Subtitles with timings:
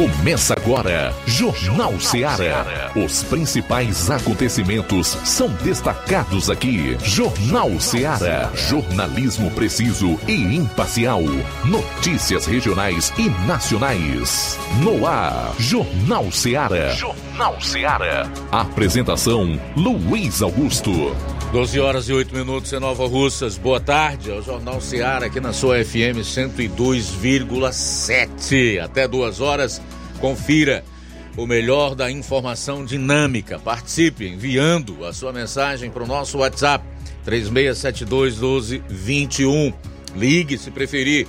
[0.00, 2.90] Começa agora, Jornal Seara.
[2.96, 6.96] Os principais acontecimentos são destacados aqui.
[7.02, 8.50] Jornal Seara.
[8.54, 11.20] Jornalismo preciso e imparcial.
[11.66, 14.58] Notícias regionais e nacionais.
[14.82, 16.94] No ar, Jornal Seara.
[16.94, 18.26] Jornal Seara.
[18.50, 21.14] Apresentação: Luiz Augusto.
[21.52, 23.58] 12 horas e 8 minutos em Nova Russas.
[23.58, 28.78] Boa tarde, é o Jornal Seara aqui na sua FM 102,7.
[28.78, 29.82] Até duas horas,
[30.20, 30.84] confira
[31.36, 33.58] o melhor da informação dinâmica.
[33.58, 36.84] Participe enviando a sua mensagem para o nosso WhatsApp
[37.24, 39.72] 3672 1221.
[40.14, 41.26] Ligue se preferir.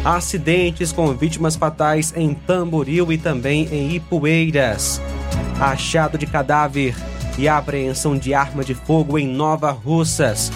[0.05, 5.01] Acidentes com vítimas fatais em Tamboril e também em Ipueiras.
[5.59, 6.95] Achado de cadáver
[7.39, 10.51] e apreensão de arma de fogo em Nova Russas.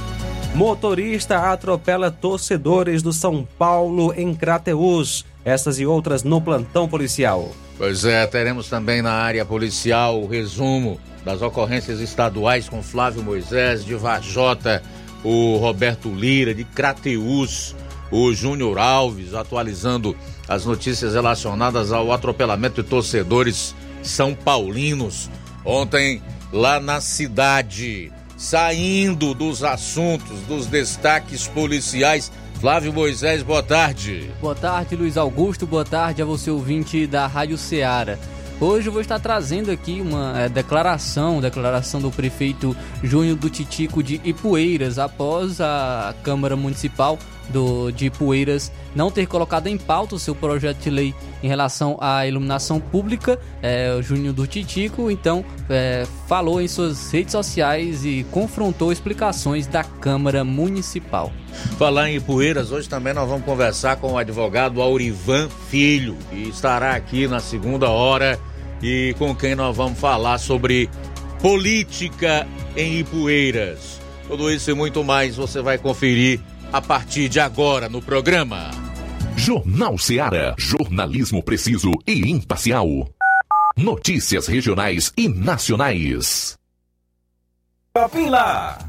[0.54, 5.26] Motorista atropela torcedores do São Paulo em Crateús.
[5.44, 7.50] Essas e outras no plantão policial.
[7.76, 13.84] Pois é, teremos também na área policial o resumo das ocorrências estaduais com Flávio Moisés,
[13.84, 14.84] de Vajota,
[15.24, 17.76] o Roberto Lira, de Crateús,
[18.12, 20.16] o Júnior Alves, atualizando
[20.48, 25.30] as notícias relacionadas ao atropelamento de torcedores são paulinos.
[25.64, 26.22] Ontem,
[26.52, 32.32] lá na cidade, saindo dos assuntos, dos destaques policiais.
[32.60, 34.30] Flávio Moisés, boa tarde.
[34.42, 35.66] Boa tarde, Luiz Augusto.
[35.66, 38.18] Boa tarde a você, ouvinte da Rádio Ceará.
[38.60, 44.04] Hoje eu vou estar trazendo aqui uma é, declaração, declaração do prefeito Júnior do Titico
[44.04, 47.18] de Ipueiras, após a Câmara Municipal
[47.50, 51.98] do, de Ipueiras não ter colocado em pauta o seu projeto de lei em relação
[52.00, 53.40] à iluminação pública.
[53.62, 59.68] É, o Júnior do Titico, então, é, falou em suas redes sociais e confrontou explicações
[59.68, 61.32] da Câmara Municipal.
[61.78, 66.96] Falar em Ipueiras, hoje também nós vamos conversar com o advogado Aurivan Filho, que estará
[66.96, 68.40] aqui na segunda hora
[68.82, 70.90] e com quem nós vamos falar sobre
[71.42, 74.00] política em Ipueiras.
[74.28, 76.40] Tudo isso e muito mais você vai conferir
[76.72, 78.70] a partir de agora no programa.
[79.36, 80.54] Jornal Seara.
[80.58, 82.88] Jornalismo preciso e imparcial.
[83.76, 86.58] Notícias regionais e nacionais.
[88.30, 88.89] Lá.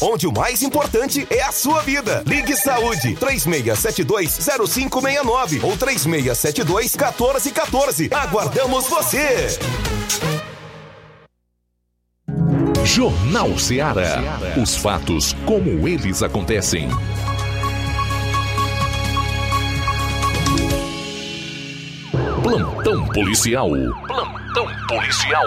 [0.00, 2.22] onde o mais importante é a sua vida.
[2.26, 8.10] Ligue Saúde 36720569 ou 36721414.
[8.12, 9.58] Aguardamos você.
[12.84, 14.22] Jornal Ceará.
[14.60, 16.88] Os fatos como eles acontecem.
[22.42, 23.68] Plantão policial.
[24.06, 25.44] Plantão policial.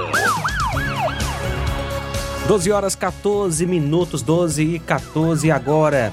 [2.47, 6.11] 12 horas 14 minutos, 12 e 14 agora.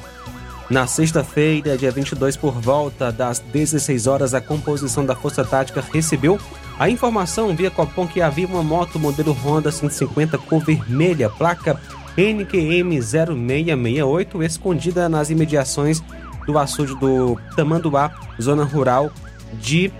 [0.71, 6.39] Na sexta-feira, dia 22, por volta das 16 horas, a composição da Força Tática recebeu
[6.79, 11.81] a informação via Copom que havia uma moto modelo Honda 150 cor vermelha, placa
[12.17, 16.03] NQM 0668, escondida nas imediações
[16.47, 19.11] do açude do Tamanduá, zona rural
[19.55, 19.91] de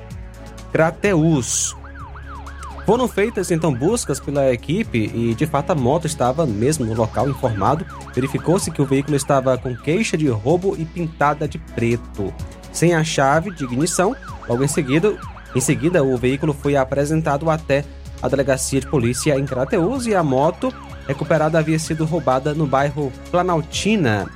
[0.71, 1.78] Crateus.
[2.89, 7.29] Foram feitas então buscas pela equipe e de fato a moto estava mesmo no local
[7.29, 7.85] informado.
[8.15, 12.33] Verificou-se que o veículo estava com queixa de roubo e pintada de preto.
[12.73, 14.17] Sem a chave de ignição,
[14.49, 15.15] logo em seguida,
[15.55, 17.85] em seguida o veículo foi apresentado até
[18.23, 20.73] a delegacia de polícia em Crateus e a moto
[21.07, 24.27] recuperada havia sido roubada no bairro Planaltina.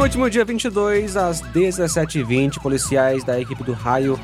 [0.00, 4.18] No último dia 22, às 17h20, policiais da equipe do Raio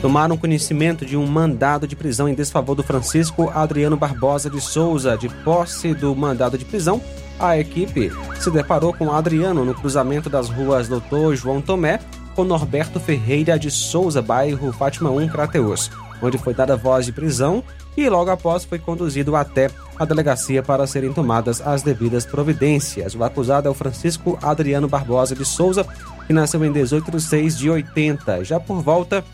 [0.00, 5.18] tomaram conhecimento de um mandado de prisão em desfavor do Francisco Adriano Barbosa de Souza.
[5.18, 6.98] De posse do mandado de prisão,
[7.38, 12.00] a equipe se deparou com Adriano no cruzamento das ruas Doutor João Tomé
[12.34, 15.90] com Norberto Ferreira de Souza, bairro Fátima 1, Crateus,
[16.22, 17.62] onde foi dada voz de prisão
[17.98, 19.68] e logo após foi conduzido até
[19.98, 23.14] a delegacia para serem tomadas as devidas providências.
[23.14, 25.86] O acusado é o Francisco Adriano Barbosa de Souza,
[26.26, 28.44] que nasceu em 18 de 6 de 80.
[28.44, 29.24] Já por volta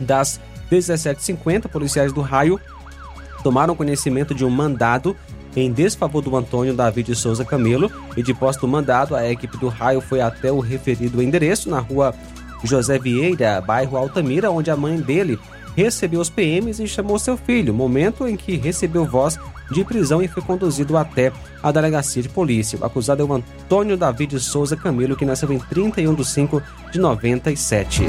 [0.00, 2.60] das 17h50, policiais do Raio
[3.42, 5.16] tomaram conhecimento de um mandado
[5.56, 9.56] em desfavor do Antônio David de Souza Camelo e de posse do mandado, a equipe
[9.56, 12.12] do Raio foi até o referido endereço na rua
[12.64, 15.38] José Vieira, bairro Altamira, onde a mãe dele
[15.76, 19.38] recebeu os PMs e chamou seu filho, momento em que recebeu voz
[19.70, 21.32] de prisão e foi conduzido até
[21.62, 22.78] a delegacia de polícia.
[22.78, 26.62] O acusado é o Antônio David Souza Camilo, que nasceu em 31 de 5
[26.92, 28.02] de 97.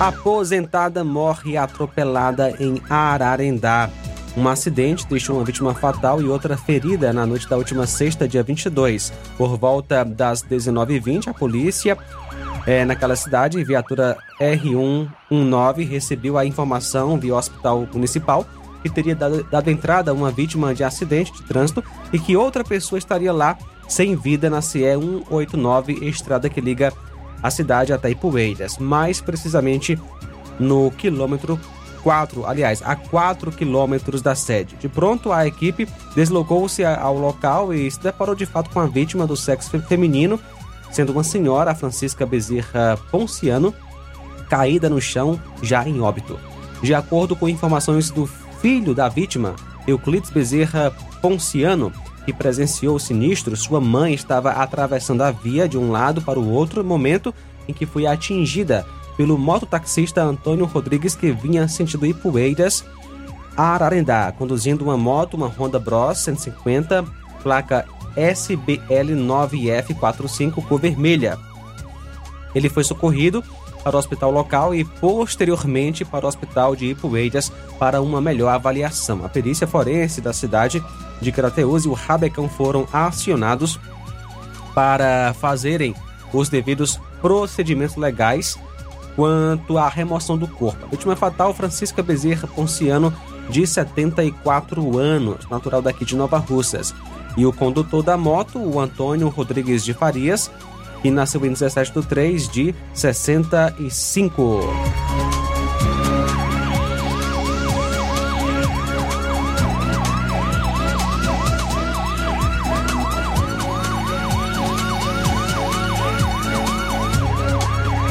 [0.00, 3.90] Aposentada morre atropelada em Ararendá.
[4.36, 8.42] Um acidente deixou uma vítima fatal e outra ferida na noite da última sexta, dia
[8.42, 9.12] 22.
[9.36, 11.98] Por volta das 19h20, a polícia
[12.66, 18.46] é, naquela cidade, viatura R119, recebeu a informação via hospital municipal
[18.82, 21.82] que teria dado, dado entrada a uma vítima de acidente de trânsito
[22.12, 23.58] e que outra pessoa estaria lá
[23.88, 26.92] sem vida na CE 189, estrada que liga
[27.42, 29.98] a cidade até Ipueiras, mais precisamente
[30.58, 31.58] no quilômetro
[32.02, 34.76] 4, aliás, a 4 quilômetros da sede.
[34.76, 39.26] De pronto, a equipe deslocou-se ao local e se deparou de fato com a vítima
[39.26, 40.38] do sexo feminino,
[40.90, 43.74] sendo uma senhora, a Francisca Bezerra Ponciano,
[44.48, 46.38] caída no chão, já em óbito.
[46.82, 48.26] De acordo com informações do
[48.60, 49.54] filho da vítima,
[49.86, 50.92] Euclides Bezerra
[51.22, 51.92] Ponciano,
[52.24, 56.50] que presenciou o sinistro, sua mãe estava atravessando a via de um lado para o
[56.50, 57.34] outro, momento
[57.68, 58.86] em que foi atingida
[59.20, 62.82] pelo mototaxista Antônio Rodrigues, que vinha sentido Ipueiras
[63.54, 67.04] a Ararendá, conduzindo uma moto, uma Honda Bros 150,
[67.42, 67.84] placa
[68.16, 71.38] SBL9F45, cor vermelha.
[72.54, 73.44] Ele foi socorrido
[73.84, 79.22] para o hospital local e posteriormente para o hospital de Ipueiras para uma melhor avaliação.
[79.22, 80.82] A perícia forense da cidade
[81.20, 83.78] de Crateus e o Rabecão foram acionados
[84.74, 85.94] para fazerem
[86.32, 88.58] os devidos procedimentos legais
[89.20, 90.86] quanto à remoção do corpo.
[90.86, 93.12] A vítima fatal, Francisca Bezerra Ponciano,
[93.50, 96.94] de 74 anos, natural daqui de Nova Russas.
[97.36, 100.50] E o condutor da moto, o Antônio Rodrigues de Farias,
[101.02, 104.60] que nasceu em 17 de 3 de 65.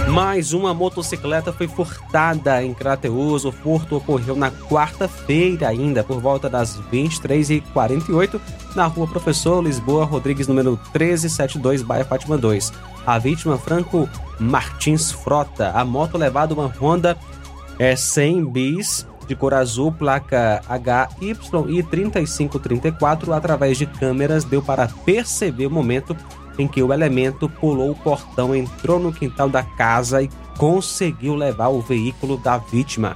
[0.10, 3.46] Mais uma motocicleta foi furtada em Crateus.
[3.46, 8.42] O furto ocorreu na quarta-feira, ainda por volta das 23h48,
[8.76, 12.74] na rua Professor Lisboa Rodrigues, número 1372, Baia Fátima 2.
[13.06, 15.72] A vítima, Franco Martins Frota.
[15.72, 17.16] A moto levada uma Honda
[17.78, 25.68] é 100 bis de cor azul, placa HYI 3534, através de câmeras, deu para perceber
[25.68, 26.18] o momento
[26.60, 31.70] em que o elemento pulou o portão, entrou no quintal da casa e conseguiu levar
[31.70, 33.16] o veículo da vítima.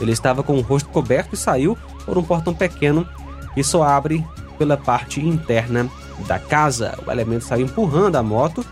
[0.00, 3.08] Ele estava com o rosto coberto e saiu por um portão pequeno
[3.54, 4.24] que só abre
[4.58, 5.88] pela parte interna
[6.26, 6.98] da casa.
[7.06, 8.64] O elemento saiu empurrando a moto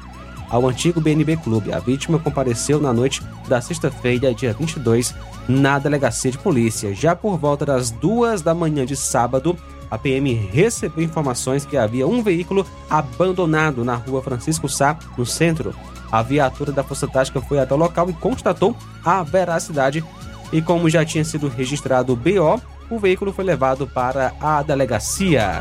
[0.51, 1.73] ao antigo BNB Clube.
[1.73, 5.15] A vítima compareceu na noite da sexta-feira, dia 22,
[5.49, 6.95] na delegacia de polícia.
[6.95, 9.57] Já por volta das duas da manhã de sábado,
[9.93, 15.75] a PM recebeu informações que havia um veículo abandonado na rua Francisco Sá, no centro.
[16.11, 20.03] A viatura da Força Tática foi até o local e constatou a veracidade.
[20.51, 22.59] E como já tinha sido registrado o BO,
[22.89, 25.61] o veículo foi levado para a delegacia.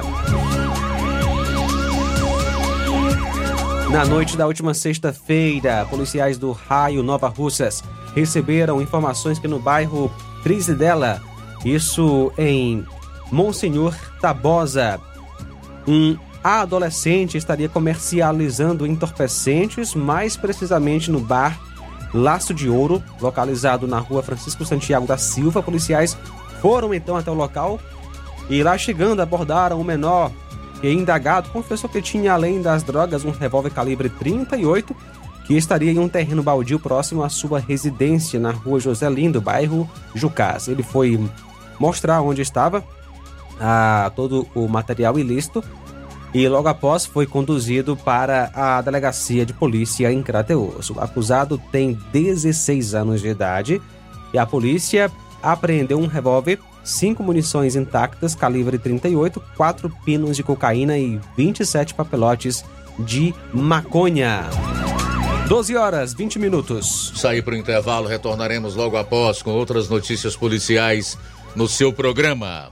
[3.90, 7.84] Na noite da última sexta-feira, policiais do Raio Nova Russas
[8.16, 10.10] receberam informações que no bairro
[10.42, 11.22] Trizidela,
[11.66, 12.86] isso em
[13.32, 15.00] Monsenhor Tabosa.
[15.88, 21.60] Um adolescente estaria comercializando entorpecentes, mais precisamente no bar
[22.14, 25.64] Laço de Ouro, localizado na rua Francisco Santiago da Silva.
[25.64, 26.18] Policiais
[26.62, 27.80] foram então até o local
[28.50, 30.32] e lá chegando abordaram o menor
[30.82, 34.96] que indagado confessou que tinha além das drogas um revólver calibre 38
[35.46, 39.90] que estaria em um terreno baldio próximo à sua residência na rua José Lindo, bairro
[40.14, 40.68] Jucás.
[40.68, 41.20] Ele foi
[41.80, 42.84] mostrar onde estava
[43.62, 45.63] a todo o material ilícito
[46.34, 50.89] e logo após foi conduzido para a delegacia de polícia em Crateus.
[50.89, 53.82] O acusado tem 16 anos de idade
[54.34, 55.12] e a polícia
[55.44, 62.63] apreendeu um revólver, cinco munições intactas, calibre 38, quatro pinos de cocaína e 27 papelotes
[62.98, 64.46] de maconha.
[65.50, 67.12] 12 horas 20 minutos.
[67.15, 71.18] Sair para o intervalo, retornaremos logo após com outras notícias policiais
[71.56, 72.72] no seu programa.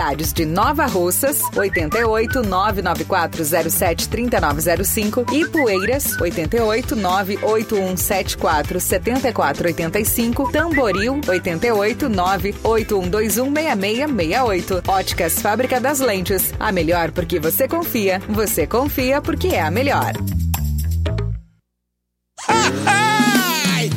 [0.33, 14.83] de Nova Russas, 88 99407 3905 e Poeiras, 88 98174 7485, Tamboril, 88 98121 6668.
[14.87, 16.51] Óticas Fábrica das Lentes.
[16.59, 18.19] A melhor porque você confia.
[18.27, 20.13] Você confia porque é a melhor.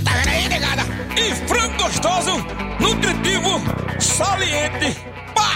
[0.04, 0.82] Tá vendo aí, negada?
[1.16, 2.32] E frango gostoso,
[2.78, 3.58] nutritivo,
[3.98, 5.13] saliente,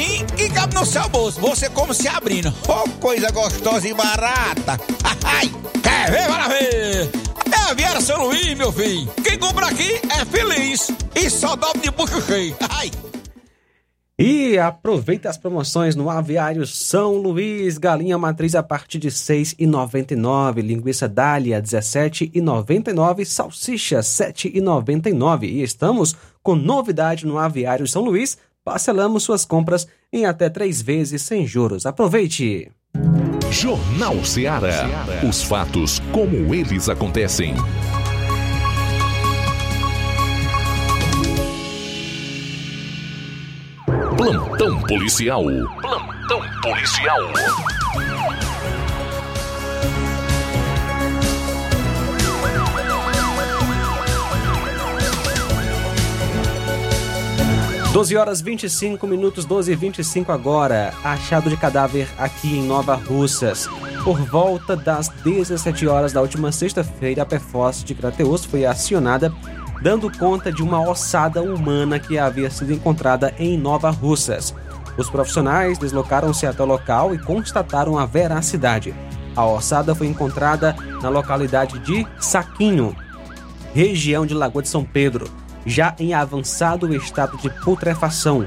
[0.00, 1.40] precinho que cabe no seu bolso.
[1.40, 2.52] Você como se abrindo.
[2.66, 4.80] Oh, coisa gostosa e barata.
[5.24, 5.50] Ai,
[5.82, 6.26] quer ver?
[6.26, 7.10] Bora ver.
[7.52, 9.10] É a Viera São Luís, meu filho.
[9.22, 10.90] Quem compra aqui é feliz.
[11.14, 12.56] E só dobra de bucho cheio.
[12.70, 12.90] Ai.
[14.18, 20.60] E aproveita as promoções no Aviário São Luís, galinha matriz a partir de R$ 6,99,
[20.60, 25.44] linguiça dália R$ 17,99, salsicha R$ 7,99.
[25.44, 28.36] E estamos com novidade no Aviário São Luís,
[28.70, 31.86] parcelamos suas compras em até três vezes sem juros.
[31.86, 32.70] Aproveite!
[33.50, 34.88] Jornal Ceará.
[35.28, 37.52] Os fatos como eles acontecem.
[44.16, 45.42] Plantão policial.
[45.80, 47.18] Plantão policial.
[57.92, 60.94] Doze horas 25 minutos, 12 e 25 agora.
[61.02, 63.68] Achado de cadáver aqui em Nova Russas.
[64.04, 69.32] Por volta das 17 horas da última sexta-feira, a PFOS de Crateus foi acionada
[69.82, 74.54] dando conta de uma ossada humana que havia sido encontrada em Nova Russas.
[74.96, 78.94] Os profissionais deslocaram-se até o local e constataram a veracidade.
[79.34, 82.94] A ossada foi encontrada na localidade de Saquinho,
[83.74, 85.28] região de Lagoa de São Pedro,
[85.70, 88.46] já em avançado estado de putrefação.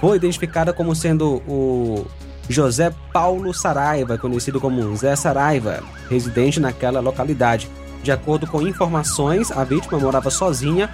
[0.00, 2.04] Foi identificada como sendo o
[2.48, 7.70] José Paulo Saraiva, conhecido como Zé Saraiva, residente naquela localidade.
[8.02, 10.90] De acordo com informações, a vítima morava sozinha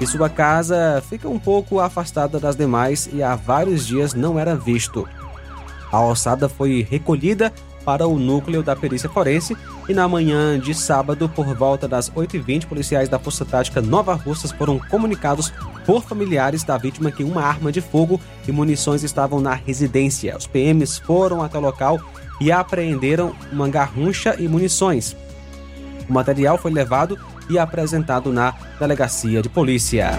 [0.00, 4.54] e sua casa fica um pouco afastada das demais e há vários dias não era
[4.54, 5.06] visto.
[5.90, 7.52] A ossada foi recolhida
[7.84, 9.56] para o núcleo da perícia forense
[9.88, 14.50] e na manhã de sábado, por volta das 8h20, policiais da Força Tática Nova Russas
[14.50, 15.52] foram comunicados
[15.84, 20.36] por familiares da vítima que uma arma de fogo e munições estavam na residência.
[20.36, 22.00] Os PMs foram até o local
[22.40, 25.16] e apreenderam uma garruncha e munições.
[26.08, 27.18] O material foi levado
[27.48, 30.12] e apresentado na delegacia de polícia.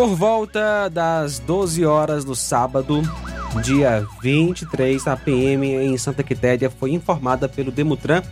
[0.00, 3.02] Por volta das 12 horas do sábado,
[3.62, 8.22] dia 23, a PM em Santa Quitéria foi informada pelo Demutran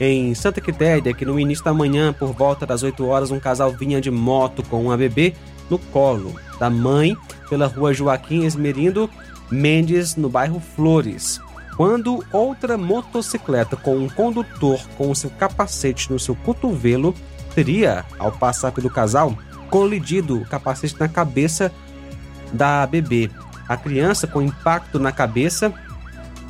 [0.00, 3.70] em Santa Quitéria que no início da manhã, por volta das 8 horas, um casal
[3.70, 5.34] vinha de moto com uma bebê
[5.68, 7.14] no colo da mãe
[7.50, 9.10] pela rua Joaquim Esmerindo
[9.50, 11.38] Mendes, no bairro Flores.
[11.76, 17.14] Quando outra motocicleta com um condutor com o seu capacete no seu cotovelo
[17.54, 19.36] teria, ao passar pelo casal,
[19.70, 21.72] colidido o capacete na cabeça
[22.52, 23.30] da bebê.
[23.68, 25.72] A criança com impacto na cabeça.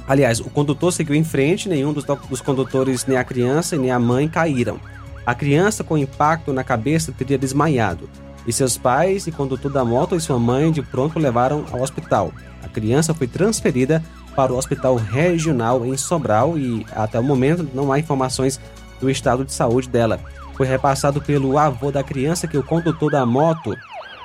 [0.08, 3.98] Aliás, o condutor seguiu em frente, nenhum dos, dos condutores, nem a criança nem a
[3.98, 4.80] mãe caíram.
[5.24, 8.08] A criança com impacto na cabeça teria desmaiado.
[8.46, 12.32] E seus pais e condutor da moto e sua mãe de pronto levaram ao hospital.
[12.64, 14.02] A criança foi transferida
[14.34, 18.58] para o hospital regional em Sobral e até o momento não há informações
[19.00, 20.18] do estado de saúde dela.
[20.60, 23.74] Foi repassado pelo avô da criança que o condutor da moto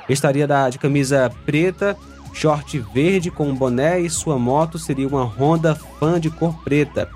[0.10, 1.96] estaria de camisa preta,
[2.34, 7.08] short verde com um boné e sua moto seria uma Honda Fan de cor preta.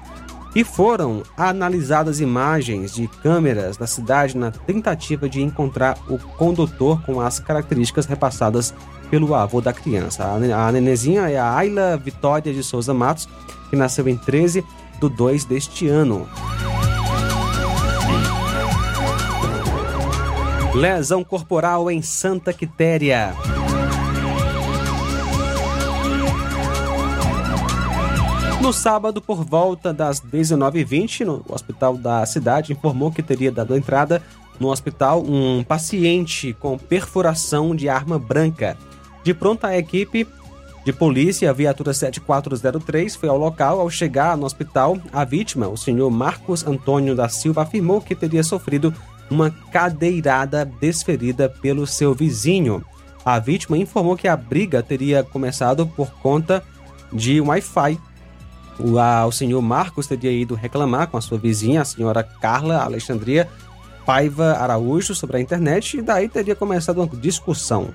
[0.55, 7.19] E foram analisadas imagens de câmeras da cidade na tentativa de encontrar o condutor com
[7.19, 8.73] as características repassadas
[9.11, 10.23] pelo avô da criança.
[10.23, 13.27] A nenezinha é a Ayla Vitória de Souza Matos,
[13.69, 14.63] que nasceu em 13
[15.01, 16.25] de 2 deste ano.
[20.73, 23.33] Lesão corporal em Santa Quitéria.
[28.61, 34.21] No sábado, por volta das 19h20, no hospital da cidade informou que teria dado entrada
[34.59, 38.77] no hospital um paciente com perfuração de arma branca.
[39.23, 40.27] De pronto, a equipe
[40.85, 43.79] de polícia, a viatura 7403, foi ao local.
[43.79, 48.43] Ao chegar no hospital, a vítima, o senhor Marcos Antônio da Silva, afirmou que teria
[48.43, 48.93] sofrido
[49.29, 52.83] uma cadeirada desferida pelo seu vizinho.
[53.23, 56.63] A vítima informou que a briga teria começado por conta
[57.11, 57.99] de Wi-Fi.
[58.79, 62.81] O, a, o senhor Marcos teria ido reclamar com a sua vizinha, a senhora Carla
[62.81, 63.47] Alexandria
[64.05, 67.89] Paiva Araújo, sobre a internet e daí teria começado uma discussão.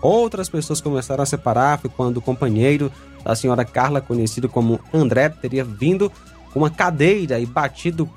[0.00, 2.92] Outras pessoas começaram a separar, foi quando o companheiro
[3.24, 6.12] da senhora Carla, conhecido como André, teria vindo
[6.52, 8.08] com uma cadeira e batido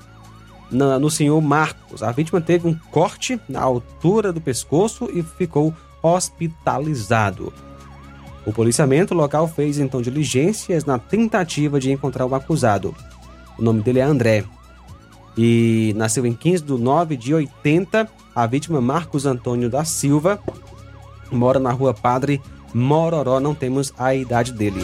[0.70, 2.02] na, no senhor Marcos.
[2.02, 7.52] A vítima teve um corte na altura do pescoço e ficou hospitalizado.
[8.46, 12.94] O policiamento local fez então diligências na tentativa de encontrar o acusado.
[13.58, 14.44] O nome dele é André.
[15.36, 18.08] E nasceu em 15 de 9 de 80.
[18.34, 20.40] A vítima Marcos Antônio da Silva
[21.30, 22.40] mora na rua Padre
[22.72, 24.80] Mororó, não temos a idade dele.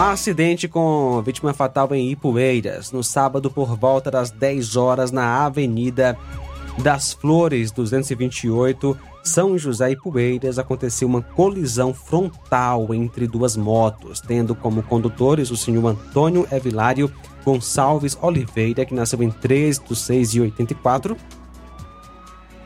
[0.00, 6.16] Acidente com vítima fatal em Ipueiras, no sábado por volta das 10 horas na Avenida
[6.78, 14.82] das Flores 228, São José Poeiras, aconteceu uma colisão frontal entre duas motos, tendo como
[14.82, 17.12] condutores o senhor Antônio Evilário
[17.44, 21.14] Gonçalves Oliveira, que nasceu em 3 de 6 de 84,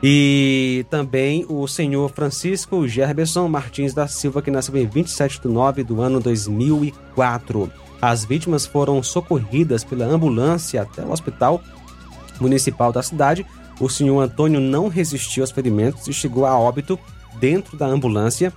[0.07, 5.83] e também o senhor Francisco Gerberson Martins da Silva, que nasceu em 27 de 9
[5.83, 7.73] do ano 2004.
[8.03, 11.63] As vítimas foram socorridas pela ambulância até o hospital
[12.39, 13.47] municipal da cidade.
[13.81, 16.99] O senhor Antônio não resistiu aos ferimentos e chegou a óbito
[17.41, 18.53] dentro da ambulância.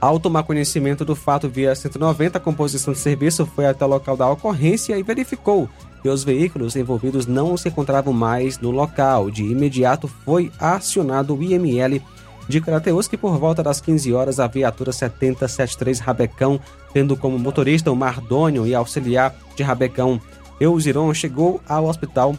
[0.00, 4.16] Ao tomar conhecimento do fato via 190, a composição de serviço foi até o local
[4.16, 5.70] da ocorrência e verificou
[6.08, 9.30] os veículos envolvidos não se encontravam mais no local.
[9.30, 12.00] De imediato foi acionado o IML
[12.48, 16.60] de Crateus, que por volta das 15 horas a viatura 7073 Rabecão,
[16.92, 20.20] tendo como motorista o Mardônio e auxiliar de Rabecão
[20.60, 22.36] Eusiron, chegou ao hospital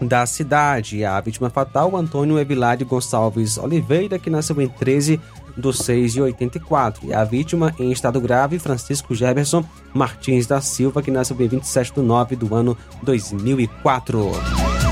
[0.00, 1.04] da cidade.
[1.04, 5.20] A vítima fatal, Antônio Evilade Gonçalves Oliveira, que nasceu em 13
[5.56, 7.08] do 6 e 84.
[7.08, 11.94] E a vítima em estado grave, Francisco Jefferson Martins da Silva, que nasceu em 27
[11.94, 14.83] de 9 do ano 2004.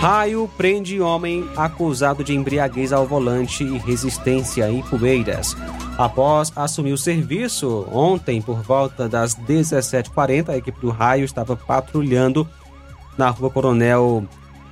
[0.00, 5.54] Raio prende homem acusado de embriaguez ao volante e resistência em Poeiras.
[5.98, 12.48] Após assumir o serviço, ontem, por volta das 17h40, a equipe do Raio estava patrulhando
[13.18, 14.24] na rua Coronel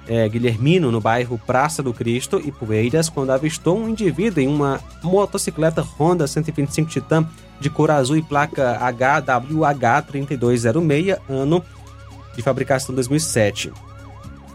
[0.06, 4.80] é, Guilhermino, no bairro Praça do Cristo e Poeiras, quando avistou um indivíduo em uma
[5.02, 7.28] motocicleta Honda 125 Titan
[7.60, 11.62] de cor azul e placa HWH 3206, ano
[12.34, 13.70] de fabricação 2007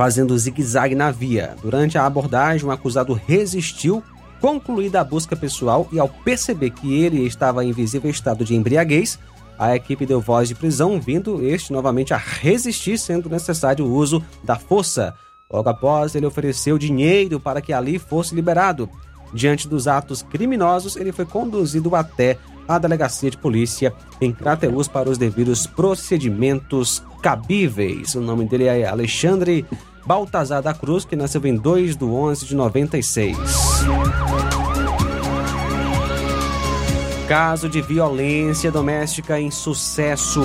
[0.03, 1.55] fazendo zigue-zague na via.
[1.61, 4.03] Durante a abordagem, o acusado resistiu,
[4.41, 9.17] concluída a busca pessoal e ao perceber que ele estava em visível estado de embriaguez,
[9.57, 14.21] a equipe deu voz de prisão, vindo este novamente a resistir, sendo necessário o uso
[14.43, 15.15] da força.
[15.49, 18.89] Logo após, ele ofereceu dinheiro para que ali fosse liberado.
[19.33, 22.37] Diante dos atos criminosos, ele foi conduzido até
[22.67, 28.15] a delegacia de polícia em Crateus para os devidos procedimentos cabíveis.
[28.15, 29.65] O nome dele é Alexandre
[30.05, 33.37] Baltazar da Cruz, que nasceu em 2 de 11 de 96.
[37.27, 40.41] Caso de violência doméstica em sucesso.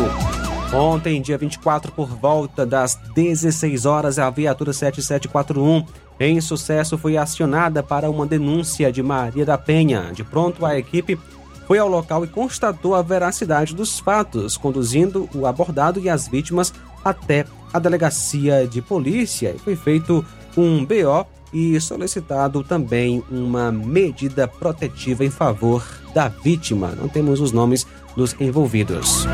[0.72, 5.84] Ontem, dia 24, por volta das 16 horas, a viatura 7741
[6.20, 10.10] em sucesso foi acionada para uma denúncia de Maria da Penha.
[10.12, 11.18] De pronto, a equipe
[11.66, 16.72] foi ao local e constatou a veracidade dos fatos, conduzindo o abordado e as vítimas
[17.04, 19.54] até a delegacia de polícia.
[19.64, 20.24] Foi feito
[20.57, 26.92] um BO e solicitado também uma medida protetiva em favor da vítima.
[26.96, 29.26] Não temos os nomes dos envolvidos.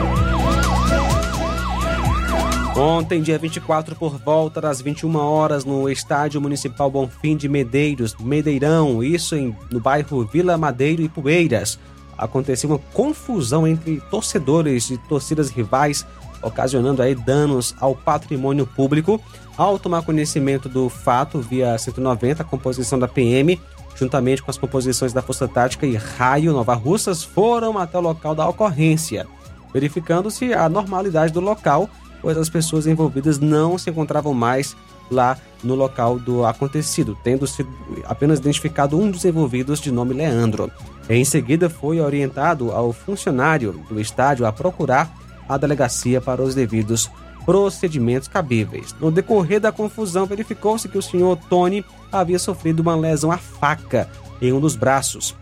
[2.77, 9.01] Ontem, dia 24, por volta das 21 horas, no Estádio Municipal Bonfim de Medeiros, Medeirão,
[9.01, 11.79] isso em, no bairro Vila Madeiro e Poeiras,
[12.19, 16.05] aconteceu uma confusão entre torcedores de torcidas rivais,
[16.45, 19.21] ocasionando aí danos ao patrimônio público.
[19.57, 23.61] Ao tomar conhecimento do fato via 190, a composição da PM,
[23.97, 28.35] juntamente com as composições da Força Tática e Raio Nova Russas, foram até o local
[28.35, 29.27] da ocorrência,
[29.73, 31.89] verificando-se a normalidade do local
[32.25, 34.75] pois as pessoas envolvidas não se encontravam mais
[35.11, 37.69] lá no local do acontecido, tendo sido
[38.07, 40.73] apenas identificado um dos envolvidos de nome Leandro.
[41.07, 45.15] Em seguida, foi orientado ao funcionário do estádio a procurar
[45.49, 47.11] a delegacia para os devidos
[47.45, 48.95] procedimentos cabíveis.
[49.01, 54.09] No decorrer da confusão, verificou-se que o senhor Tony havia sofrido uma lesão à faca
[54.41, 55.35] em um dos braços.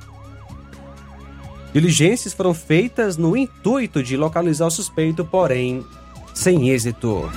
[1.73, 5.85] Diligências foram feitas no intuito de localizar o suspeito, porém
[6.35, 7.31] sem êxito.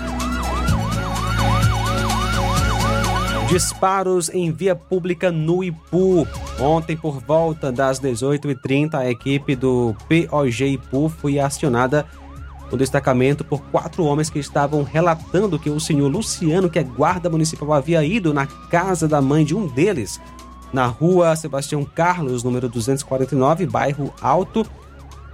[3.47, 6.27] Disparos em via pública no Ipu.
[6.59, 12.05] Ontem, por volta das 18h30, a equipe do POG Ipu foi acionada
[12.71, 17.29] no destacamento por quatro homens que estavam relatando que o senhor Luciano, que é guarda
[17.29, 20.19] municipal, havia ido na casa da mãe de um deles,
[20.73, 24.65] na rua Sebastião Carlos, número 249, bairro Alto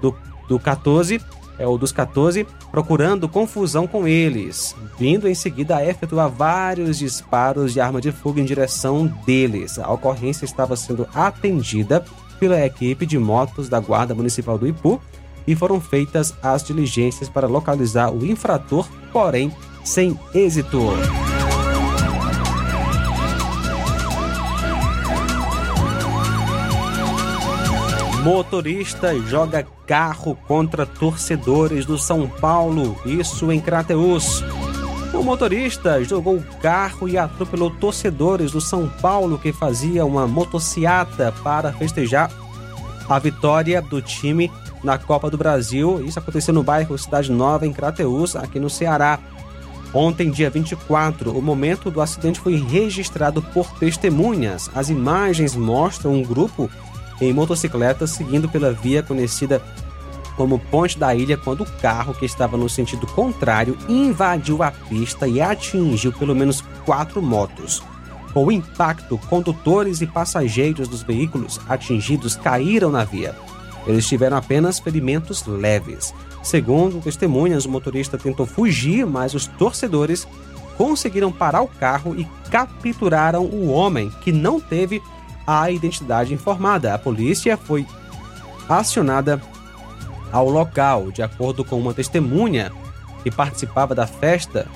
[0.02, 0.16] do,
[0.48, 1.22] do 14,
[1.58, 7.74] é o dos 14, procurando confusão com eles, vindo em seguida a efetuar vários disparos
[7.74, 9.78] de arma de fogo em direção deles.
[9.78, 12.04] A ocorrência estava sendo atendida
[12.40, 15.00] pela equipe de motos da Guarda Municipal do Ipu
[15.46, 19.52] e foram feitas as diligências para localizar o infrator, porém
[19.84, 20.80] sem êxito.
[28.24, 34.44] Motorista joga carro contra torcedores do São Paulo, isso em Crateus.
[35.12, 41.34] O motorista jogou o carro e atropelou torcedores do São Paulo que fazia uma motociata
[41.44, 42.32] para festejar
[43.10, 44.52] a vitória do time
[44.84, 46.04] na Copa do Brasil.
[46.06, 49.20] Isso aconteceu no bairro Cidade Nova, em Crateus, aqui no Ceará.
[49.94, 54.70] Ontem, dia 24, o momento do acidente foi registrado por testemunhas.
[54.74, 56.70] As imagens mostram um grupo
[57.20, 59.62] em motocicleta seguindo pela via conhecida
[60.36, 65.28] como Ponte da Ilha quando o carro que estava no sentido contrário invadiu a pista
[65.28, 67.84] e atingiu pelo menos quatro motos.
[68.34, 73.36] Com o impacto, condutores e passageiros dos veículos atingidos caíram na via.
[73.86, 76.14] Eles tiveram apenas ferimentos leves.
[76.44, 80.28] Segundo testemunhas, o motorista tentou fugir, mas os torcedores
[80.78, 85.02] conseguiram parar o carro e capturaram o homem, que não teve
[85.46, 86.94] a identidade informada.
[86.94, 87.86] A polícia foi
[88.68, 89.42] acionada
[90.32, 92.72] ao local, de acordo com uma testemunha
[93.24, 94.68] que participava da festa,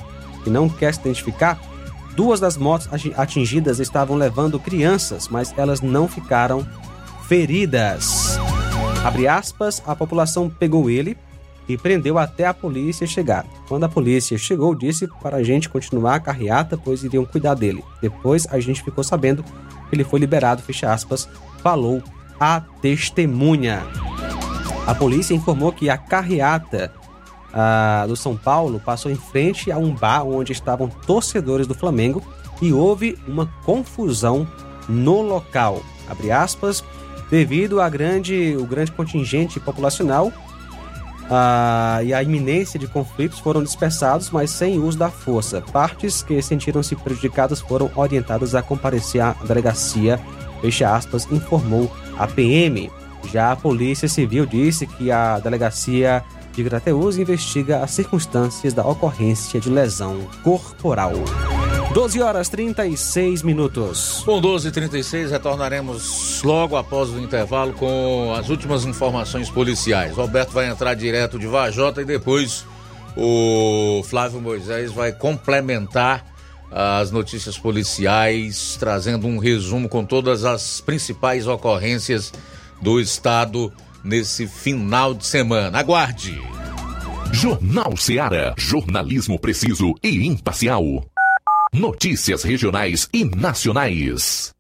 [0.43, 1.59] que não quer se identificar.
[2.15, 2.87] Duas das motos
[3.17, 6.65] atingidas estavam levando crianças, mas elas não ficaram
[7.27, 8.37] feridas.
[9.05, 11.15] Abre aspas, a população pegou ele
[11.69, 13.45] e prendeu até a polícia chegar.
[13.67, 17.83] Quando a polícia chegou, disse para a gente continuar a carreata, pois iriam cuidar dele.
[18.01, 19.45] Depois a gente ficou sabendo
[19.91, 21.29] ele foi liberado, fecha aspas,
[21.61, 22.01] falou
[22.39, 23.83] a testemunha.
[24.87, 26.91] A polícia informou que a carreata
[27.53, 32.23] ah, do São Paulo passou em frente a um bar onde estavam torcedores do Flamengo
[32.59, 34.47] e houve uma confusão
[34.89, 35.83] no local.
[36.09, 36.83] Abre aspas,
[37.29, 40.31] devido a grande, o grande contingente populacional
[41.29, 45.61] ah, e a iminência de conflitos foram dispersados, mas sem uso da força.
[45.61, 50.19] Partes que sentiram-se prejudicadas foram orientadas a comparecer à delegacia,
[50.61, 52.91] fecha aspas, informou a PM.
[53.31, 59.59] Já a Polícia Civil disse que a delegacia de Grateus investiga as circunstâncias da ocorrência
[59.59, 61.13] de lesão corporal.
[61.95, 64.21] 12 horas 36 minutos.
[64.25, 70.13] Com 12 e 36 retornaremos logo após o intervalo com as últimas informações policiais.
[70.13, 72.65] Roberto vai entrar direto de Vajota e depois
[73.15, 76.25] o Flávio Moisés vai complementar
[76.69, 82.34] as notícias policiais, trazendo um resumo com todas as principais ocorrências
[82.81, 83.71] do estado
[84.03, 85.79] nesse final de semana.
[85.79, 86.41] Aguarde!
[87.31, 88.53] Jornal Seara.
[88.58, 90.84] Jornalismo preciso e imparcial.
[91.77, 94.53] Notícias regionais e nacionais.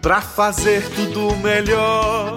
[0.00, 2.36] Pra fazer tudo melhor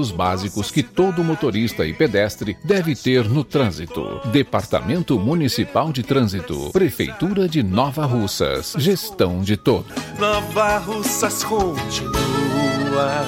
[0.09, 4.21] básicos que todo motorista e pedestre deve ter no trânsito.
[4.31, 9.91] Departamento Municipal de Trânsito, Prefeitura de Nova Russas, gestão de todos.
[10.17, 13.25] Nova Russas continua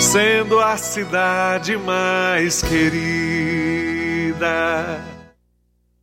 [0.00, 3.12] sendo a cidade mais querida.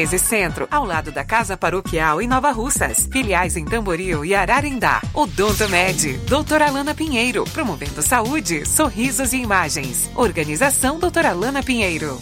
[0.00, 3.06] 13 Centro, ao lado da Casa Paroquial em Nova Russas.
[3.12, 5.02] Filiais em Tamboril e Ararindá.
[5.12, 10.10] Odonto Med, doutora Alana Pinheiro, promovendo saúde, sorrisos e imagens.
[10.14, 12.18] Organização doutora Alana Pinheiro.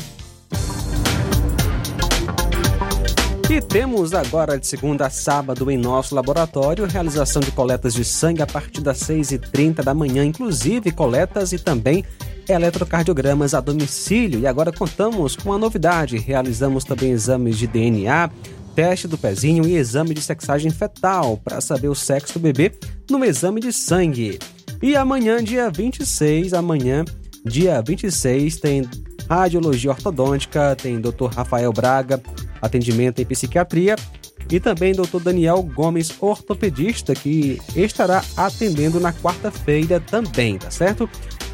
[3.48, 8.42] E temos agora de segunda a sábado em nosso laboratório realização de coletas de sangue
[8.42, 12.04] a partir das 6h30 da manhã, inclusive coletas e também
[12.48, 14.40] eletrocardiogramas a domicílio.
[14.40, 18.30] E agora contamos com uma novidade: realizamos também exames de DNA,
[18.74, 22.72] teste do pezinho e exame de sexagem fetal para saber o sexo do bebê
[23.10, 24.38] no exame de sangue.
[24.80, 27.04] E amanhã, dia 26, amanhã,
[27.44, 28.88] dia 26, tem
[29.28, 31.26] radiologia ortodôntica, tem Dr.
[31.34, 32.22] Rafael Braga,
[32.62, 33.96] atendimento em psiquiatria
[34.50, 35.20] e também Dr.
[35.22, 41.08] Daniel Gomes, ortopedista, que estará atendendo na quarta-feira também, tá certo?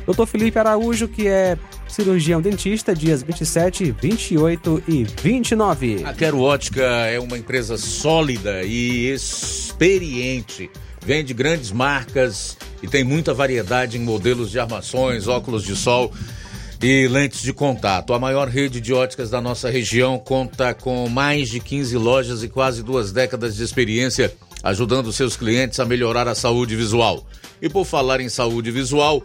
[0.06, 0.26] Dr.
[0.26, 1.56] Felipe Araújo, que é
[1.88, 6.02] cirurgião dentista, dias 27, 28 e 29.
[6.04, 10.70] A Quero Ótica é uma empresa sólida e experiente.
[11.04, 16.12] Vende grandes marcas e tem muita variedade em modelos de armações, óculos de sol
[16.82, 18.12] e lentes de contato.
[18.12, 22.48] A maior rede de óticas da nossa região conta com mais de 15 lojas e
[22.48, 27.26] quase duas décadas de experiência, ajudando seus clientes a melhorar a saúde visual.
[27.60, 29.22] E por falar em saúde visual,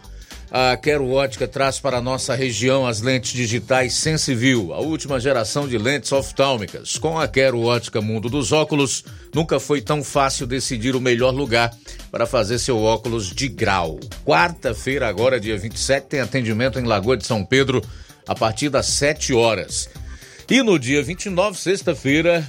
[0.52, 5.68] a Quero Ótica traz para a nossa região as lentes digitais Sensiview, a última geração
[5.68, 6.98] de lentes oftálmicas.
[6.98, 11.72] Com a Quero Ótica Mundo dos Óculos, nunca foi tão fácil decidir o melhor lugar
[12.12, 14.00] para fazer seu óculos de grau.
[14.26, 17.82] Quarta-feira, agora, dia 27, tem atendimento em Lagoa de São Pedro
[18.28, 19.90] a partir das 7 horas.
[20.50, 22.48] E no dia 29, sexta-feira,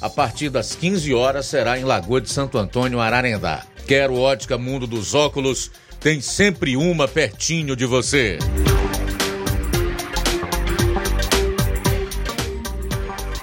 [0.00, 3.66] a partir das 15 horas, será em Lagoa de Santo Antônio, Ararendá.
[3.86, 5.70] Quero Ótica Mundo dos Óculos
[6.02, 8.38] tem sempre uma pertinho de você.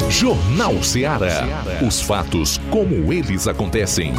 [0.09, 1.45] Jornal Ceará.
[1.85, 4.13] Os fatos como eles acontecem.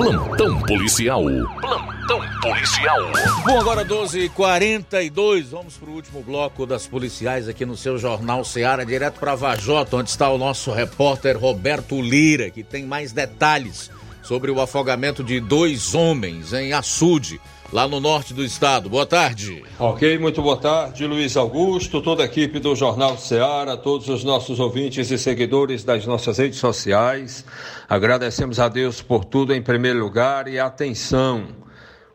[0.00, 1.22] Plantão policial.
[1.60, 3.12] Plantão policial.
[3.44, 8.86] Bom, agora 12h42, vamos para o último bloco das policiais aqui no seu Jornal Seara,
[8.86, 13.90] direto para Vajota, onde está o nosso repórter Roberto Lira, que tem mais detalhes
[14.22, 17.38] sobre o afogamento de dois homens em Açude,
[17.72, 18.88] lá no norte do estado.
[18.88, 19.62] Boa tarde.
[19.78, 24.58] Ok, muito boa tarde, Luiz Augusto, toda a equipe do Jornal Seara, todos os nossos
[24.58, 27.44] ouvintes e seguidores das nossas redes sociais.
[27.88, 31.48] Agradecemos a Deus por tudo em primeiro lugar e atenção.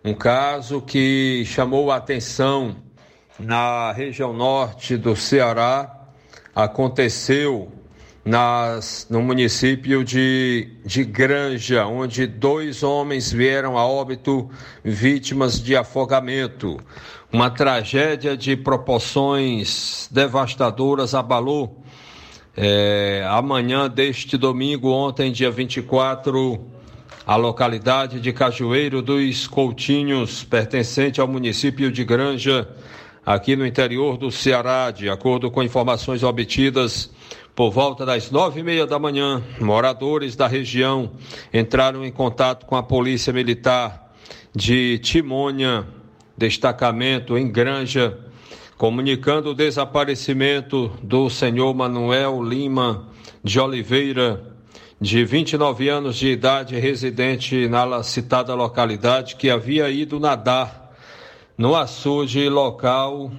[0.04, 2.76] Um caso que chamou a atenção
[3.40, 5.92] na região norte do Ceará.
[6.54, 7.72] Aconteceu
[8.26, 14.50] nas, no município de, de Granja, onde dois homens vieram a óbito
[14.84, 16.80] vítimas de afogamento.
[17.32, 21.84] Uma tragédia de proporções devastadoras abalou
[22.58, 26.60] é, amanhã deste domingo, ontem, dia 24,
[27.28, 32.68] a localidade de Cajueiro dos Coutinhos, pertencente ao município de Granja,
[33.26, 37.10] aqui no interior do Ceará, de acordo com informações obtidas
[37.56, 41.12] por volta das nove e meia da manhã, moradores da região
[41.54, 44.14] entraram em contato com a Polícia Militar
[44.54, 45.88] de Timônia,
[46.38, 48.18] destacamento em Granja,
[48.78, 53.08] comunicando o desaparecimento do senhor Manuel Lima
[53.44, 54.54] de Oliveira,
[55.00, 60.85] de 29 anos de idade, residente na citada localidade, que havia ido nadar
[61.58, 63.32] no açude local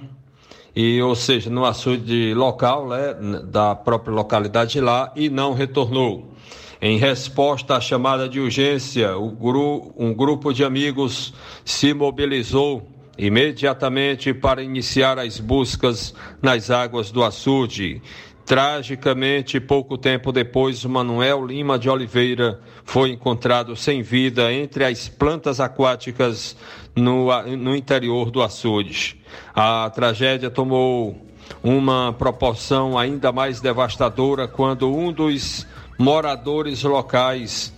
[0.75, 6.31] e ou seja, no açude local né, da própria localidade lá e não retornou.
[6.79, 9.09] Em resposta à chamada de urgência,
[9.39, 11.33] gru, um grupo de amigos
[11.65, 12.87] se mobilizou
[13.17, 17.99] imediatamente para iniciar as buscas nas águas do açude.
[18.47, 25.59] Tragicamente, pouco tempo depois, Manuel Lima de Oliveira foi encontrado sem vida entre as plantas
[25.59, 26.55] aquáticas
[26.95, 27.27] no,
[27.57, 29.19] no interior do açude.
[29.53, 31.21] A tragédia tomou
[31.61, 35.67] uma proporção ainda mais devastadora quando um dos
[35.99, 37.73] moradores locais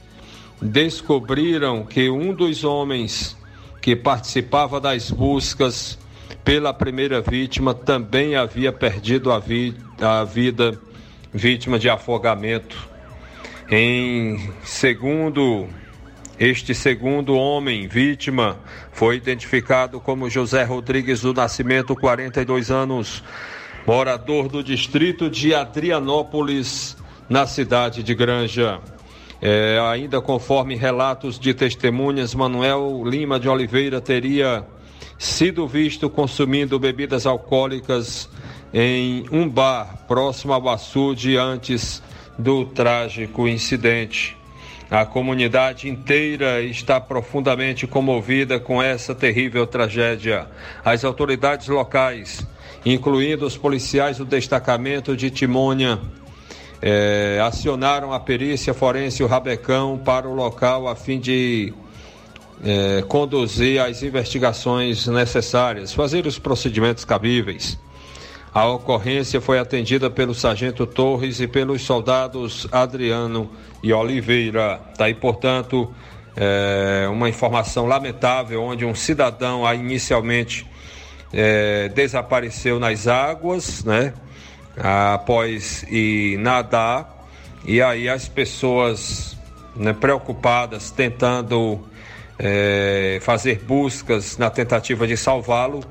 [0.62, 3.36] descobriram que um dos homens
[3.82, 5.98] que participava das buscas
[6.44, 10.80] pela primeira vítima também havia perdido a, vi a vida
[11.34, 12.78] vítima de afogamento.
[13.70, 15.68] Em segundo
[16.40, 18.58] este segundo homem vítima
[18.94, 23.22] foi identificado como José Rodrigues do Nascimento, 42 anos,
[23.86, 26.96] morador do distrito de Adrianópolis,
[27.30, 28.80] na cidade de Granja.
[29.42, 34.66] É, ainda conforme relatos de testemunhas, Manuel Lima de Oliveira teria
[35.20, 38.30] sido visto consumindo bebidas alcoólicas
[38.74, 42.02] em um bar próximo ao açude antes
[42.38, 44.38] do trágico incidente.
[44.90, 50.48] A comunidade inteira está profundamente comovida com essa terrível tragédia.
[50.84, 52.48] As autoridades locais,
[52.86, 56.00] incluindo os policiais do destacamento de Timônia,
[56.82, 61.74] é, acionaram a perícia forense o Rabecão para o local a fim de
[62.64, 67.78] é, conduzir as investigações necessárias, fazer os procedimentos cabíveis.
[68.54, 73.50] A ocorrência foi atendida pelo sargento Torres e pelos soldados Adriano
[73.84, 74.82] e Oliveira.
[74.92, 75.94] Está aí, portanto,
[76.36, 80.66] é, uma informação lamentável onde um cidadão inicialmente
[81.32, 84.14] é, desapareceu nas águas, né?
[84.78, 87.28] após ir nadar,
[87.66, 89.38] e aí as pessoas
[89.76, 91.82] né, preocupadas tentando
[92.40, 95.82] é, fazer buscas na tentativa de salvá-lo.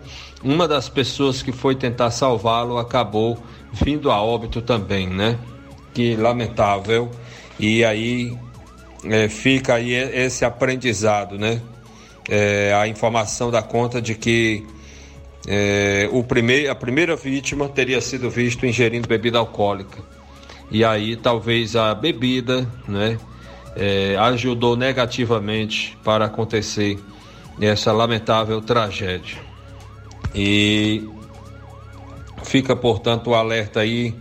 [0.43, 3.39] Uma das pessoas que foi tentar salvá-lo acabou
[3.73, 5.39] vindo a óbito também, né?
[5.93, 7.11] Que lamentável.
[7.61, 8.37] E aí
[9.05, 11.61] é, fica aí esse aprendizado, né?
[12.29, 14.67] É, a informação da conta de que
[15.47, 19.99] é, o primeir, a primeira vítima teria sido visto ingerindo bebida alcoólica.
[20.71, 23.19] E aí talvez a bebida né,
[23.77, 26.99] é, ajudou negativamente para acontecer
[27.61, 29.39] essa lamentável tragédia.
[30.35, 31.09] E
[32.45, 34.15] fica, portanto, o alerta aí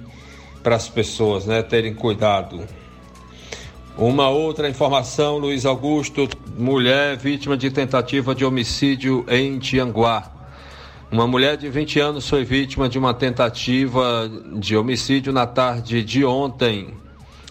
[0.63, 2.61] para as pessoas né, terem cuidado.
[3.97, 10.31] Uma outra informação, Luiz Augusto, mulher vítima de tentativa de homicídio em Tianguá.
[11.11, 14.29] Uma mulher de 20 anos foi vítima de uma tentativa
[14.59, 16.93] de homicídio na tarde de ontem,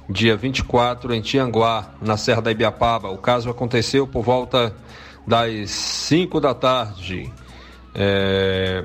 [0.08, 3.10] dia 24, em Tianguá, na Serra da Ibiapaba.
[3.10, 4.74] O caso aconteceu por volta
[5.26, 7.32] das 5 da tarde.
[7.94, 8.84] É,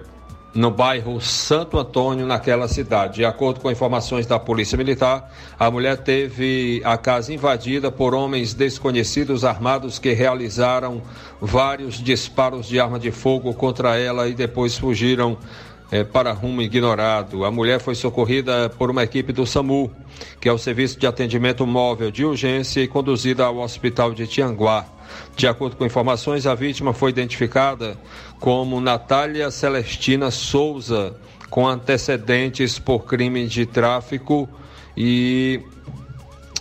[0.53, 3.15] no bairro Santo Antônio, naquela cidade.
[3.15, 8.53] De acordo com informações da Polícia Militar, a mulher teve a casa invadida por homens
[8.53, 11.01] desconhecidos armados que realizaram
[11.39, 15.37] vários disparos de arma de fogo contra ela e depois fugiram
[15.91, 17.43] é, para rumo ignorado.
[17.43, 19.91] A mulher foi socorrida por uma equipe do SAMU,
[20.39, 24.85] que é o Serviço de Atendimento Móvel de Urgência, e conduzida ao Hospital de Tianguá.
[25.35, 27.97] De acordo com informações, a vítima foi identificada
[28.39, 31.15] como Natália Celestina Souza,
[31.49, 34.47] com antecedentes por crime de tráfico
[34.95, 35.59] e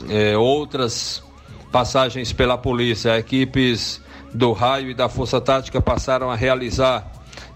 [0.08, 1.22] é, outras
[1.70, 3.16] passagens pela polícia.
[3.16, 4.02] Equipes
[4.34, 7.09] do Raio e da Força Tática passaram a realizar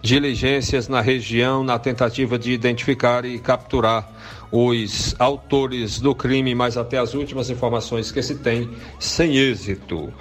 [0.04, 4.06] diligências na região na tentativa de identificar e capturar
[4.52, 10.12] os autores do crime, mas até as últimas informações que se tem, sem êxito.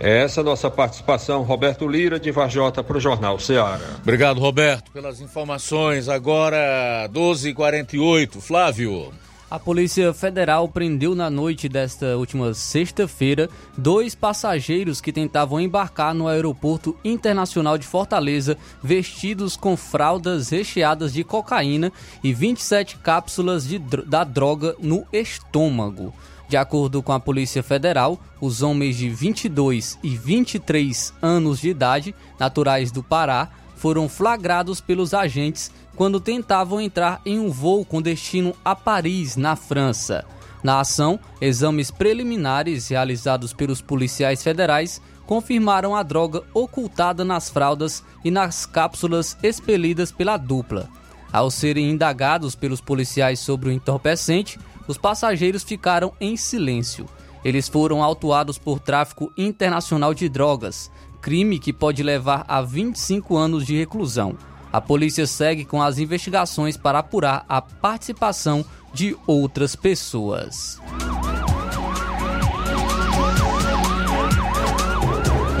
[0.00, 3.80] Essa é a nossa participação, Roberto Lira, de Varjota, para o Jornal Ceará.
[4.02, 6.08] Obrigado, Roberto, pelas informações.
[6.08, 8.40] Agora, 12h48.
[8.40, 9.12] Flávio.
[9.50, 16.28] A Polícia Federal prendeu na noite desta última sexta-feira dois passageiros que tentavam embarcar no
[16.28, 21.90] Aeroporto Internacional de Fortaleza vestidos com fraldas recheadas de cocaína
[22.22, 26.12] e 27 cápsulas de, da droga no estômago.
[26.46, 32.14] De acordo com a Polícia Federal, os homens de 22 e 23 anos de idade,
[32.38, 38.54] naturais do Pará, foram flagrados pelos agentes quando tentavam entrar em um voo com destino
[38.64, 40.24] a Paris, na França.
[40.62, 48.30] Na ação, exames preliminares realizados pelos policiais federais confirmaram a droga ocultada nas fraldas e
[48.30, 50.88] nas cápsulas expelidas pela dupla.
[51.32, 57.06] Ao serem indagados pelos policiais sobre o entorpecente, os passageiros ficaram em silêncio.
[57.44, 63.66] Eles foram autuados por tráfico internacional de drogas, crime que pode levar a 25 anos
[63.66, 64.36] de reclusão.
[64.72, 70.80] A polícia segue com as investigações para apurar a participação de outras pessoas.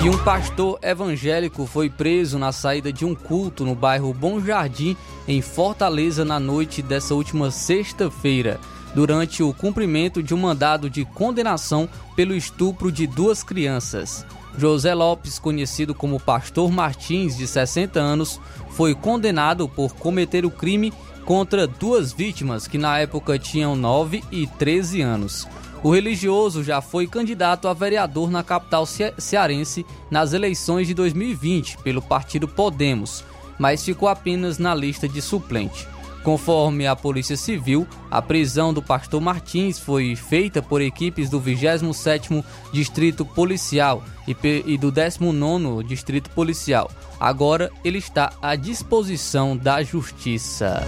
[0.04, 4.96] E um pastor evangélico foi preso na saída de um culto no bairro Bom Jardim,
[5.26, 8.60] em Fortaleza, na noite dessa última sexta-feira,
[8.94, 14.24] durante o cumprimento de um mandado de condenação pelo estupro de duas crianças.
[14.58, 18.40] José Lopes, conhecido como Pastor Martins, de 60 anos,
[18.70, 20.92] foi condenado por cometer o crime
[21.24, 25.46] contra duas vítimas que na época tinham 9 e 13 anos.
[25.80, 32.02] O religioso já foi candidato a vereador na capital cearense nas eleições de 2020 pelo
[32.02, 33.24] partido Podemos,
[33.60, 35.86] mas ficou apenas na lista de suplente.
[36.28, 42.44] Conforme a Polícia Civil, a prisão do pastor Martins foi feita por equipes do 27º
[42.70, 46.90] Distrito Policial e do 19º Distrito Policial.
[47.18, 50.82] Agora ele está à disposição da Justiça.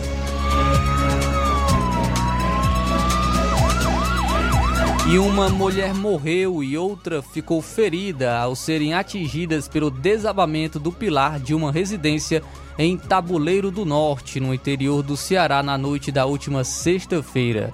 [5.09, 11.41] E uma mulher morreu e outra ficou ferida ao serem atingidas pelo desabamento do pilar
[11.41, 12.43] de uma residência
[12.79, 17.73] em Tabuleiro do Norte, no interior do Ceará, na noite da última sexta-feira.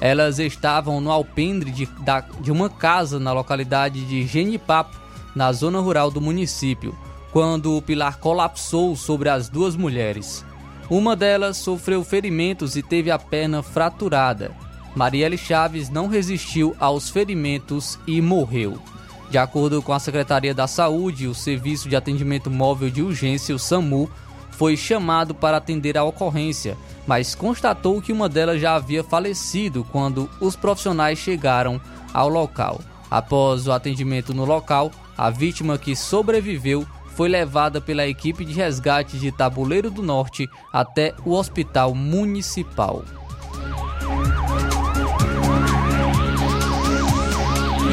[0.00, 4.96] Elas estavam no alpendre de, da, de uma casa na localidade de Genipapo,
[5.34, 6.94] na zona rural do município,
[7.32, 10.44] quando o pilar colapsou sobre as duas mulheres.
[10.90, 14.63] Uma delas sofreu ferimentos e teve a perna fraturada.
[14.94, 18.78] Marielle Chaves não resistiu aos ferimentos e morreu.
[19.30, 23.58] De acordo com a Secretaria da Saúde, o Serviço de Atendimento Móvel de Urgência, o
[23.58, 24.08] SAMU,
[24.52, 26.76] foi chamado para atender a ocorrência,
[27.06, 31.80] mas constatou que uma delas já havia falecido quando os profissionais chegaram
[32.12, 32.80] ao local.
[33.10, 39.18] Após o atendimento no local, a vítima que sobreviveu foi levada pela equipe de resgate
[39.18, 43.04] de Tabuleiro do Norte até o hospital municipal.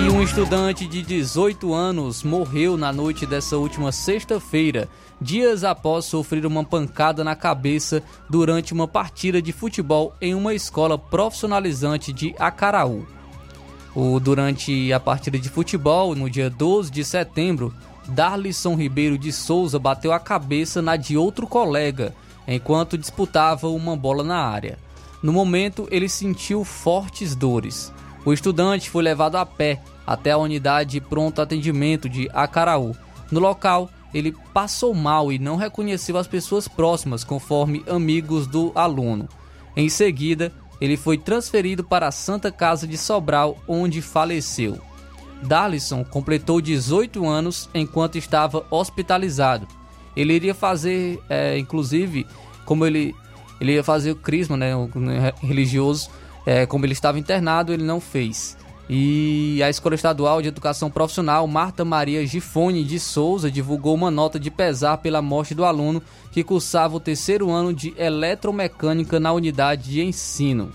[0.01, 4.89] E um estudante de 18 anos morreu na noite dessa última sexta-feira,
[5.21, 10.97] dias após sofrer uma pancada na cabeça durante uma partida de futebol em uma escola
[10.97, 13.05] profissionalizante de Acaraú.
[13.95, 17.71] O, durante a partida de futebol, no dia 12 de setembro,
[18.07, 22.15] Darlisson Ribeiro de Souza bateu a cabeça na de outro colega
[22.47, 24.79] enquanto disputava uma bola na área.
[25.21, 27.93] No momento, ele sentiu fortes dores.
[28.25, 32.95] O estudante foi levado a pé até a unidade de pronto atendimento de Acaraú.
[33.31, 39.27] No local, ele passou mal e não reconheceu as pessoas próximas, conforme amigos do aluno.
[39.75, 44.79] Em seguida, ele foi transferido para a Santa Casa de Sobral, onde faleceu.
[45.43, 49.67] Darlison completou 18 anos enquanto estava hospitalizado.
[50.15, 52.27] Ele iria fazer, é, inclusive,
[52.65, 53.15] como ele,
[53.59, 54.73] ele ia fazer o crisma né,
[55.41, 56.09] religioso,
[56.45, 58.57] é, como ele estava internado, ele não fez.
[58.89, 64.37] E a Escola Estadual de Educação Profissional Marta Maria Gifone de Souza divulgou uma nota
[64.37, 69.89] de pesar pela morte do aluno que cursava o terceiro ano de eletromecânica na unidade
[69.89, 70.71] de ensino.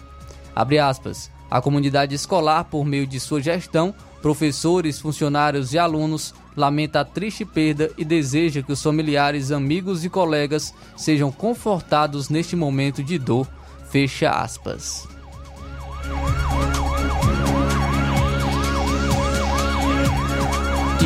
[0.55, 1.31] Abre aspas.
[1.51, 7.45] A comunidade escolar, por meio de sua gestão, professores, funcionários e alunos, lamenta a triste
[7.45, 13.47] perda e deseja que os familiares, amigos e colegas sejam confortados neste momento de dor.
[13.91, 15.16] Fecha aspas.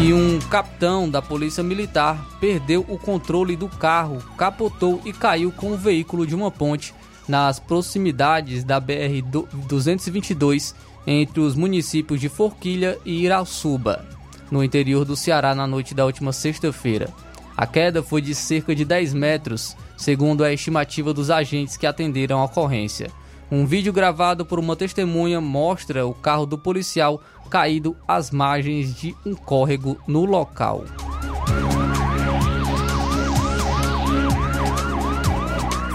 [0.03, 5.73] E um capitão da Polícia Militar perdeu o controle do carro, capotou e caiu com
[5.73, 6.95] o veículo de uma ponte
[7.29, 9.23] nas proximidades da BR
[9.69, 10.75] 222
[11.07, 14.05] entre os municípios de Forquilha e Irauçuba,
[14.51, 17.11] no interior do Ceará na noite da última sexta-feira.
[17.57, 22.41] A queda foi de cerca de 10 metros, segundo a estimativa dos agentes que atenderam
[22.41, 23.11] a ocorrência.
[23.51, 27.21] Um vídeo gravado por uma testemunha mostra o carro do policial
[27.51, 30.85] caído às margens de um córrego no local.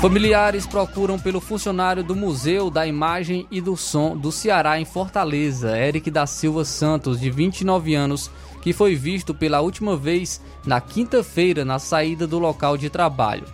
[0.01, 5.77] Familiares procuram pelo funcionário do Museu da Imagem e do Som do Ceará em Fortaleza,
[5.77, 8.29] Eric da Silva Santos, de 29 anos,
[8.61, 13.45] que foi visto pela última vez na quinta-feira na saída do local de trabalho.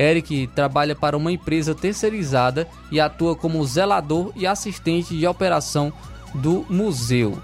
[0.00, 5.92] Eric trabalha para uma empresa terceirizada e atua como zelador e assistente de operação
[6.34, 7.38] do museu.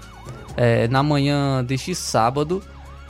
[0.55, 2.63] É, na manhã deste sábado,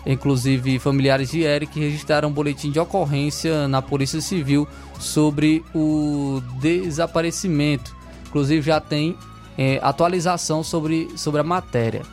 [0.10, 4.66] Inclusive, familiares de Eric registraram um boletim de ocorrência na Polícia Civil
[4.98, 7.94] sobre o desaparecimento.
[8.26, 9.18] Inclusive, já tem
[9.58, 12.04] é, atualização sobre, sobre a matéria.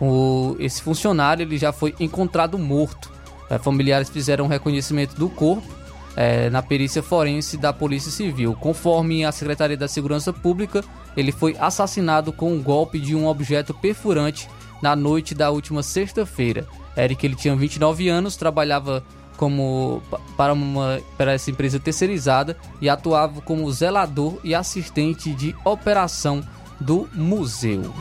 [0.00, 3.12] O, esse funcionário ele já foi encontrado morto.
[3.50, 5.81] É, familiares fizeram um reconhecimento do corpo
[6.16, 8.54] é, na perícia forense da Polícia Civil.
[8.54, 10.84] Conforme a Secretaria da Segurança Pública,
[11.16, 14.48] ele foi assassinado com um golpe de um objeto perfurante
[14.82, 16.66] na noite da última sexta-feira.
[16.96, 19.02] Eric ele tinha 29 anos, trabalhava
[19.36, 20.02] como
[20.36, 26.42] para, uma, para essa empresa terceirizada e atuava como zelador e assistente de operação
[26.80, 27.92] do museu.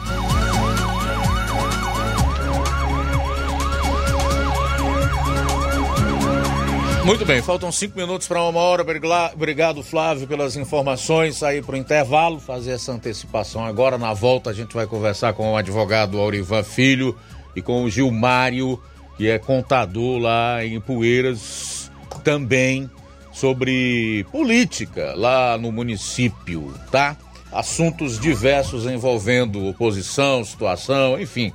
[7.03, 8.83] Muito bem, faltam cinco minutos para uma hora.
[9.33, 11.41] Obrigado, Flávio, pelas informações.
[11.41, 13.97] Aí para o intervalo, fazer essa antecipação agora.
[13.97, 17.17] Na volta, a gente vai conversar com o advogado Aurivan Filho
[17.55, 18.79] e com o Gilmário,
[19.17, 21.91] que é contador lá em Poeiras,
[22.23, 22.89] também
[23.33, 27.17] sobre política lá no município, tá?
[27.51, 31.51] Assuntos diversos envolvendo oposição, situação, enfim.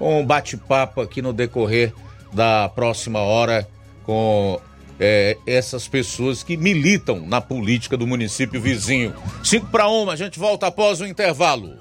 [0.00, 1.94] Um bate-papo aqui no decorrer
[2.32, 3.68] da próxima hora
[4.04, 4.60] com
[5.00, 9.14] é, essas pessoas que militam na política do município vizinho.
[9.42, 11.74] 5 para uma, a gente volta após o intervalo.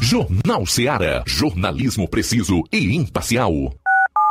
[0.00, 1.24] Jornal Seara.
[1.26, 3.52] Jornalismo preciso e imparcial.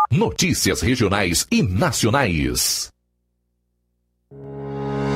[0.10, 2.90] Notícias regionais e nacionais.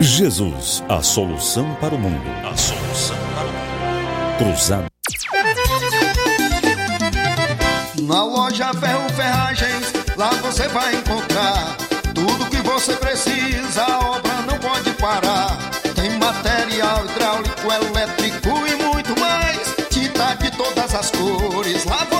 [0.00, 2.24] Jesus, a solução para o mundo.
[2.44, 4.36] A solução para o mundo.
[4.38, 4.86] Cruzado.
[8.02, 11.76] Na loja Ferro Ferragens, lá você vai encontrar
[12.14, 15.56] tudo que você precisa, a obra não pode parar.
[15.94, 19.74] Tem material hidráulico, elétrico e muito mais.
[19.90, 22.19] Tinta de todas as cores, lá você.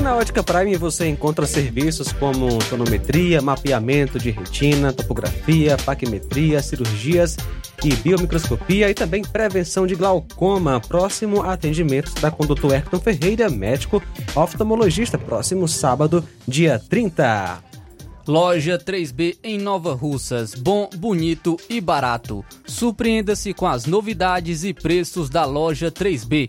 [0.00, 7.36] E na Ótica Prime você encontra serviços como tonometria, mapeamento de retina, topografia, paquimetria, cirurgias
[7.84, 10.80] e biomicroscopia e também prevenção de glaucoma.
[10.80, 14.02] Próximo atendimento da condutor Hector Ferreira, médico
[14.34, 17.62] oftalmologista, próximo sábado, dia 30.
[18.26, 20.54] Loja 3B em Nova Russas.
[20.54, 22.42] Bom, bonito e barato.
[22.64, 26.48] Surpreenda-se com as novidades e preços da Loja 3B.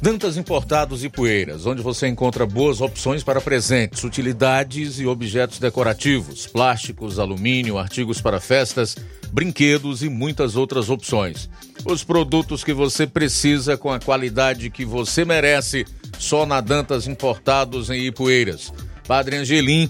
[0.04, 6.46] Dantas Importados e Poeiras, onde você encontra boas opções para presentes, utilidades e objetos decorativos,
[6.46, 8.98] plásticos, alumínio, artigos para festas,
[9.32, 11.50] brinquedos e muitas outras opções.
[11.86, 15.86] Os produtos que você precisa com a qualidade que você merece,
[16.20, 18.74] só na Dantas Importados em Ipueiras.
[19.08, 19.90] Padre Angelim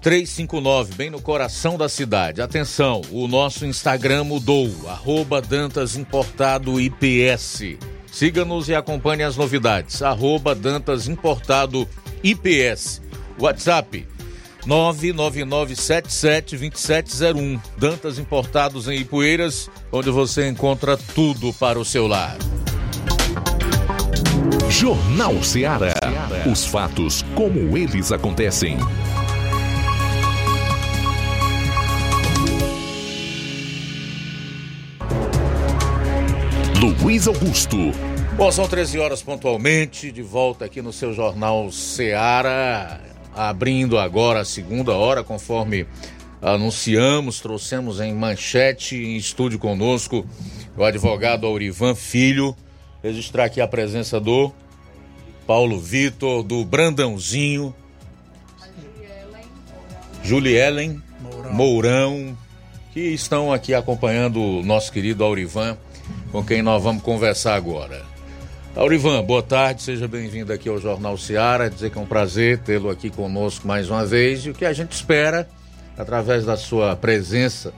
[0.00, 2.40] 359, bem no coração da cidade.
[2.40, 7.76] Atenção, o nosso Instagram mudou, arroba Dantas Importado IPS.
[8.10, 11.86] Siga-nos e acompanhe as novidades, arroba Dantas Importado
[12.22, 13.02] IPS.
[13.38, 14.08] WhatsApp
[14.66, 17.60] 999772701.
[17.76, 22.38] Dantas Importados em Ipueiras, onde você encontra tudo para o seu lar.
[24.68, 25.94] Jornal Ceará.
[26.50, 28.78] Os fatos como eles acontecem.
[37.02, 37.76] Luiz Augusto.
[38.36, 43.00] Bom, são 13 horas pontualmente, de volta aqui no seu Jornal Ceará,
[43.34, 45.86] abrindo agora a segunda hora, conforme
[46.40, 50.24] anunciamos, trouxemos em manchete, em estúdio conosco,
[50.76, 52.56] o advogado Aurivan Filho,
[53.02, 54.52] registrar aqui a presença do
[55.46, 57.74] Paulo Vitor, do Brandãozinho,
[60.22, 61.52] Juliellen Mourão.
[61.52, 62.38] Mourão,
[62.92, 65.76] que estão aqui acompanhando o nosso querido Aurivan,
[66.30, 68.04] com quem nós vamos conversar agora.
[68.76, 71.68] Aurivan, boa tarde, seja bem-vindo aqui ao Jornal Seara.
[71.68, 74.72] Dizer que é um prazer tê-lo aqui conosco mais uma vez e o que a
[74.72, 75.48] gente espera,
[75.98, 77.72] através da sua presença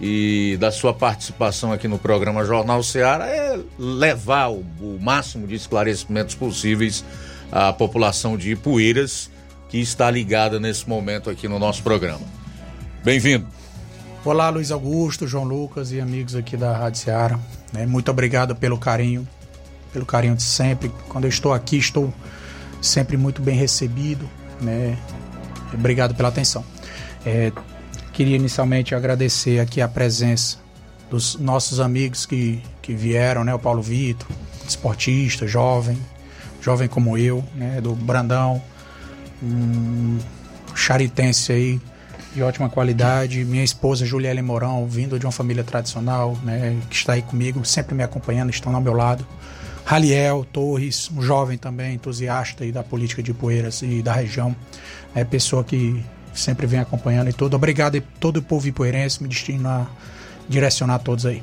[0.00, 5.54] e da sua participação aqui no programa Jornal Seara, é levar o, o máximo de
[5.54, 7.04] esclarecimentos possíveis
[7.50, 9.30] à população de Ipueiras
[9.68, 12.20] que está ligada nesse momento aqui no nosso programa.
[13.02, 13.46] Bem-vindo.
[14.22, 17.40] Olá, Luiz Augusto, João Lucas e amigos aqui da Rádio Seara.
[17.72, 17.86] Né?
[17.86, 19.26] Muito obrigado pelo carinho,
[19.90, 20.92] pelo carinho de sempre.
[21.08, 22.12] Quando eu estou aqui, estou
[22.82, 24.28] sempre muito bem recebido.
[24.60, 24.98] Né?
[25.72, 26.62] Obrigado pela atenção.
[27.24, 27.50] É,
[28.12, 30.58] queria inicialmente agradecer aqui a presença
[31.10, 33.54] dos nossos amigos que, que vieram, né?
[33.54, 34.26] O Paulo Vitor,
[34.66, 35.98] esportista, jovem,
[36.60, 37.80] jovem como eu, né?
[37.80, 38.62] Do Brandão,
[39.42, 40.18] um
[40.74, 41.80] charitense aí,
[42.34, 43.44] de ótima qualidade.
[43.44, 47.94] Minha esposa Juliele Mourão, vindo de uma família tradicional, né, que está aí comigo, sempre
[47.94, 49.26] me acompanhando, estão ao meu lado.
[49.84, 54.54] Raliel Torres, um jovem também, entusiasta aí da política de Poeiras e da região,
[55.14, 56.02] é pessoa que
[56.34, 57.54] sempre vem acompanhando e tudo.
[57.54, 59.86] Obrigado a todo o povo ipueirense, me destino a
[60.48, 61.42] direcionar todos aí.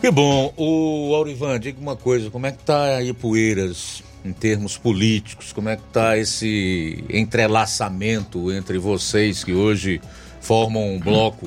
[0.00, 0.52] Que bom.
[0.56, 5.52] O Aurivan, diga uma coisa, como é que tá aí Poeiras em termos políticos?
[5.52, 10.00] Como é que está esse entrelaçamento entre vocês que hoje
[10.40, 11.46] formam um bloco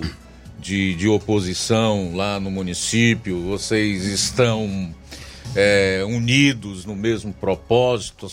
[0.58, 3.42] de, de oposição lá no município?
[3.44, 4.94] Vocês estão
[5.54, 8.28] é, unidos no mesmo propósito,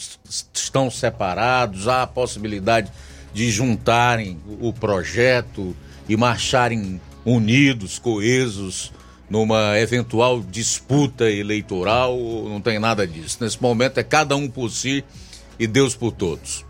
[0.55, 2.93] estão separados, há a possibilidade
[3.33, 5.75] de juntarem o projeto
[6.09, 8.93] e marcharem unidos, coesos
[9.31, 12.19] numa eventual disputa eleitoral,
[12.49, 13.39] não tem nada disso.
[13.41, 15.03] Nesse momento é cada um por si
[15.59, 16.67] e Deus por todos.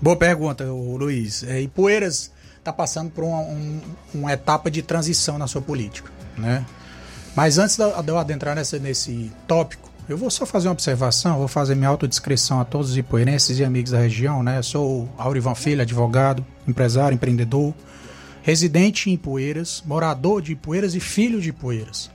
[0.00, 1.42] Boa pergunta, Luiz.
[1.44, 3.80] É, Ipueiras está passando por uma, um,
[4.14, 6.64] uma etapa de transição na sua política, né?
[7.34, 11.48] Mas antes de eu adentrar nessa, nesse tópico, eu vou só fazer uma observação, vou
[11.48, 14.62] fazer minha autodescrição a todos os ipueirenses e amigos da região, né?
[14.62, 17.74] Sou Aurivan Filho, advogado, empresário, empreendedor,
[18.42, 22.10] residente em Ipueiras, morador de Ipueiras e filho de Ipueiras.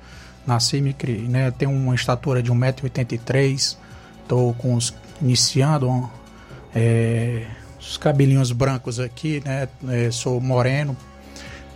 [0.45, 1.51] Nasci me criei, né?
[1.51, 3.77] Tenho uma estatura de 1,83m,
[4.23, 4.91] estou com os,
[5.21, 6.09] iniciando
[6.73, 7.45] é,
[7.79, 9.69] os cabelinhos brancos aqui, né?
[9.87, 10.97] É, sou moreno,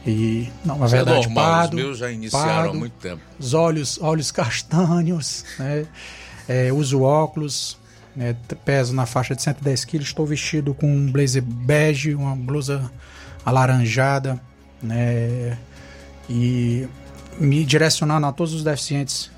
[0.08, 1.76] e, não, é verdade, é normal, pardo.
[1.76, 3.22] Os meus já iniciaram pardo, há muito tempo.
[3.38, 5.86] Os olhos, olhos castanhos, né?
[6.48, 7.78] É, uso óculos,
[8.16, 8.34] né?
[8.64, 10.08] peso na faixa de 110 quilos.
[10.08, 12.90] Estou vestido com um blazer bege, uma blusa
[13.46, 14.40] alaranjada,
[14.82, 15.58] né?
[16.30, 16.88] E
[17.38, 19.30] me direcionando a todos os deficientes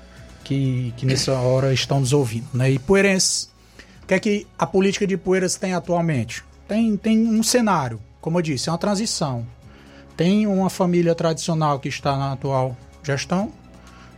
[0.44, 2.70] que, que nessa hora estão nos ouvindo, né?
[2.70, 3.50] E Poeirenses,
[4.04, 6.44] o que é que a política de Poeiras tem atualmente?
[6.68, 9.44] Tem, tem um cenário, como eu disse, é uma transição
[10.20, 13.50] tem uma família tradicional que está na atual gestão,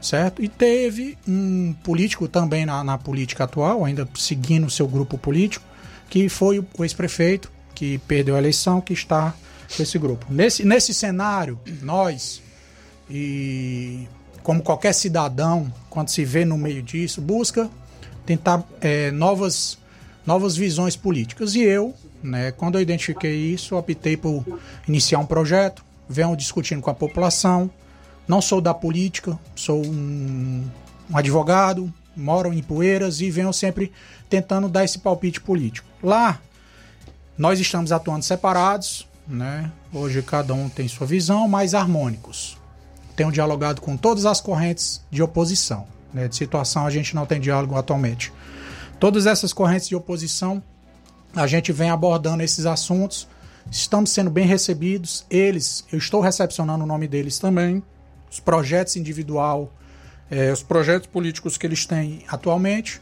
[0.01, 0.43] certo?
[0.43, 5.65] E teve um político também na, na política atual, ainda seguindo o seu grupo político,
[6.11, 9.33] que foi o ex-prefeito, que perdeu a eleição, que está
[9.77, 10.27] com esse grupo.
[10.29, 12.43] Nesse, nesse cenário, nós,
[13.09, 14.09] e
[14.43, 17.71] como qualquer cidadão, quando se vê no meio disso, busca
[18.27, 19.79] tentar é, novas,
[20.27, 21.55] novas visões políticas.
[21.55, 24.45] E eu, né, quando eu identifiquei isso, optei por
[24.89, 27.71] iniciar um projeto, venham discutindo com a população.
[28.29, 30.65] Não sou da política, sou um,
[31.11, 33.93] um advogado, moro em Poeiras e venham sempre
[34.29, 35.89] tentando dar esse palpite político.
[36.03, 36.41] Lá,
[37.37, 39.71] nós estamos atuando separados, né?
[39.93, 42.57] Hoje cada um tem sua visão, mas harmônicos.
[43.17, 45.87] Tenho dialogado com todas as correntes de oposição.
[46.13, 46.29] Né?
[46.29, 48.33] De situação a gente não tem diálogo atualmente.
[49.01, 50.63] Todas essas correntes de oposição,
[51.35, 53.27] a gente vem abordando esses assuntos
[53.71, 55.25] Estamos sendo bem recebidos.
[55.31, 57.83] Eles, eu estou recepcionando o nome deles também.
[58.31, 59.73] Os projetos individual,
[60.31, 63.01] é, os projetos políticos que eles têm atualmente.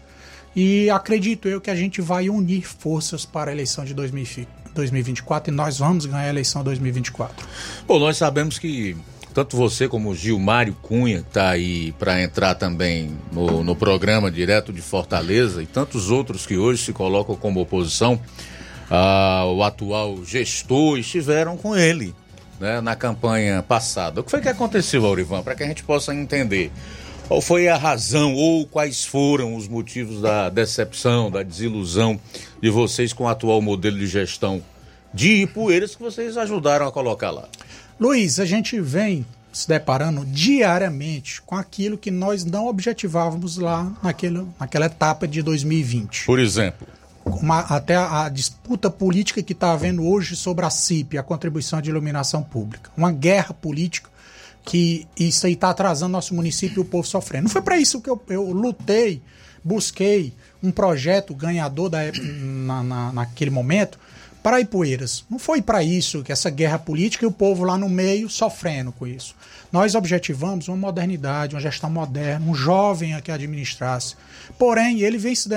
[0.54, 5.56] E acredito eu que a gente vai unir forças para a eleição de 2024 e
[5.56, 7.46] nós vamos ganhar a eleição 2024.
[7.86, 8.96] Bom, nós sabemos que
[9.32, 14.72] tanto você como o Gilmário Cunha, está aí para entrar também no, no programa direto
[14.72, 18.20] de Fortaleza, e tantos outros que hoje se colocam como oposição,
[18.90, 22.14] ah, o atual gestor estiveram com ele
[22.58, 24.20] né, na campanha passada.
[24.20, 26.70] O que foi que aconteceu, Aurivan, para que a gente possa entender?
[27.26, 32.20] Qual foi a razão ou quais foram os motivos da decepção, da desilusão
[32.60, 34.60] de vocês com o atual modelo de gestão
[35.14, 37.48] de Ipueiras que vocês ajudaram a colocar lá?
[38.00, 44.46] Luiz, a gente vem se deparando diariamente com aquilo que nós não objetivávamos lá naquele,
[44.58, 46.26] naquela etapa de 2020.
[46.26, 46.86] Por exemplo?
[47.24, 51.80] Uma, até a, a, disputa política que está havendo hoje sobre a CIP, a contribuição
[51.80, 52.90] de iluminação pública.
[52.96, 54.10] Uma guerra política
[54.64, 57.44] que isso aí está atrasando nosso município e o povo sofrendo.
[57.44, 59.22] Não foi para isso que eu, eu, lutei,
[59.64, 63.98] busquei um projeto ganhador da, na, na, naquele momento
[64.42, 65.24] para Ipueiras.
[65.30, 68.92] Não foi para isso que essa guerra política e o povo lá no meio sofrendo
[68.92, 69.34] com isso.
[69.72, 74.16] Nós objetivamos uma modernidade, uma gestão moderna, um jovem a que administrasse.
[74.58, 75.48] Porém, ele vem se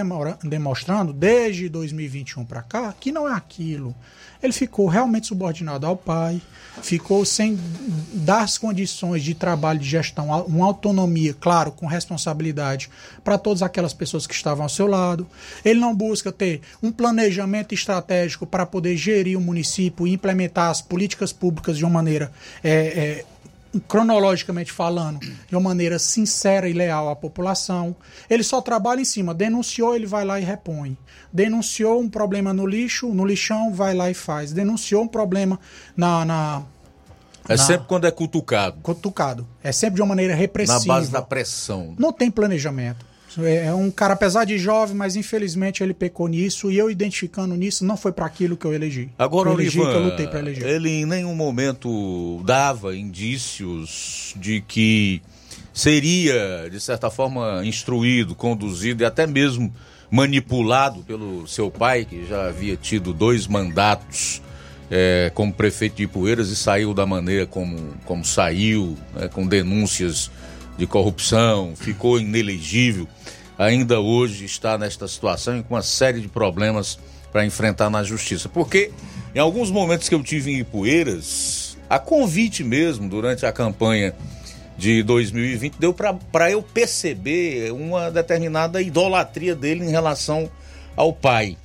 [0.43, 3.95] demonstrando desde 2021 para cá que não é aquilo.
[4.43, 6.41] Ele ficou realmente subordinado ao pai,
[6.82, 7.57] ficou sem
[8.14, 12.89] dar as condições de trabalho, de gestão, uma autonomia, claro, com responsabilidade
[13.24, 15.26] para todas aquelas pessoas que estavam ao seu lado.
[15.64, 20.82] Ele não busca ter um planejamento estratégico para poder gerir o município e implementar as
[20.82, 22.30] políticas públicas de uma maneira
[22.61, 23.26] é, é,
[23.80, 27.95] cronologicamente falando, de uma maneira sincera e leal à população.
[28.30, 29.34] Ele só trabalha em cima.
[29.34, 30.97] Denunciou, ele vai lá e repõe.
[31.32, 34.53] Denunciou um problema no lixo, no lixão, vai lá e faz.
[34.53, 35.59] Denunciou um problema
[35.95, 36.26] na.
[36.26, 36.63] na
[37.47, 38.80] é na, sempre quando é cutucado.
[38.82, 39.47] Cutucado.
[39.61, 40.80] É sempre de uma maneira repressiva.
[40.80, 41.93] Na base da pressão.
[41.97, 43.12] Não tem planejamento.
[43.39, 47.55] É, é um cara, apesar de jovem, mas infelizmente ele pecou nisso e eu identificando
[47.55, 49.09] nisso não foi para aquilo que eu elegi.
[49.17, 50.67] Agora, eu elegi, Olivan, eu lutei para eleger.
[50.67, 55.21] ele em nenhum momento dava indícios de que
[55.73, 59.73] seria, de certa forma, instruído, conduzido e até mesmo
[60.11, 64.41] manipulado pelo seu pai, que já havia tido dois mandatos
[64.91, 70.29] é, como prefeito de Ipueiras e saiu da maneira como, como saiu, né, com denúncias
[70.77, 73.07] de corrupção, ficou inelegível.
[73.58, 76.97] Ainda hoje está nesta situação e com uma série de problemas
[77.32, 78.47] para enfrentar na justiça.
[78.47, 78.91] Porque
[79.34, 84.14] em alguns momentos que eu tive em Ipueiras, a convite mesmo durante a campanha
[84.78, 90.49] de 2020 deu para eu perceber uma determinada idolatria dele em relação
[90.95, 91.58] ao pai.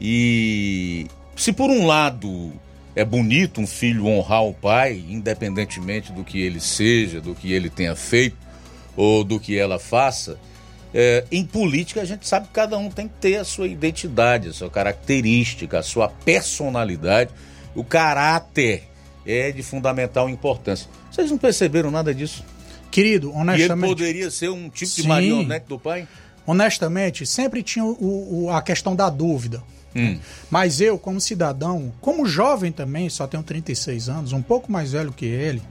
[0.00, 1.06] E
[1.36, 2.52] se por um lado
[2.96, 7.68] é bonito um filho honrar o pai, independentemente do que ele seja, do que ele
[7.68, 8.36] tenha feito
[8.96, 10.38] ou do que ela faça,
[10.96, 14.48] é, em política a gente sabe que cada um tem que ter a sua identidade,
[14.48, 17.30] a sua característica, a sua personalidade.
[17.74, 18.84] O caráter
[19.26, 20.88] é de fundamental importância.
[21.10, 22.44] Vocês não perceberam nada disso?
[22.92, 23.60] Querido, honestamente.
[23.60, 25.02] E ele poderia ser um tipo Sim.
[25.02, 26.06] de marionete do pai?
[26.46, 29.60] Honestamente, sempre tinha o, o, a questão da dúvida.
[29.96, 30.18] Hum.
[30.48, 35.12] Mas eu, como cidadão, como jovem também, só tenho 36 anos, um pouco mais velho
[35.12, 35.62] que ele,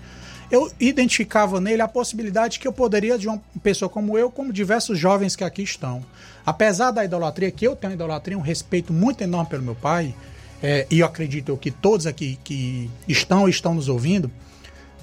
[0.53, 4.99] eu identificava nele a possibilidade que eu poderia, de uma pessoa como eu, como diversos
[4.99, 6.05] jovens que aqui estão.
[6.45, 10.13] Apesar da idolatria, que eu tenho idolatria, um respeito muito enorme pelo meu pai,
[10.61, 14.29] é, e eu acredito que todos aqui que estão estão nos ouvindo,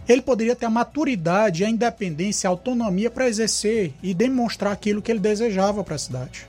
[0.09, 5.11] ele poderia ter a maturidade, a independência, a autonomia para exercer e demonstrar aquilo que
[5.11, 6.46] ele desejava para a cidade.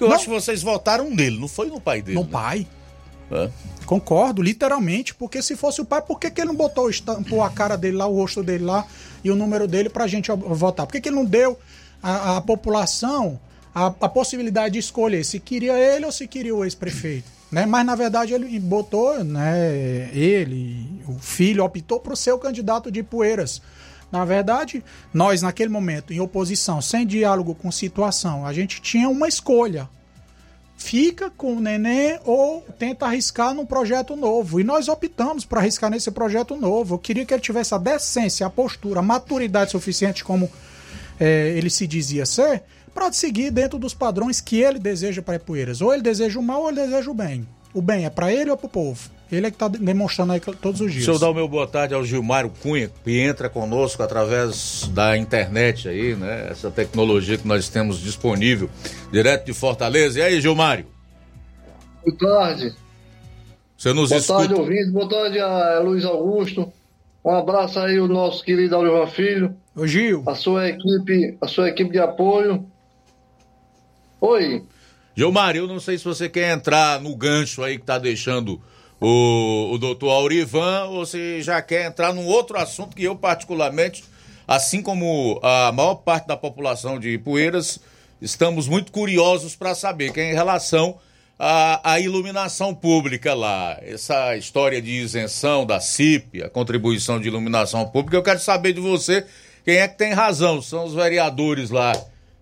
[0.00, 0.16] Eu Não.
[0.16, 2.18] acho que vocês votaram nele, não foi no pai dele.
[2.18, 2.30] No né?
[2.32, 2.66] pai.
[3.30, 3.48] É.
[3.86, 7.50] Concordo, literalmente, porque se fosse o pai, por que, que ele não botou, estampou a
[7.50, 8.86] cara dele lá, o rosto dele lá
[9.22, 10.86] e o número dele pra gente votar?
[10.86, 11.58] Por que, que ele não deu
[12.02, 13.38] à, população
[13.74, 17.28] a, a possibilidade de escolher se queria ele ou se queria o ex-prefeito?
[17.50, 17.66] Né?
[17.66, 23.02] Mas na verdade ele botou, né, ele, o filho, optou para o seu candidato de
[23.02, 23.60] Poeiras.
[24.12, 29.26] Na verdade, nós naquele momento, em oposição, sem diálogo com situação, a gente tinha uma
[29.26, 29.88] escolha
[30.80, 34.58] fica com o neném ou tenta arriscar num projeto novo.
[34.58, 36.94] E nós optamos para arriscar nesse projeto novo.
[36.94, 40.50] Eu queria que ele tivesse a decência, a postura, a maturidade suficiente, como
[41.20, 42.62] é, ele se dizia ser,
[42.94, 45.82] para seguir dentro dos padrões que ele deseja para Ipueiras.
[45.82, 47.46] Ou ele deseja o mal ou ele deseja o bem.
[47.72, 49.08] O bem é para ele ou para o povo?
[49.30, 51.04] Ele é que está demonstrando aí todos os dias.
[51.06, 55.16] Deixa eu dar o meu boa tarde ao Gilmário Cunha, que entra conosco através da
[55.16, 56.48] internet aí, né?
[56.50, 58.68] Essa tecnologia que nós temos disponível,
[59.12, 60.18] direto de Fortaleza.
[60.18, 60.84] E aí, Gilmário?
[62.04, 62.74] Boa tarde.
[63.76, 64.38] Você nos Boa escuta?
[64.40, 64.90] tarde, ouvintes.
[64.90, 66.72] Boa tarde a Luiz Augusto.
[67.24, 69.54] Um abraço aí o nosso querido Oliver Filho.
[69.76, 70.24] Ô Gil.
[70.26, 72.66] A sua equipe, a sua equipe de apoio.
[74.20, 74.64] Oi.
[75.20, 78.58] Gilmário, eu não sei se você quer entrar no gancho aí que tá deixando
[78.98, 84.02] o, o doutor Aurivan ou se já quer entrar num outro assunto que eu particularmente,
[84.48, 87.78] assim como a maior parte da população de Ipueiras,
[88.18, 90.98] estamos muito curiosos para saber, que é em relação
[91.38, 97.86] à, à iluminação pública lá, essa história de isenção da CIP, a contribuição de iluminação
[97.86, 99.26] pública, eu quero saber de você
[99.66, 101.92] quem é que tem razão, são os vereadores lá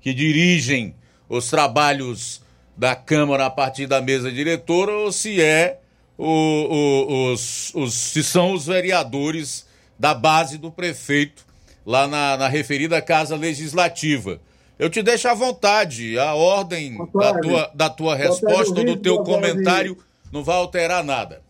[0.01, 0.95] que dirigem
[1.29, 2.47] os trabalhos
[2.79, 5.81] da Câmara a partir da mesa diretora ou se é
[6.16, 9.66] o, o, os, os, se são os vereadores
[9.99, 11.45] da base do prefeito
[11.85, 14.39] lá na, na referida Casa Legislativa.
[14.79, 19.24] Eu te deixo à vontade, a ordem da tua, da tua resposta ou do teu
[19.24, 19.99] comentário
[20.33, 21.43] não vai alterar nada.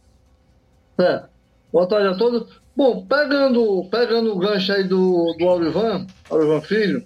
[0.98, 1.24] É.
[1.70, 2.58] Boa tarde a todos.
[2.74, 7.04] Bom, pegando, pegando o gancho aí do, do Aurivan, Aurivan Filho,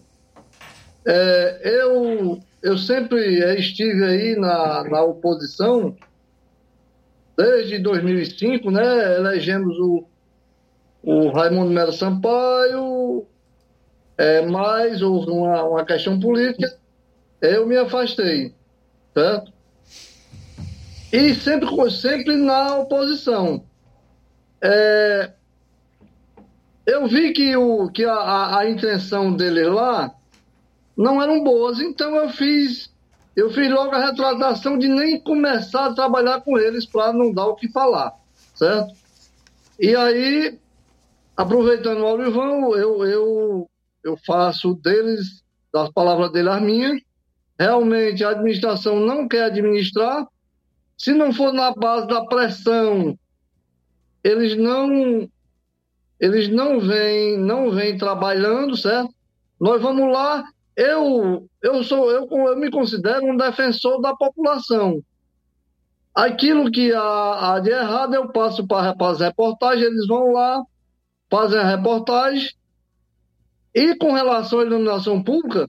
[1.04, 5.96] é, eu, eu sempre estive aí na, na oposição
[7.36, 9.16] desde 2005, né?
[9.16, 10.06] Elegemos o,
[11.02, 13.26] o Raimundo Melo Sampaio,
[14.16, 16.78] é, mas houve uma, uma questão política,
[17.40, 18.54] eu me afastei,
[19.12, 19.52] certo?
[21.12, 23.64] E sempre, sempre na oposição.
[24.60, 25.32] É,
[26.86, 30.14] eu vi que, o, que a, a, a intenção dele lá
[30.96, 32.92] não eram boas, então eu fiz
[33.34, 37.46] eu fiz logo a retratação de nem começar a trabalhar com eles para não dar
[37.46, 38.12] o que falar,
[38.54, 38.94] certo?
[39.80, 40.58] E aí,
[41.36, 43.70] aproveitando o Aurivão, eu, eu,
[44.04, 47.00] eu faço deles, das palavras dele as minhas.
[47.58, 50.26] Realmente a administração não quer administrar.
[50.98, 53.18] Se não for na base da pressão,
[54.22, 55.28] eles não
[56.20, 59.12] eles não vêm não vêm trabalhando, certo?
[59.58, 60.44] Nós vamos lá
[60.76, 65.02] eu eu sou eu, eu me considero um defensor da população.
[66.14, 70.62] Aquilo que há, há de errado eu passo para as reportagens, eles vão lá,
[71.30, 72.50] fazem a reportagem.
[73.74, 75.66] E com relação à iluminação pública,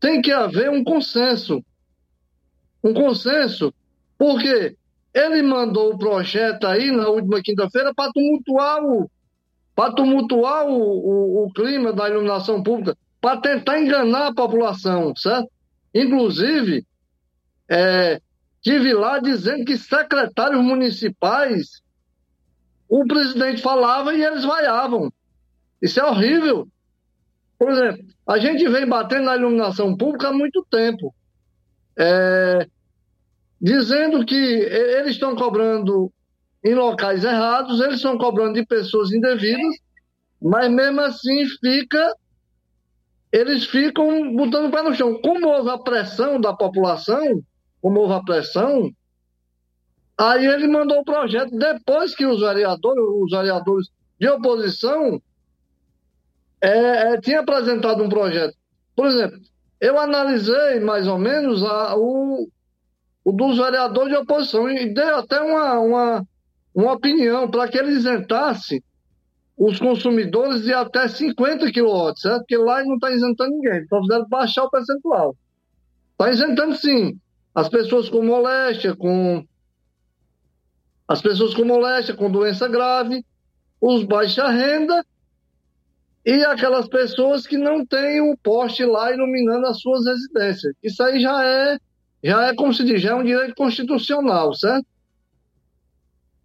[0.00, 1.62] tem que haver um consenso.
[2.82, 3.74] Um consenso,
[4.16, 4.74] porque
[5.12, 9.10] ele mandou o projeto aí na última quinta-feira para tumultuar o
[9.94, 15.50] tumultuar o, o, o clima da iluminação pública para tentar enganar a população, certo?
[15.94, 16.86] Inclusive,
[17.68, 18.20] é,
[18.62, 21.82] tive lá dizendo que secretários municipais,
[22.88, 25.12] o presidente falava e eles vaiavam.
[25.82, 26.66] Isso é horrível.
[27.58, 31.12] Por exemplo, a gente vem batendo na iluminação pública há muito tempo,
[31.96, 32.66] é,
[33.60, 36.12] dizendo que eles estão cobrando
[36.64, 39.76] em locais errados, eles estão cobrando de pessoas indevidas,
[40.40, 42.14] mas mesmo assim fica
[43.32, 45.20] eles ficam botando o pé no chão.
[45.20, 47.42] Como houve a pressão da população,
[47.80, 48.90] como houve a pressão,
[50.16, 55.20] aí ele mandou o projeto depois que os vereadores, os vereadores de oposição
[56.60, 56.68] é,
[57.12, 58.56] é, tinha apresentado um projeto.
[58.96, 59.38] Por exemplo,
[59.80, 62.48] eu analisei mais ou menos a, o,
[63.24, 66.26] o dos vereadores de oposição e dei até uma, uma,
[66.74, 68.82] uma opinião para que ele isentasse
[69.58, 72.38] os consumidores de até 50 kW, certo?
[72.40, 75.36] Porque lá não está isentando ninguém, só fizeram baixar o percentual.
[76.12, 77.18] Está isentando sim
[77.54, 79.44] as pessoas com moléstia, com
[81.08, 83.24] as pessoas com moléstia, com doença grave,
[83.80, 85.04] os baixa renda
[86.24, 90.72] e aquelas pessoas que não têm o poste lá iluminando as suas residências.
[90.82, 91.78] Isso aí já é,
[92.22, 94.86] já é como se diz, já é um direito constitucional, certo?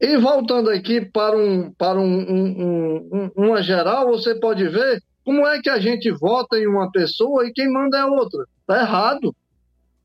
[0.03, 5.47] E voltando aqui para, um, para um, um, um, uma geral, você pode ver como
[5.47, 8.45] é que a gente vota em uma pessoa e quem manda é outra.
[8.59, 9.33] Está errado.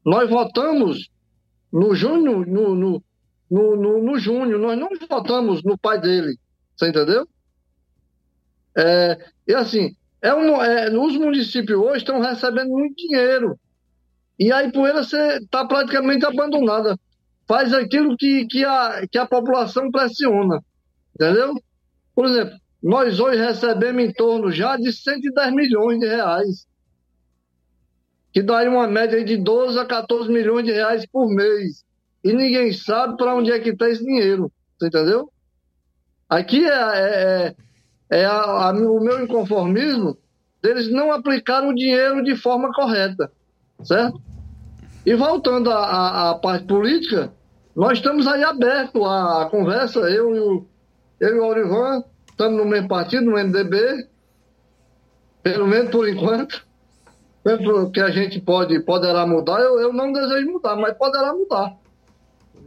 [0.04, 1.10] Nós votamos
[1.72, 3.02] no Júnior, no, no,
[3.50, 6.38] no, no, no Júnior, nós não votamos no pai dele.
[6.76, 7.26] Você entendeu?
[8.76, 9.18] É,
[9.48, 13.58] e assim, é um, é, os municípios hoje estão recebendo muito dinheiro.
[14.38, 16.96] E a Ipueira está praticamente abandonada
[17.48, 20.62] faz aquilo que, que, a, que a população pressiona.
[21.14, 21.54] Entendeu?
[22.14, 26.68] Por exemplo, nós hoje recebemos em torno já de 110 milhões de reais.
[28.32, 31.84] Que daí uma média de 12 a 14 milhões de reais por mês.
[32.22, 34.52] E ninguém sabe para onde é que está esse dinheiro.
[34.78, 35.32] Você entendeu?
[36.28, 37.54] Aqui é, é,
[38.10, 40.18] é, é a, a, o meu inconformismo
[40.62, 43.32] deles não aplicarem o dinheiro de forma correta.
[43.82, 44.20] Certo?
[45.06, 47.32] E voltando à parte política,
[47.78, 50.66] nós estamos aí abertos à conversa, eu e o,
[51.20, 54.04] eu e o Aurivan, estamos no mesmo partido, no MDB,
[55.44, 56.66] pelo menos por enquanto.
[57.44, 61.76] Pelo que a gente pode, poderá mudar, eu, eu não desejo mudar, mas poderá mudar.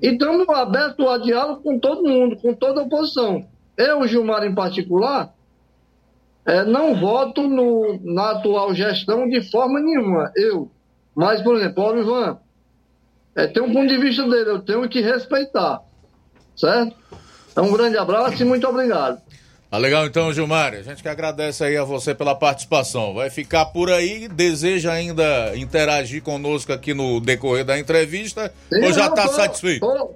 [0.01, 3.45] E estamos abertos a diálogo com todo mundo, com toda a oposição.
[3.75, 5.33] Eu, Gilmar, em particular,
[6.45, 10.31] é, não voto no, na atual gestão de forma nenhuma.
[10.37, 10.71] Eu.
[11.13, 12.39] Mas, por exemplo, o Ivan,
[13.35, 15.81] é, tem um ponto de vista dele, eu tenho que respeitar.
[16.55, 16.95] Certo?
[17.51, 19.21] Então, um grande abraço e muito obrigado.
[19.69, 20.73] Tá legal então, Gilmar.
[20.73, 23.13] A gente que agradece aí a você pela participação.
[23.13, 28.91] Vai ficar por aí, deseja ainda interagir conosco aqui no decorrer da entrevista Sim, ou
[28.91, 29.79] já está satisfeito?
[29.79, 30.13] Tô,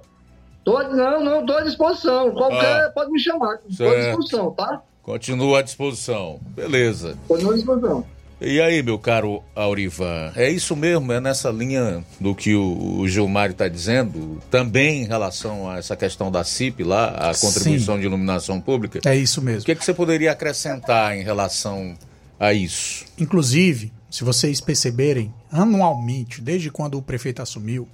[0.65, 2.31] tô, não, não, estou à disposição.
[2.31, 3.59] Qualquer ah, pode me chamar.
[3.69, 4.81] Estou à disposição, tá?
[5.01, 6.37] Continua à disposição.
[6.41, 7.17] Beleza.
[7.25, 8.05] Continua à disposição.
[8.47, 11.11] E aí, meu caro Aurivan, é isso mesmo?
[11.11, 14.39] É nessa linha do que o, o Gilmar está dizendo?
[14.51, 18.01] Também em relação a essa questão da CIP lá, a contribuição Sim.
[18.01, 18.99] de iluminação pública?
[19.03, 19.61] É isso mesmo.
[19.63, 21.97] O que, é que você poderia acrescentar em relação
[22.39, 23.05] a isso?
[23.17, 27.87] Inclusive, se vocês perceberem, anualmente, desde quando o prefeito assumiu,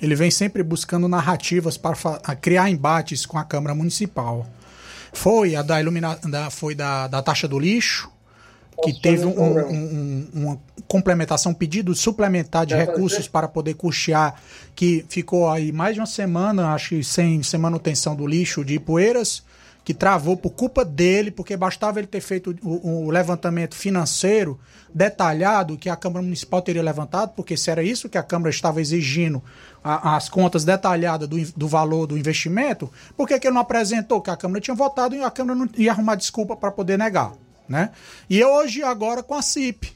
[0.00, 1.94] ele vem sempre buscando narrativas para
[2.40, 4.50] criar embates com a Câmara Municipal.
[5.12, 8.10] Foi a da, ilumina da, foi da, da taxa do lixo,
[8.82, 14.40] que teve um, um, um, uma complementação, pedido suplementar de recursos para poder custear,
[14.74, 18.78] que ficou aí mais de uma semana, acho que sem, sem manutenção do lixo de
[18.78, 19.42] Poeiras,
[19.84, 24.58] que travou por culpa dele, porque bastava ele ter feito o, o, levantamento financeiro
[24.94, 28.80] detalhado que a Câmara Municipal teria levantado, porque se era isso que a Câmara estava
[28.80, 29.42] exigindo,
[29.82, 34.20] a, as contas detalhadas do, do valor do investimento, por que, que ele não apresentou?
[34.20, 37.32] Que a Câmara tinha votado e a Câmara não ia arrumar desculpa para poder negar?
[37.72, 37.90] Né?
[38.30, 39.92] E hoje, agora, com a CIP.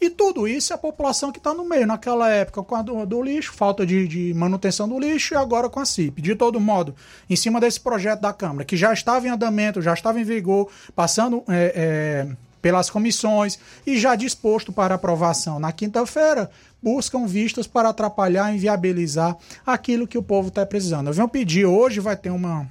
[0.00, 1.86] E tudo isso é a população que está no meio.
[1.86, 5.68] Naquela época, com a do, do lixo, falta de, de, manutenção do lixo, e agora
[5.68, 6.22] com a CIP.
[6.22, 6.94] De todo modo,
[7.28, 10.70] em cima desse projeto da Câmara, que já estava em andamento, já estava em vigor,
[10.94, 16.48] passando é, é, pelas comissões e já disposto para aprovação na quinta-feira,
[16.80, 19.36] buscam vistas para atrapalhar e inviabilizar
[19.66, 21.08] aquilo que o povo está precisando.
[21.08, 22.70] Eu venho pedir, hoje vai ter uma,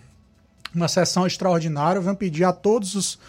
[0.74, 3.20] uma sessão extraordinária, eu venho pedir a todos os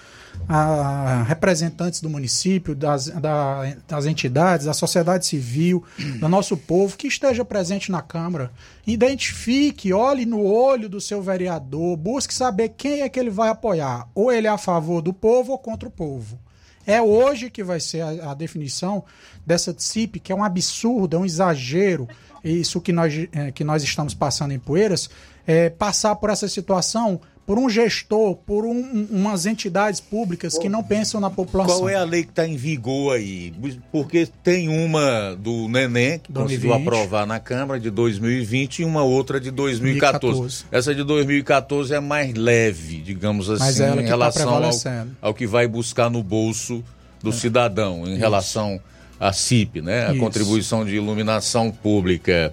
[0.48, 5.84] a representantes do município, das, da, das entidades, da sociedade civil,
[6.18, 8.50] do nosso povo, que esteja presente na Câmara.
[8.86, 14.08] Identifique, olhe no olho do seu vereador, busque saber quem é que ele vai apoiar.
[14.14, 16.38] Ou ele é a favor do povo ou contra o povo.
[16.86, 19.04] É hoje que vai ser a, a definição
[19.44, 22.08] dessa CIP, que é um absurdo, é um exagero.
[22.42, 25.10] Isso que nós, é, que nós estamos passando em Poeiras,
[25.46, 30.84] é, passar por essa situação por um gestor, por um, umas entidades públicas que não
[30.84, 31.78] pensam na população.
[31.78, 33.54] Qual é a lei que está em vigor aí?
[33.90, 36.34] Porque tem uma do Neném, que 2020.
[36.34, 40.40] conseguiu aprovar na Câmara, de 2020, e uma outra de 2014.
[40.40, 40.64] 2014.
[40.70, 45.46] Essa de 2014 é mais leve, digamos assim, em tá relação tá ao, ao, que
[45.46, 46.84] vai buscar no bolso
[47.22, 47.32] do é.
[47.32, 48.18] cidadão, em Isso.
[48.18, 48.78] relação
[49.18, 50.06] à CIP, né?
[50.06, 50.20] A Isso.
[50.20, 52.52] contribuição de iluminação pública.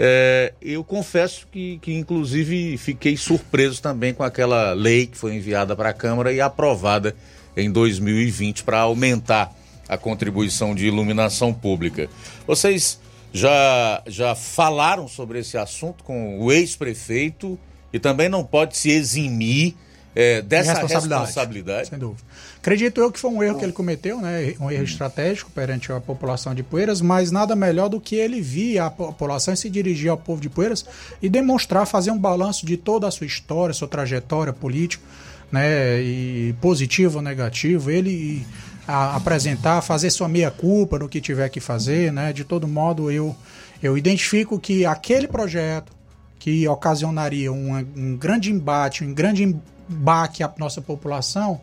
[0.00, 5.74] É, eu confesso que, que, inclusive, fiquei surpreso também com aquela lei que foi enviada
[5.74, 7.16] para a Câmara e aprovada
[7.56, 9.52] em 2020 para aumentar
[9.88, 12.08] a contribuição de iluminação pública.
[12.46, 13.00] Vocês
[13.32, 17.58] já, já falaram sobre esse assunto com o ex-prefeito
[17.92, 19.74] e também não pode se eximir
[20.14, 21.24] é, dessa responsabilidade.
[21.24, 21.88] responsabilidade.
[21.88, 22.22] Sem dúvida.
[22.60, 24.54] Acredito eu que foi um erro que ele cometeu, né?
[24.60, 28.78] um erro estratégico perante a população de Poeiras, mas nada melhor do que ele vir
[28.80, 30.84] à população e se dirigir ao povo de Poeiras
[31.22, 35.04] e demonstrar, fazer um balanço de toda a sua história, sua trajetória política,
[35.52, 36.02] né?
[36.02, 38.44] e positivo ou negativo, ele
[38.88, 42.32] a, apresentar, fazer sua meia-culpa no que tiver que fazer, né?
[42.32, 43.36] de todo modo eu,
[43.80, 45.92] eu identifico que aquele projeto
[46.40, 49.56] que ocasionaria um, um grande embate, um grande
[49.88, 51.60] baque à nossa população,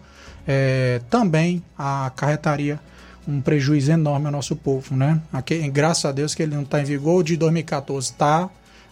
[0.47, 2.79] é, também acarretaria
[3.27, 5.19] um prejuízo enorme ao nosso povo, né?
[5.33, 8.49] Aqui, graças a Deus que ele não está em vigor, de 2014 está,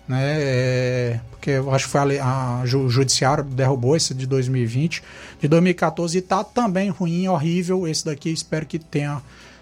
[0.07, 0.21] né?
[0.21, 5.03] É, porque eu acho que foi a, a, o judiciário derrubou esse de 2020,
[5.39, 7.87] de 2014 está também ruim, horrível.
[7.87, 9.21] Esse daqui espero que tenha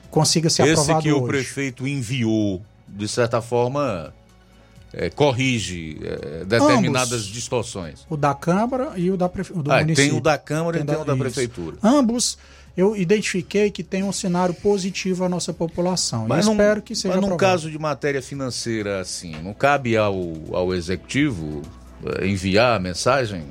[0.09, 1.23] consiga ser esse aprovado Esse que hoje.
[1.23, 4.13] o prefeito enviou, de certa forma,
[4.93, 8.05] é, corrige é, determinadas Ambos, distorções.
[8.09, 9.53] O da Câmara e o da prefe...
[9.53, 10.09] do ah, município.
[10.09, 11.01] Tem o da Câmara tem e tem da...
[11.01, 11.77] o da Prefeitura.
[11.81, 12.37] Ambos
[12.75, 16.27] eu identifiquei que tem um cenário positivo à nossa população.
[16.27, 20.15] Mas e espero que seja Mas num caso de matéria financeira assim, não cabe ao,
[20.51, 21.61] ao Executivo
[22.05, 23.45] é, enviar a mensagem?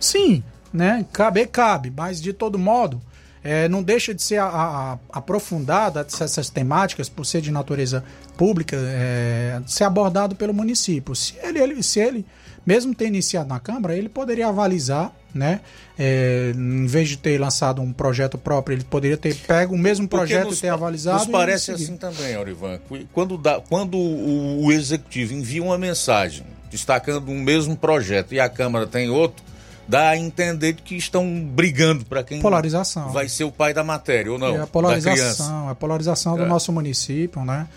[0.00, 0.42] Sim,
[0.72, 1.06] né?
[1.12, 3.00] Cabe, cabe, mas de todo modo
[3.44, 8.02] é, não deixa de ser a, a, aprofundada essas temáticas, por ser de natureza
[8.38, 11.14] pública, é, ser abordado pelo município.
[11.14, 12.24] Se ele, ele, se ele,
[12.64, 15.60] mesmo ter iniciado na Câmara, ele poderia avalizar, né?
[15.98, 20.08] É, em vez de ter lançado um projeto próprio, ele poderia ter pego o mesmo
[20.08, 21.18] projeto nos, e ter avalizado.
[21.18, 22.80] Nos parece assim também, Aurivan.
[23.12, 28.48] Quando, dá, quando o, o executivo envia uma mensagem destacando um mesmo projeto e a
[28.48, 29.44] Câmara tem outro,
[29.86, 33.10] dá a entender que estão brigando para quem polarização.
[33.10, 34.56] vai ser o pai da matéria ou não.
[34.56, 36.38] É a polarização, a polarização é.
[36.38, 37.68] do nosso município, né?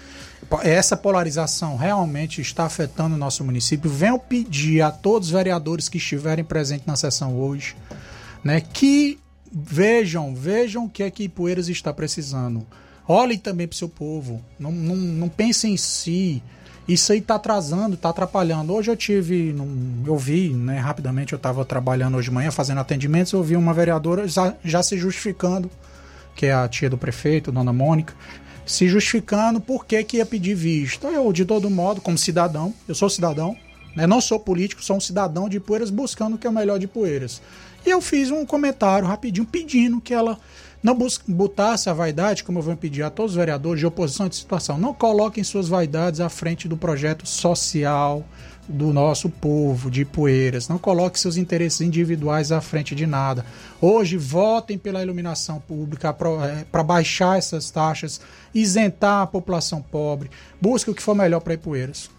[0.64, 3.90] Essa polarização realmente está afetando o nosso município.
[3.90, 7.76] Venho pedir a todos os vereadores que estiverem presentes na sessão hoje,
[8.44, 9.20] né, que
[9.52, 12.66] vejam, vejam o que é que Ipueiras está precisando.
[13.08, 14.44] Olhem também para o seu povo.
[14.60, 16.44] Não, não, não pensem em si.
[16.88, 18.74] Isso aí está atrasando, está atrapalhando.
[18.74, 19.54] Hoje eu tive,
[20.06, 23.74] eu vi, né, rapidamente, eu estava trabalhando hoje de manhã, fazendo atendimentos, eu vi uma
[23.74, 25.70] vereadora já, já se justificando,
[26.34, 28.14] que é a tia do prefeito, dona Mônica,
[28.66, 31.08] se justificando por que, que ia pedir vista.
[31.08, 33.58] Eu, de todo modo, como cidadão, eu sou cidadão,
[33.94, 36.80] né, não sou político, sou um cidadão de Poeiras buscando o que é o melhor
[36.80, 37.42] de Poeiras.
[37.86, 40.38] E eu fiz um comentário rapidinho pedindo que ela
[40.82, 40.98] não
[41.28, 44.78] botasse a vaidade, como eu vou pedir a todos os vereadores de oposição de situação,
[44.78, 48.24] não coloquem suas vaidades à frente do projeto social
[48.68, 50.68] do nosso povo de Poeiras.
[50.68, 53.46] Não coloque seus interesses individuais à frente de nada.
[53.80, 56.30] Hoje, votem pela iluminação pública para
[56.82, 58.20] é, baixar essas taxas,
[58.54, 60.30] isentar a população pobre.
[60.62, 62.10] Busque o que for melhor para Ipueiras.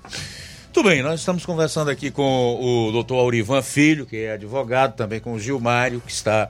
[0.73, 5.21] Tudo bem, nós estamos conversando aqui com o doutor Aurivan Filho, que é advogado, também
[5.21, 6.49] com o Gilmário, que está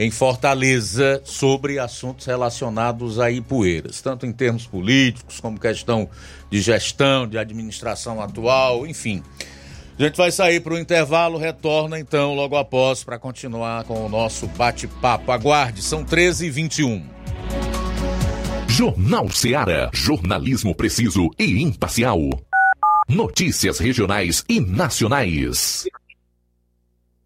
[0.00, 6.08] em Fortaleza sobre assuntos relacionados a Ipueiras, tanto em termos políticos como questão
[6.50, 9.22] de gestão, de administração atual, enfim.
[9.98, 14.08] A gente vai sair para o intervalo, retorna então logo após para continuar com o
[14.08, 15.32] nosso bate-papo.
[15.32, 17.02] Aguarde, são 13h21.
[18.68, 19.90] Jornal Seara.
[19.92, 22.18] Jornalismo preciso e imparcial.
[23.06, 25.84] Notícias regionais e nacionais.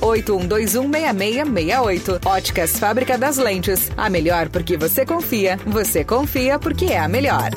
[0.00, 2.20] 6668.
[2.24, 3.90] Óticas Fábrica das Lentes.
[3.96, 5.58] A melhor porque você confia.
[5.66, 7.50] Você confia porque é a melhor.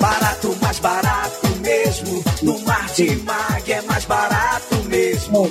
[0.00, 2.24] Barato, mais barato mesmo.
[2.42, 5.50] No Martimag é mais barato mesmo.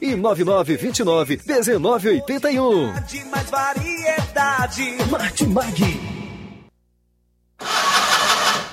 [0.00, 2.92] e 9929 1981.
[3.02, 4.96] De mais variedade.
[5.10, 6.19] Martimag.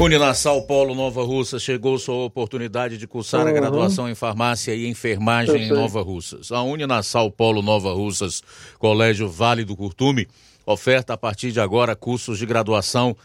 [0.00, 3.52] Uninasal Polo Nova Russa chegou sua oportunidade de cursar a Uhum.
[3.54, 5.68] graduação em farmácia e enfermagem em.
[5.68, 6.50] Nova Russas.
[6.50, 8.42] A Uninasal Polo Nova Russas,
[8.78, 10.26] Colégio Vale do Curtume,
[10.66, 13.16] oferta a partir de agora cursos de graduação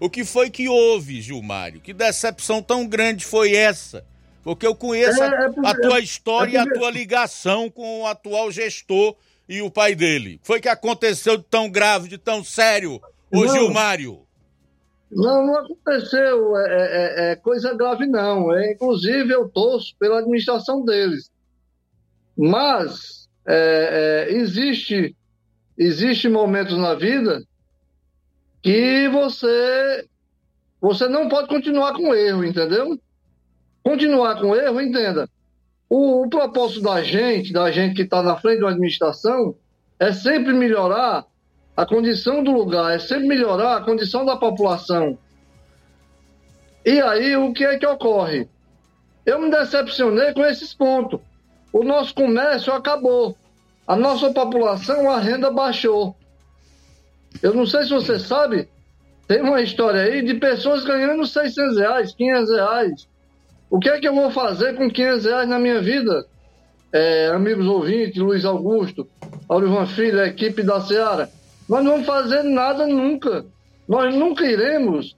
[0.00, 1.80] O que foi que houve, Gilmário?
[1.80, 4.04] Que decepção tão grande foi essa?
[4.42, 8.06] Porque eu conheço É, a, é a tua história e a tua ligação com o
[8.06, 9.14] atual gestor
[9.48, 10.40] e o pai dele?
[10.42, 13.00] Foi que aconteceu de tão grave, de tão sério,
[13.32, 13.48] ô Não.
[13.48, 14.26] Gilmário?
[15.10, 18.52] Não, não aconteceu é, é- é coisa grave, não.
[18.52, 21.30] É, inclusive, eu torço pela administração deles.
[22.36, 25.16] Mas é, é, existe,
[25.78, 27.42] existe momentos na vida
[28.60, 30.06] que você,
[30.80, 33.00] você não pode continuar com erro, entendeu?
[33.84, 35.28] Continuar com erro, entenda.
[35.88, 39.54] O, o propósito da gente, da gente que está na frente da administração,
[40.00, 41.24] é sempre melhorar
[41.76, 45.18] a condição do lugar, é sempre melhorar a condição da população.
[46.84, 48.48] E aí, o que é que ocorre?
[49.26, 51.20] Eu me decepcionei com esses pontos.
[51.72, 53.36] O nosso comércio acabou.
[53.86, 56.16] A nossa população, a renda baixou.
[57.42, 58.68] Eu não sei se você sabe,
[59.28, 63.08] tem uma história aí de pessoas ganhando 600 reais, 500 reais.
[63.68, 66.24] O que é que eu vou fazer com 500 reais na minha vida?
[66.92, 69.06] É, amigos ouvintes, Luiz Augusto,
[69.48, 71.28] Aurivan Filho, equipe da Seara,
[71.68, 73.44] nós não vamos fazer nada nunca.
[73.88, 75.16] Nós nunca iremos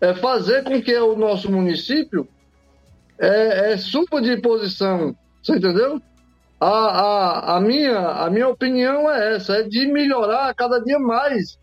[0.00, 2.28] é, fazer com que o nosso município
[3.18, 5.14] é, é, suba de posição.
[5.42, 6.00] Você entendeu?
[6.60, 11.58] A, a, a, minha, a minha opinião é essa, é de melhorar cada dia mais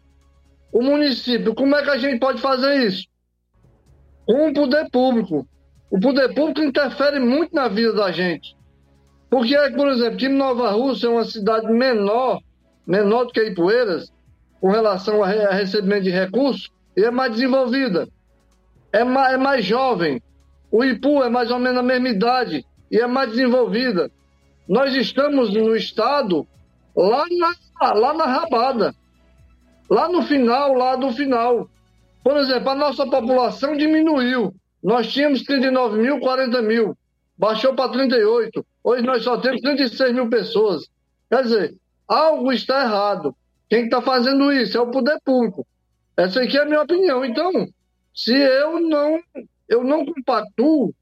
[0.72, 1.56] o município.
[1.56, 3.08] Como é que a gente pode fazer isso?
[4.26, 5.48] Com o poder público.
[5.90, 8.56] O poder público interfere muito na vida da gente.
[9.30, 12.40] Porque, por exemplo, que Nova Rússia é uma cidade menor,
[12.86, 14.12] menor do que Ipueiras,
[14.60, 18.08] com relação a, a recebimento de recursos, é mais desenvolvida.
[18.92, 20.22] É mais, é mais jovem.
[20.72, 24.12] O Ipu é mais ou menos a mesma idade e é mais desenvolvida.
[24.68, 26.48] Nós estamos no estado
[26.96, 28.94] lá na, lá na rabada.
[29.90, 31.68] Lá no final, lá do final.
[32.24, 34.54] Por exemplo, a nossa população diminuiu.
[34.84, 36.96] Nós tínhamos 39 mil, 40 mil.
[37.38, 38.66] Baixou para 38.
[38.84, 40.84] Hoje nós só temos 36 mil pessoas.
[41.30, 41.76] Quer dizer,
[42.08, 43.36] algo está errado.
[43.70, 45.66] Quem está fazendo isso é o poder público.
[46.18, 47.24] Essa aqui é a minha opinião.
[47.24, 47.52] Então,
[48.14, 49.20] se eu não,
[49.70, 50.94] eu não compactuo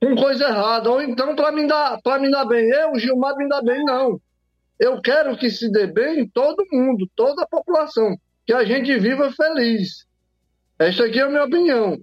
[0.00, 3.48] com coisa errada, ou então para me dar, para me dar bem, eu, Gilmar, me
[3.48, 4.20] dar bem, não.
[4.78, 8.16] Eu quero que se dê bem todo mundo, toda a população,
[8.46, 10.06] que a gente viva feliz.
[10.78, 11.98] Esta aqui é a minha opinião.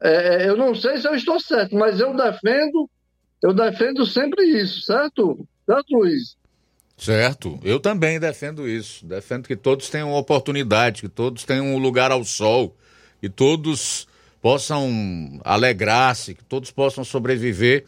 [0.00, 2.88] É, eu não sei se eu estou certo, mas eu defendo,
[3.42, 5.46] eu defendo sempre isso, certo?
[5.66, 6.37] Certo, Luiz?
[6.98, 9.06] Certo, eu também defendo isso.
[9.06, 12.76] Defendo que todos tenham oportunidade, que todos tenham um lugar ao sol,
[13.20, 14.08] que todos
[14.42, 17.84] possam alegrar-se, que todos possam sobreviver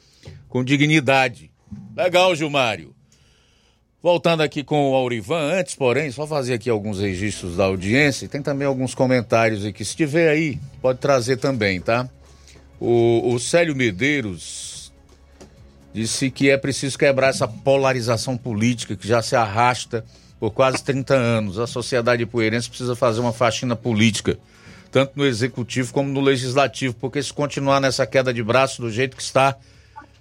[0.48, 1.50] com dignidade.
[1.96, 2.94] Legal, Gilmário.
[4.02, 8.40] Voltando aqui com o Aurivan, antes, porém, só fazer aqui alguns registros da audiência tem
[8.40, 9.84] também alguns comentários aqui.
[9.84, 12.08] Se tiver aí, pode trazer também, tá?
[12.78, 14.69] O, o Célio Medeiros
[15.92, 20.04] disse que é preciso quebrar essa polarização política que já se arrasta
[20.38, 21.58] por quase 30 anos.
[21.58, 24.38] A sociedade poeirense precisa fazer uma faxina política,
[24.90, 29.16] tanto no executivo como no legislativo, porque se continuar nessa queda de braço do jeito
[29.16, 29.56] que está,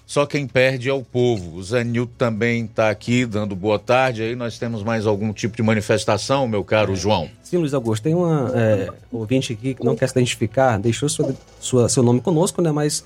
[0.06, 1.56] só quem perde é o povo.
[1.58, 4.24] O Zanilton também está aqui dando boa tarde.
[4.24, 7.30] Aí nós temos mais algum tipo de manifestação, meu caro João?
[7.44, 11.36] Sim, Luiz Augusto, tem uma é, ouvinte aqui que não quer se identificar, deixou sua,
[11.60, 13.04] sua- seu nome conosco, né, mas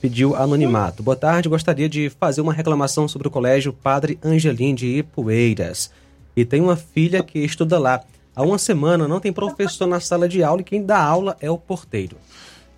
[0.00, 1.02] pediu anonimato.
[1.02, 5.90] Boa tarde, gostaria de fazer uma reclamação sobre o colégio Padre Angelim de Ipueiras.
[6.36, 8.02] E tem uma filha que estuda lá.
[8.34, 11.50] Há uma semana não tem professor na sala de aula e quem dá aula é
[11.50, 12.16] o porteiro.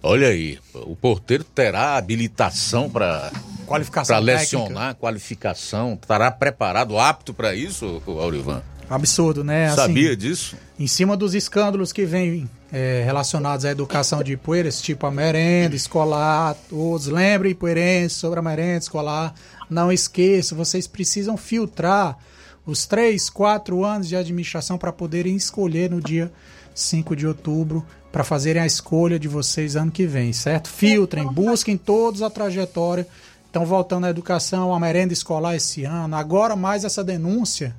[0.00, 3.32] Olha aí, o porteiro terá habilitação para
[3.66, 4.58] Qualificação para técnica.
[4.58, 8.62] lecionar, qualificação, estará preparado, apto para isso, Aurivan?
[8.88, 9.66] Absurdo, né?
[9.66, 10.56] Assim, Sabia disso?
[10.78, 15.74] Em cima dos escândalos que vêm é, relacionados à educação de Ipueiras, tipo a merenda
[15.74, 19.34] escolar, todos lembrem, Ipueirense, sobre a merenda escolar.
[19.70, 22.18] Não esqueça, vocês precisam filtrar
[22.66, 26.30] os três, quatro anos de administração para poderem escolher no dia
[26.74, 30.68] 5 de outubro, para fazerem a escolha de vocês ano que vem, certo?
[30.68, 33.06] Filtrem, busquem todos a trajetória.
[33.50, 37.74] Então, voltando à educação, a merenda escolar esse ano, agora mais essa denúncia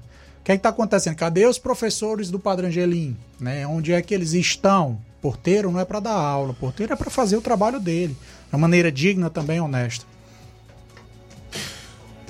[0.49, 1.15] que é está acontecendo?
[1.15, 3.15] Cadê os professores do Padre Angelim?
[3.39, 3.67] Né?
[3.67, 4.99] Onde é que eles estão?
[5.21, 8.15] Porteiro não é para dar aula, porteiro é para fazer o trabalho dele,
[8.51, 10.05] de maneira digna também honesta.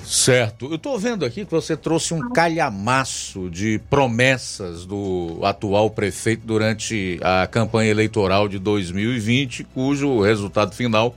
[0.04, 0.66] Certo.
[0.66, 7.18] Eu estou vendo aqui que você trouxe um calhamaço de promessas do atual prefeito durante
[7.22, 11.14] a campanha eleitoral de 2020, cujo resultado final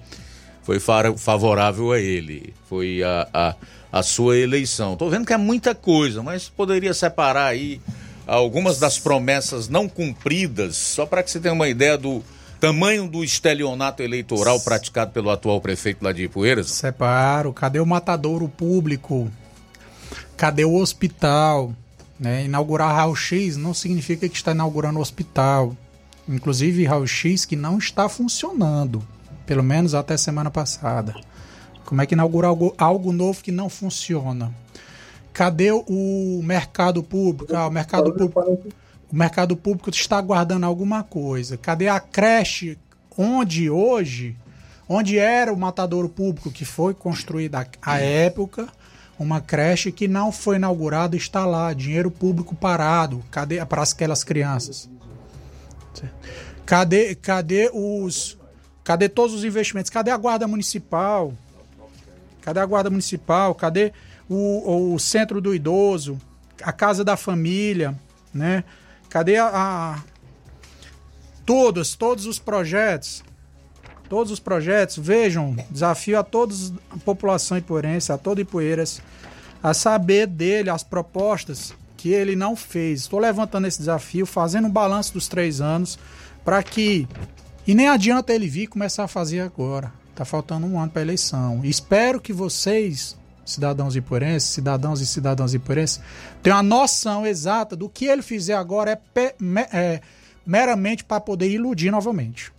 [0.61, 2.53] foi fa- favorável a ele.
[2.69, 3.55] Foi a, a,
[3.94, 4.94] a sua eleição.
[4.94, 7.80] Estou vendo que é muita coisa, mas poderia separar aí
[8.26, 12.24] algumas das promessas não cumpridas, só para que você tenha uma ideia do
[12.60, 16.72] tamanho do estelionato eleitoral praticado pelo atual prefeito lá de Ipueiras.
[16.72, 19.32] Separo, cadê o matadouro público?
[20.36, 21.72] cadê o hospital?
[22.20, 22.45] Né?
[22.45, 25.78] Inaugurar raio-x não significa que está inaugurando hospital.
[26.28, 29.03] Inclusive raio-x que não está funcionando,
[29.45, 31.14] pelo menos até semana passada.
[31.85, 34.53] Como é que inaugura algo, algo novo que não funciona?
[35.34, 37.55] Cadê o mercado público?
[37.55, 38.73] Ah, o mercado público,
[39.11, 41.57] o mercado público está aguardando alguma coisa.
[41.57, 42.77] Cadê a creche
[43.18, 44.35] onde hoje,
[44.88, 48.68] onde era o matadouro público que foi construída à época,
[49.18, 53.23] uma creche que não foi inaugurada está lá, dinheiro público parado.
[53.31, 54.89] Cadê para aquelas crianças?
[56.65, 58.38] Cadê, cadê os
[58.84, 59.89] cadê todos os investimentos?
[59.89, 61.34] Cadê a guarda municipal?
[62.44, 63.56] Cadê a guarda municipal?
[63.56, 63.94] Cadê
[64.30, 66.20] o, o centro do idoso?
[66.61, 67.98] A casa da família,
[68.34, 68.64] né?
[69.10, 70.03] Cadê a, a
[71.45, 73.24] todos, todos os projetos?
[74.10, 79.02] Todos os projetos, vejam, desafio a todos a população ipuerense, a todo Ipueiras,
[79.61, 83.02] a saber dele as propostas que ele não fez.
[83.02, 85.98] Estou levantando esse desafio, fazendo um balanço dos três anos,
[86.44, 87.07] para que.
[87.65, 89.91] E nem adianta ele vir começar a fazer agora.
[90.15, 91.61] Tá faltando um ano para eleição.
[91.64, 95.99] Espero que vocês, cidadãos ipurenses, cidadãos e cidadãs ipurenses,
[96.41, 100.02] tenham a noção exata do que ele fizer agora é, pe, me, é
[100.45, 102.52] meramente para poder iludir novamente.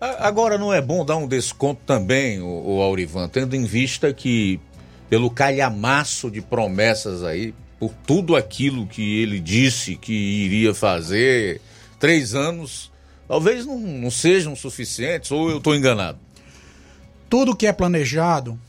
[0.00, 4.60] Agora não é bom dar um desconto também, o, o Aurivan, tendo em vista que
[5.08, 11.60] pelo calhamaço de promessas aí, por tudo aquilo que ele disse que iria fazer,
[12.00, 12.90] três anos,
[13.28, 16.18] talvez não, não sejam suficientes, ou eu estou enganado?
[17.32, 18.60] Tudo que é planejado,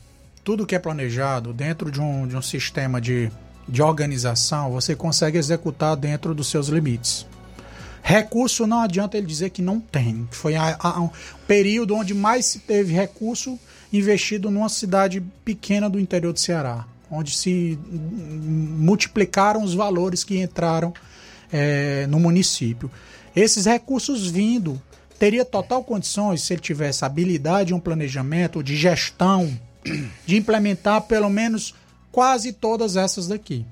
[0.42, 3.30] tudo que é planejado dentro de um, de um sistema de,
[3.68, 7.26] de organização, você consegue executar dentro dos seus limites.
[8.02, 10.26] Recurso não adianta ele dizer que não tem.
[10.30, 11.10] Foi a, a, um
[11.46, 13.58] período onde mais se teve recurso
[13.92, 20.94] investido numa cidade pequena do interior do Ceará, onde se multiplicaram os valores que entraram
[21.52, 22.90] é, no município.
[23.36, 24.80] Esses recursos vindo
[25.24, 29.58] teria total condições, se ele tivesse habilidade, um planejamento de gestão,
[30.26, 31.74] de implementar pelo menos
[32.12, 33.64] quase todas essas daqui.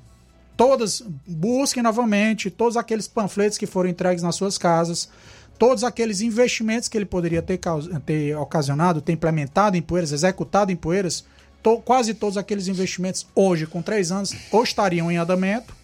[0.56, 5.10] Todas, busquem novamente todos aqueles panfletos que foram entregues nas suas casas,
[5.58, 7.60] todos aqueles investimentos que ele poderia ter,
[8.06, 11.22] ter ocasionado, ter implementado em Poeiras, executado em Poeiras,
[11.62, 15.76] to, quase todos aqueles investimentos hoje, com três anos, ou estariam em andamento,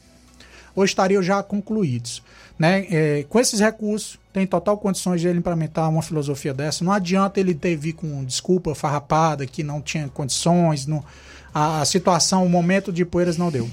[0.75, 2.23] ou estariam já concluídos.
[2.59, 2.87] Né?
[2.91, 6.85] É, com esses recursos, tem total condições de ele implementar uma filosofia dessa.
[6.85, 11.05] Não adianta ele ter vir com desculpa farrapada, que não tinha condições, não,
[11.53, 13.69] a, a situação, o momento de Poeiras não deu.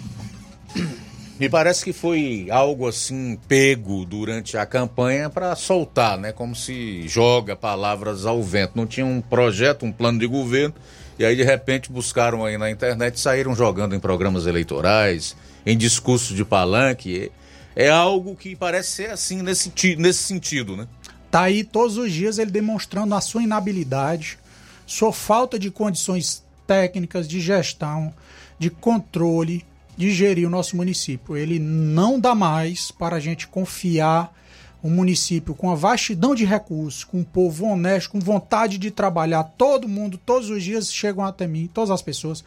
[1.40, 6.32] Me parece que foi algo assim pego durante a campanha para soltar, né?
[6.32, 8.72] Como se joga palavras ao vento.
[8.74, 10.74] Não tinha um projeto, um plano de governo,
[11.20, 16.36] e aí de repente buscaram aí na internet, saíram jogando em programas eleitorais, em discursos
[16.36, 17.32] de palanque.
[17.76, 20.88] É algo que parece ser assim nesse, nesse sentido, né?
[21.30, 24.39] Tá aí todos os dias ele demonstrando a sua inabilidade,
[24.85, 28.14] sua falta de condições técnicas de gestão,
[28.57, 29.65] de controle,
[29.97, 31.35] de gerir o nosso município.
[31.35, 34.34] Ele não dá mais para a gente confiar
[34.81, 39.43] um município com a vastidão de recursos, com um povo honesto, com vontade de trabalhar.
[39.57, 42.45] Todo mundo, todos os dias chegam até mim, todas as pessoas,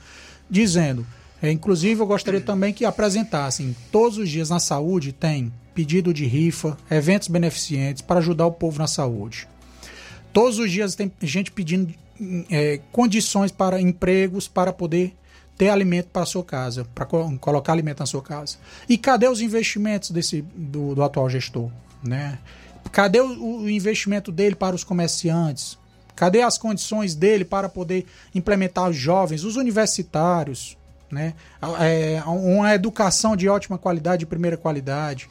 [0.48, 1.04] dizendo
[1.40, 6.26] é, inclusive, eu gostaria também que apresentassem todos os dias na saúde tem pedido de
[6.26, 9.46] rifa, eventos beneficentes para ajudar o povo na saúde.
[10.32, 11.94] Todos os dias tem gente pedindo
[12.50, 15.14] é, condições para empregos para poder
[15.56, 18.56] ter alimento para a sua casa, para co colocar alimento na sua casa.
[18.88, 21.70] E cadê os investimentos desse do, do atual gestor,
[22.02, 22.38] né?
[22.92, 25.76] Cadê o, o investimento dele para os comerciantes?
[26.14, 30.77] Cadê as condições dele para poder implementar os jovens, os universitários,
[31.10, 31.34] né?
[31.80, 35.28] É, uma educação de ótima qualidade, de primeira qualidade.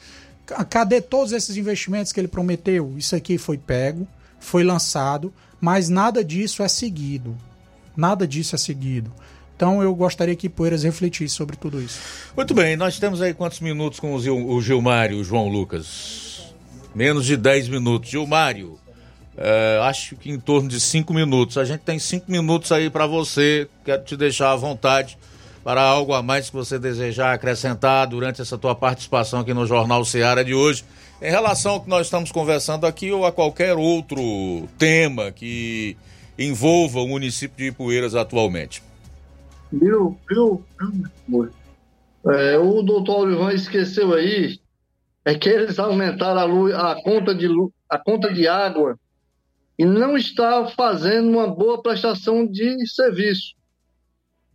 [0.70, 2.94] Cadê todos esses investimentos que ele prometeu?
[2.96, 4.06] Isso aqui foi pego,
[4.40, 7.36] foi lançado, mas nada disso é seguido.
[7.96, 9.12] Nada disso é seguido.
[9.56, 11.98] Então eu gostaria que Poeiras refletisse sobre tudo isso.
[12.36, 16.54] Muito bem, nós temos aí quantos minutos com o Gilmário, o João Lucas?
[16.94, 18.08] Menos de 10 minutos.
[18.08, 18.78] Gilmário,
[19.36, 21.58] é, acho que em torno de 5 minutos.
[21.58, 23.68] A gente tem 5 minutos aí para você.
[23.84, 25.18] Quero te deixar à vontade
[25.68, 30.02] para algo a mais que você desejar acrescentar durante essa tua participação aqui no Jornal
[30.02, 30.82] Seara de hoje,
[31.20, 35.94] em relação ao que nós estamos conversando aqui ou a qualquer outro tema que
[36.38, 38.82] envolva o município de Ipueiras atualmente.
[39.70, 40.64] Viu, viu,
[41.28, 41.50] viu
[42.30, 44.58] é, o doutor Olivan esqueceu aí
[45.22, 47.46] é que eles aumentaram a, luz, a, conta de,
[47.90, 48.98] a conta de água
[49.78, 53.57] e não está fazendo uma boa prestação de serviço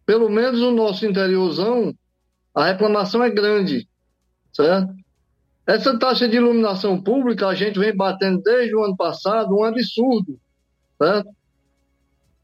[0.06, 1.94] pelo menos no nosso interiorzão,
[2.54, 3.88] a reclamação é grande,
[4.52, 4.94] certo?
[5.66, 10.38] Essa taxa de iluminação pública a gente vem batendo desde o ano passado, um absurdo,
[11.02, 11.30] certo?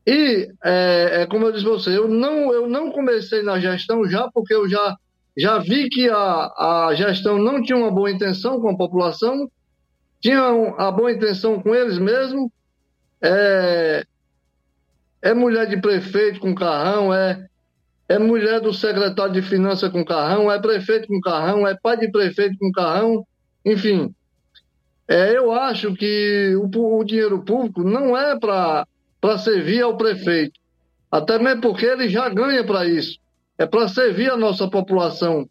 [0.08, 4.08] E, é, é, como eu disse a você, eu não, eu não comecei na gestão
[4.08, 4.96] já, porque eu já,
[5.38, 9.52] já vi que a, a gestão não tinha uma boa intenção com a população,
[10.22, 10.42] tinha
[10.78, 12.50] a boa intenção com eles mesmos.
[13.22, 14.06] É,
[15.22, 17.49] é mulher de prefeito com carrão, é,
[18.10, 22.12] é mulher do secretário de finanças com carrão, é prefeito com carrão, é pai de
[22.12, 23.24] prefeito com carrão,
[23.64, 24.14] enfim.
[25.08, 28.86] É, eu acho que o, o dinheiro público não é para
[29.38, 30.60] servir ao prefeito,
[31.12, 33.20] até mesmo porque ele já ganha para isso.
[33.60, 35.48] É para servir a nossa população.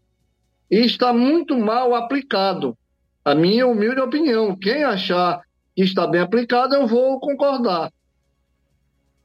[0.70, 2.76] E está muito mal aplicado.
[3.24, 4.56] A minha humilde opinião.
[4.56, 5.43] Quem achar
[5.76, 7.93] que está bem aplicado, eu vou concordar.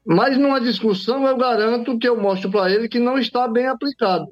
[0.04, 4.26] Mas numa discussão eu garanto que eu mostro para ele que não está bem aplicado.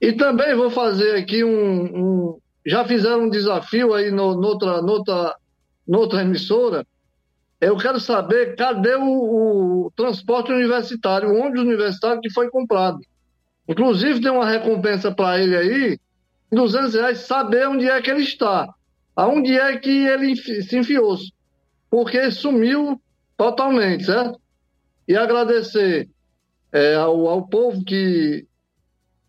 [0.00, 1.84] E também vou fazer aqui um.
[1.84, 5.34] um já fizeram um desafio aí no, noutra, noutra,
[5.86, 6.86] noutra emissora.
[7.60, 13.00] Eu quero saber cadê o, o transporte universitário, o ônibus universitário que foi comprado.
[13.68, 15.98] Inclusive tem uma recompensa para ele aí,
[16.52, 18.72] 200 reais, saber onde é que ele está,
[19.16, 21.18] aonde é que ele se enfiou,
[21.90, 23.00] porque sumiu
[23.38, 24.38] totalmente, certo?
[25.06, 26.10] E agradecer
[26.72, 28.46] é, ao, ao povo que,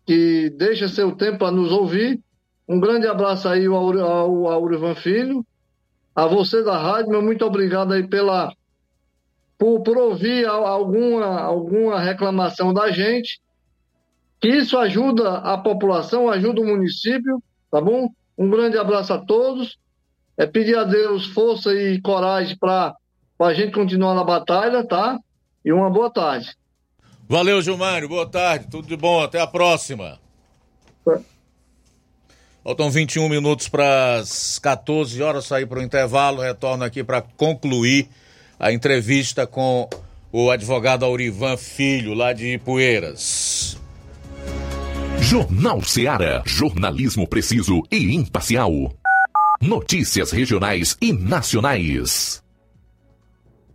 [0.04, 2.20] que deixa seu tempo para nos ouvir.
[2.68, 5.46] Um grande abraço aí ao, ao, ao Urivan Filho,
[6.14, 8.52] a você da rádio, meu muito obrigado aí pela,
[9.56, 13.40] por, por ouvir alguma, alguma reclamação da gente,
[14.40, 18.10] que isso ajuda a população, ajuda o município, tá bom?
[18.36, 19.78] Um grande abraço a todos,
[20.36, 22.94] é pedir a Deus força e coragem para para
[23.44, 25.18] a gente continuar na batalha, tá?
[25.64, 26.54] E uma boa tarde.
[27.28, 28.08] Valeu, Gilmário.
[28.08, 28.66] Boa tarde.
[28.70, 29.22] Tudo de bom.
[29.22, 30.18] Até a próxima.
[31.08, 31.18] É.
[32.64, 36.42] Faltam 21 minutos para as 14 horas, sair para o intervalo.
[36.42, 38.08] Retorno aqui para concluir
[38.58, 39.88] a entrevista com
[40.32, 43.78] o advogado Aurivan Filho, lá de Ipueiras.
[45.20, 46.42] Jornal Seara.
[46.44, 48.92] Jornalismo preciso e imparcial.
[49.60, 52.42] Notícias regionais e nacionais.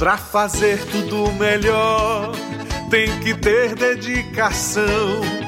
[0.00, 2.32] Pra fazer tudo melhor,
[2.88, 5.20] tem que ter dedicação.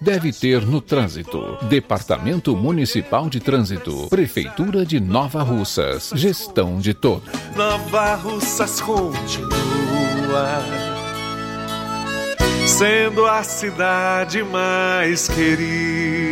[0.00, 1.58] deve ter no trânsito.
[1.62, 7.28] Departamento Municipal de Trânsito, Prefeitura de Nova Russas, gestão de todos.
[7.54, 10.62] Nova Russas continua
[12.66, 16.26] sendo a cidade mais querida.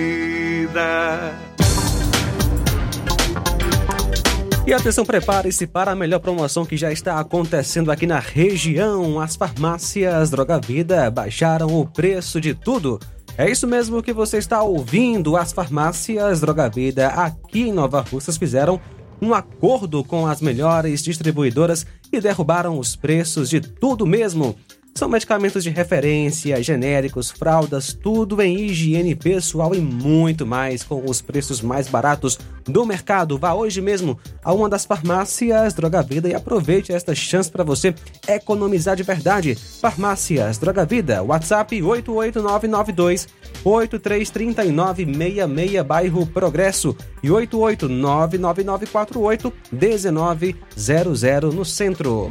[4.67, 9.21] E atenção, prepare-se para a melhor promoção que já está acontecendo aqui na região.
[9.21, 12.99] As farmácias Droga Vida baixaram o preço de tudo
[13.37, 15.37] É isso mesmo que você está ouvindo.
[15.37, 18.81] As farmácias Droga Vida aqui em Nova Russas fizeram
[19.21, 24.55] um acordo com as melhores distribuidoras e derrubaram os preços de tudo mesmo.
[24.97, 31.21] São medicamentos de referência, genéricos, fraldas, tudo em higiene pessoal e muito mais com os
[31.21, 33.37] preços mais baratos do mercado.
[33.37, 37.93] Vá hoje mesmo a uma das farmácias Droga Vida e aproveite esta chance para você
[38.29, 39.57] economizar de verdade.
[39.57, 43.27] Farmácias Droga Vida, WhatsApp 88992
[43.65, 52.29] 833966 bairro Progresso e 8899948 1900 no centro.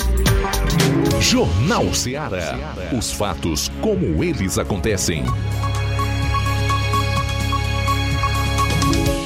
[1.22, 2.76] Jornal Ceará.
[2.98, 5.24] Os fatos como eles acontecem.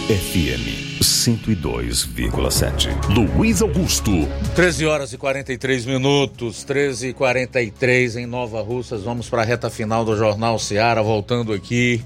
[0.07, 2.89] FM 102,7.
[3.09, 4.11] Luiz Augusto.
[4.55, 9.03] 13 horas e 43 minutos, 13 e 43 em Nova Russas.
[9.03, 12.01] Vamos para a reta final do Jornal Ceará, voltando aqui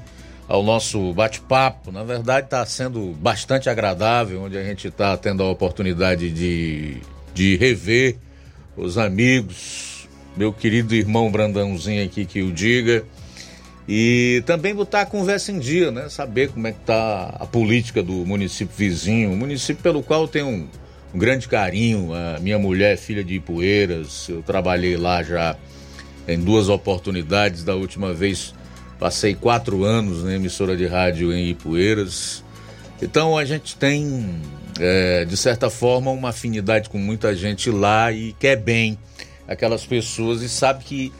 [0.48, 1.91] ao nosso bate-papo.
[1.91, 6.98] Na verdade, está sendo bastante agradável, onde a gente está tendo a oportunidade de,
[7.34, 8.18] de rever
[8.76, 13.03] os amigos, meu querido irmão Brandãozinho aqui que o diga.
[13.88, 16.07] E também botar a conversa em dia, né?
[16.07, 20.27] Saber como é que tá a política do município vizinho, um município pelo qual eu
[20.27, 20.68] tenho um,
[21.14, 22.14] um grande carinho.
[22.14, 25.57] A minha mulher é filha de Ipueiras, eu trabalhei lá já
[26.27, 27.64] em duas oportunidades.
[27.64, 28.53] Da última vez
[28.99, 32.43] passei quatro anos na emissora de rádio em Ipueiras.
[33.02, 34.39] Então a gente tem,
[34.80, 38.98] é, de certa forma, uma afinidade com muita gente lá e quer bem
[39.48, 41.14] aquelas pessoas e sabe que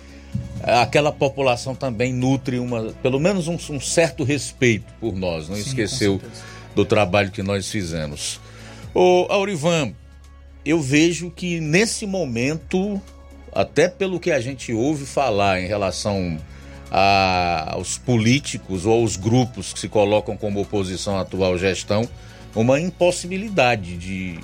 [0.64, 5.62] aquela população também nutre uma, pelo menos um, um certo respeito por nós, não Sim,
[5.62, 6.22] esqueceu
[6.76, 8.40] do trabalho que nós fizemos.
[8.94, 9.94] Ô Aurivan,
[10.66, 13.02] eu vejo que nesse momento,
[13.54, 16.38] até pelo que a gente ouve falar em relação
[16.92, 22.08] a, aos políticos ou aos grupos que se colocam como oposição à atual gestão,
[22.56, 24.40] uma impossibilidade de,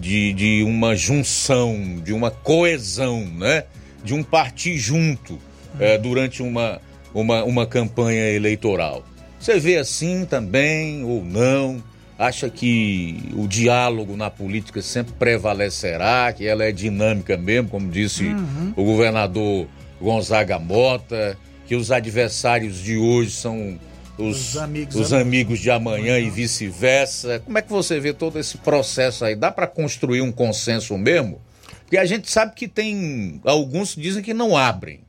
[0.00, 3.64] de, de uma junção, de uma coesão, né?
[4.02, 5.38] de um partir junto
[5.78, 6.80] é, durante uma,
[7.12, 9.04] uma, uma campanha eleitoral.
[9.38, 11.82] Você vê assim também ou não?
[12.18, 18.24] Acha que o diálogo na política sempre prevalecerá, que ela é dinâmica mesmo, como disse
[18.24, 18.72] uhum.
[18.76, 19.68] o governador
[20.00, 23.78] Gonzaga Mota, que os adversários de hoje são
[24.18, 27.40] os, os amigos, os amigos de amanhã e vice-versa.
[27.40, 29.36] Como é que você vê todo esse processo aí?
[29.36, 31.40] Dá para construir um consenso mesmo?
[31.82, 35.00] Porque a gente sabe que tem alguns que dizem que não abrem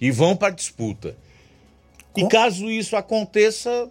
[0.00, 1.14] e vão para disputa.
[2.16, 3.88] E caso isso aconteça,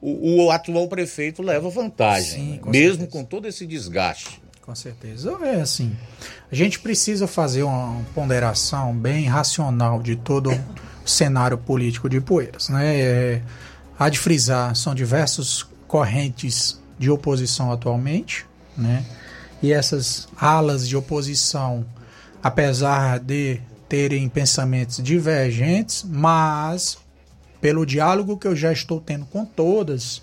[0.00, 3.10] o, o atual prefeito leva vantagem, Sim, com mesmo certeza.
[3.12, 4.42] com todo esse desgaste.
[4.60, 5.38] Com certeza.
[5.42, 5.96] É assim,
[6.50, 12.68] a gente precisa fazer uma ponderação bem racional de todo o cenário político de Poeiras.
[12.68, 13.00] Né?
[13.00, 13.42] É,
[14.00, 19.04] há de frisar, são diversas correntes de oposição atualmente, né?
[19.62, 21.84] e essas alas de oposição,
[22.42, 23.60] apesar de
[23.90, 26.96] terem pensamentos divergentes, mas
[27.60, 30.22] pelo diálogo que eu já estou tendo com todas,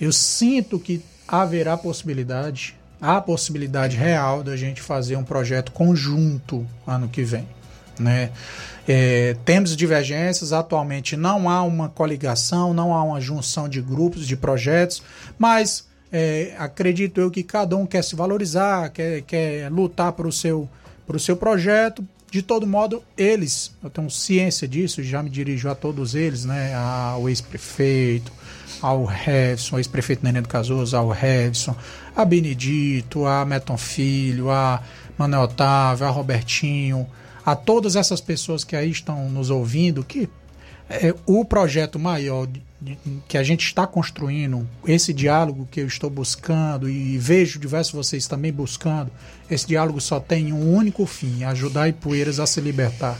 [0.00, 7.08] eu sinto que haverá possibilidade, há possibilidade real da gente fazer um projeto conjunto ano
[7.08, 7.46] que vem.
[7.98, 8.30] Né?
[8.86, 14.36] É, temos divergências, atualmente não há uma coligação, não há uma junção de grupos, de
[14.36, 15.02] projetos,
[15.38, 20.32] mas é, acredito eu que cada um quer se valorizar, quer, quer lutar para o
[20.32, 20.68] seu,
[21.06, 25.74] pro seu projeto, de todo modo, eles, eu tenho ciência disso, já me dirijo a
[25.74, 26.74] todos eles, né?
[26.74, 28.30] Ao ex-prefeito,
[28.82, 31.74] ao Revson, ao ex-prefeito Nenê do Casoso, ao Revson,
[32.14, 34.82] a Benedito, a Meton Filho, a
[35.16, 37.06] Manuel Otávio, a Robertinho,
[37.50, 40.28] a todas essas pessoas que aí estão nos ouvindo, que
[40.90, 42.46] é, o projeto maior
[43.26, 48.26] que a gente está construindo, esse diálogo que eu estou buscando e vejo diversos vocês
[48.26, 49.10] também buscando,
[49.50, 53.18] esse diálogo só tem um único fim: ajudar Ipueiras a se libertar,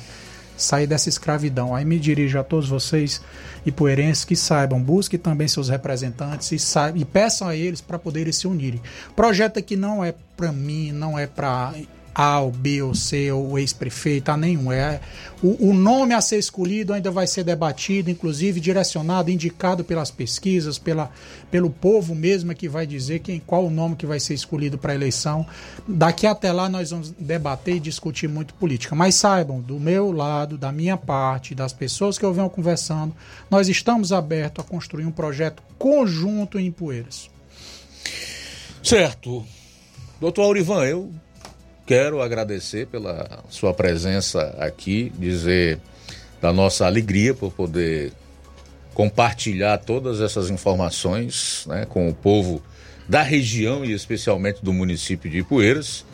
[0.59, 1.74] sair dessa escravidão.
[1.74, 3.22] Aí me dirijo a todos vocês
[3.64, 8.32] ipueirenses que saibam, busquem também seus representantes e, saibam, e peçam a eles para poderem
[8.32, 8.82] se unirem.
[9.16, 11.72] Projeto aqui não é para mim, não é para
[12.19, 14.73] a, ou B, ou C, ou ex-prefeito, a nenhum.
[14.73, 15.01] É,
[15.40, 20.81] o, o, nome a ser escolhido ainda vai ser debatido, inclusive direcionado, indicado pelas pesquisas,
[20.81, 21.12] pela,
[21.49, 24.90] pelo povo mesmo que vai dizer quem, qual o nome que vai ser escolhido para
[24.90, 25.47] a eleição.
[25.86, 28.97] Daqui até lá nós vamos debater e discutir muito política.
[28.97, 33.15] Mas saibam, do meu lado, da minha parte, das pessoas que eu venho conversando,
[33.49, 37.31] nós estamos abertos a construir um projeto conjunto em Poeiras.
[38.82, 39.47] Certo.
[40.20, 41.12] Doutor Aurivan, eu
[41.89, 45.81] quero agradecer pela sua presença aqui, dizer
[46.39, 48.12] da nossa alegria por poder
[48.93, 52.62] compartilhar todas essas informações né, com o povo
[53.09, 56.05] da região e especialmente do município de Ipueiras.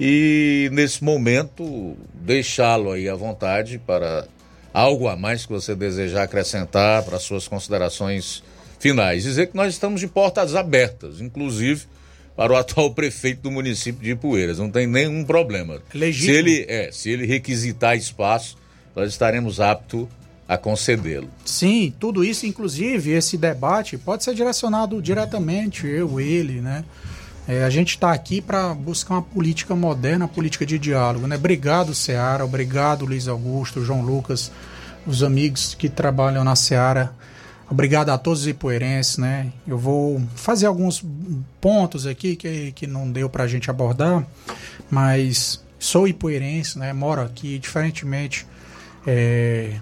[0.00, 4.26] E nesse momento, deixá-lo aí à vontade para
[4.72, 8.42] algo a mais que você desejar acrescentar para suas considerações
[8.78, 9.24] finais.
[9.24, 11.86] Dizer que nós estamos de portas abertas, inclusive
[12.36, 14.58] para o atual prefeito do município de Ipueiras.
[14.58, 15.80] Não tem nenhum problema.
[15.92, 16.32] Legítimo.
[16.32, 18.56] Se ele, é, se ele requisitar espaço,
[18.94, 20.06] nós estaremos aptos
[20.48, 21.28] a concedê-lo.
[21.44, 26.84] Sim, tudo isso, inclusive, esse debate pode ser direcionado diretamente, eu, ele, né?
[27.46, 31.26] É, a gente está aqui para buscar uma política moderna, uma política de diálogo.
[31.26, 31.36] Né?
[31.36, 34.52] Obrigado, Seara, obrigado, Luiz Augusto, João Lucas,
[35.06, 37.12] os amigos que trabalham na Seara.
[37.70, 39.52] Obrigado a todos os ipueirenses, né?
[39.66, 41.04] Eu vou fazer alguns
[41.60, 44.26] pontos aqui que, que não deu para a gente abordar,
[44.90, 46.92] mas sou ipueirense, né?
[46.92, 48.44] Moro aqui, diferentemente,
[49.06, 49.76] é,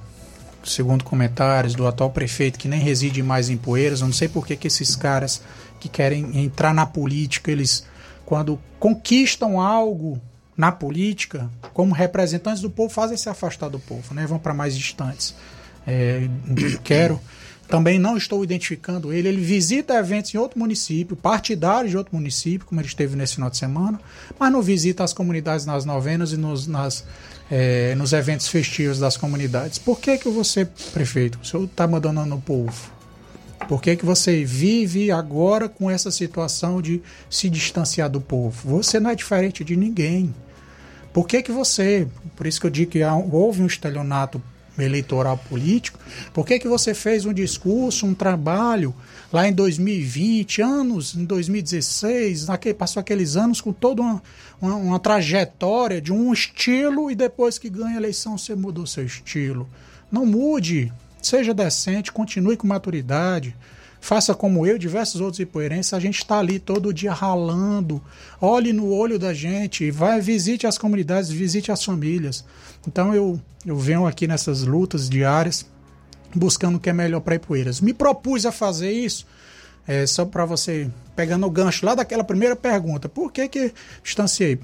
[0.63, 4.03] segundo comentários do atual prefeito, que nem reside mais em Poeiras.
[4.03, 5.41] Não sei por que, que esses caras
[5.81, 7.87] que querem entrar na política, eles,
[8.27, 10.21] quando conquistam algo
[10.55, 14.27] na política, como representantes do povo, fazem se afastar do povo, né?
[14.27, 15.35] vão para mais distantes.
[15.87, 16.29] É,
[16.85, 17.19] quero.
[17.69, 19.29] Também não estou identificando ele.
[19.29, 23.51] Ele visita eventos em outro município, partidários de outro município, como ele esteve nesse final
[23.51, 24.01] de semana,
[24.39, 27.05] mas não visita as comunidades nas novenas e nos, nas,
[27.51, 29.79] é, nos eventos festivos das comunidades.
[29.79, 32.99] Por que, que você, prefeito, o senhor está abandonando o povo?
[33.69, 38.77] Por que, que você vive agora com essa situação de se distanciar do povo?
[38.79, 40.35] Você não é diferente de ninguém.
[41.13, 43.01] Por que, que você, por isso que eu digo que
[43.31, 44.41] houve um estelionato
[44.83, 45.99] eleitoral político,
[46.33, 48.95] por que, que você fez um discurso, um trabalho
[49.33, 54.23] lá em 2020, anos, em 2016, naquele, passou aqueles anos com toda uma,
[54.61, 59.05] uma, uma trajetória de um estilo e depois que ganha a eleição você mudou seu
[59.05, 59.69] estilo.
[60.11, 63.55] Não mude, Seja decente, continue com maturidade.
[64.01, 68.03] Faça como eu, diversos outros ipoeirenses, a gente está ali todo dia ralando.
[68.41, 72.45] Olhe no olho da gente, vai, visite as comunidades, visite as famílias.
[72.87, 75.67] Então eu, eu venho aqui nessas lutas diárias,
[76.35, 77.81] buscando o que é melhor para Ipueiras.
[77.81, 79.27] Me propus a fazer isso,
[79.87, 83.73] é, só para você, pegando o gancho lá daquela primeira pergunta, por que que
[84.03, 84.61] distanciei?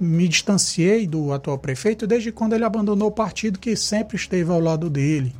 [0.00, 4.58] Me distanciei do atual prefeito desde quando ele abandonou o partido que sempre esteve ao
[4.58, 5.34] lado dele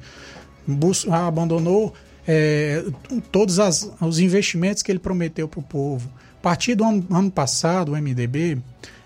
[1.10, 1.94] abandonou
[2.32, 2.84] é,
[3.32, 6.08] todos as, os investimentos que ele prometeu para o povo.
[6.38, 8.58] A partir do ano, ano passado, o MDB,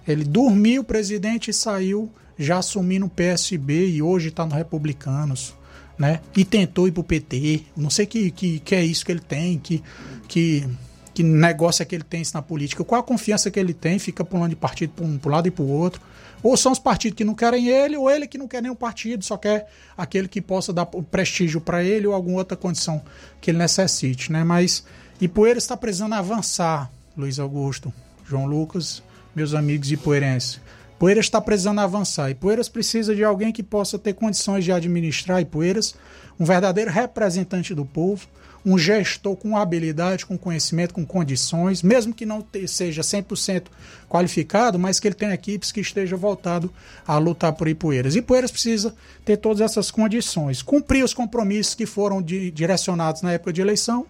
[0.06, 5.54] ele dormiu presidente e saiu já assumindo o PSB e hoje está no Republicanos.
[5.98, 6.20] Né?
[6.36, 7.62] E tentou ir para o PT.
[7.74, 9.82] Não sei que, que, que é isso que ele tem, que,
[10.28, 10.68] que,
[11.14, 12.84] que negócio é que ele tem isso na política.
[12.84, 15.64] Qual a confiança que ele tem, fica pulando de partido para um lado e para
[15.64, 16.02] o outro.
[16.44, 19.24] Ou são os partidos que não querem ele, ou ele que não quer nenhum partido,
[19.24, 19.66] só quer
[19.96, 23.02] aquele que possa dar prestígio para ele ou alguma outra condição
[23.40, 24.44] que ele necessite, né?
[24.44, 24.84] Mas
[25.18, 27.90] Ipueiras está precisando avançar, Luiz Augusto,
[28.28, 29.02] João Lucas,
[29.34, 30.60] meus amigos ipueirenses.
[30.98, 32.34] Poeiras está precisando avançar.
[32.36, 35.94] Poeiras precisa de alguém que possa ter condições de administrar Ipueiras,
[36.38, 38.28] um verdadeiro representante do povo,
[38.64, 43.64] um gestor com habilidade, com conhecimento, com condições, mesmo que não seja 100%
[44.08, 46.72] qualificado, mas que ele tenha equipes que estejam voltado
[47.06, 48.16] a lutar por Ipueiras.
[48.16, 53.52] Ipueiras precisa ter todas essas condições, cumprir os compromissos que foram de, direcionados na época
[53.52, 54.06] de eleição,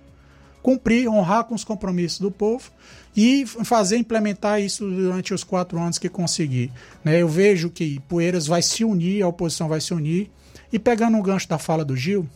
[0.62, 2.70] cumprir, honrar com os compromissos do povo
[3.16, 6.72] e fazer implementar isso durante os quatro anos que conseguir.
[7.04, 7.20] Né?
[7.20, 10.30] Eu vejo que Poeiras vai se unir, a oposição vai se unir.
[10.72, 12.26] E pegando um gancho da fala do Gil,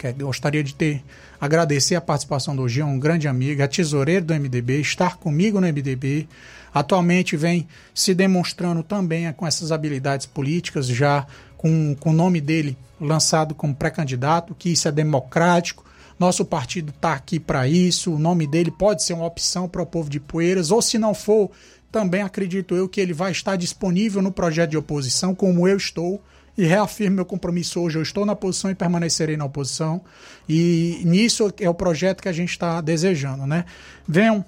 [0.00, 1.04] que gostaria de ter
[1.38, 5.66] agradecer a participação do Gil, um grande amigo, é tesoureiro do MDB, estar comigo no
[5.66, 6.26] MDB.
[6.72, 12.76] Atualmente vem se demonstrando também com essas habilidades políticas, já com, com o nome dele
[12.98, 15.84] lançado como pré-candidato, que isso é democrático.
[16.18, 18.14] Nosso partido está aqui para isso.
[18.14, 21.14] O nome dele pode ser uma opção para o povo de Poeiras, ou se não
[21.14, 21.50] for,
[21.90, 26.22] também acredito eu que ele vai estar disponível no projeto de oposição, como eu estou
[26.60, 27.96] e reafirmo meu compromisso hoje.
[27.96, 30.02] Eu estou na posição e permanecerei na oposição.
[30.46, 33.64] E nisso é o projeto que a gente está desejando, né?
[34.06, 34.44] Venham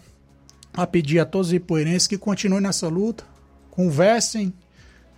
[0.75, 3.25] a pedir a todos os ipueirenses que continuem nessa luta,
[3.71, 4.53] conversem,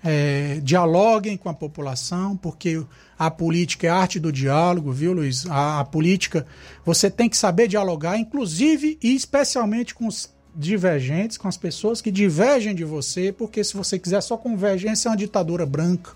[0.04, 2.80] é, dialoguem com a população, porque
[3.18, 5.46] a política é a arte do diálogo, viu, Luiz?
[5.46, 6.46] A, a política,
[6.84, 12.12] você tem que saber dialogar, inclusive e especialmente com os divergentes, com as pessoas que
[12.12, 16.12] divergem de você, porque se você quiser só convergência, é uma ditadura branca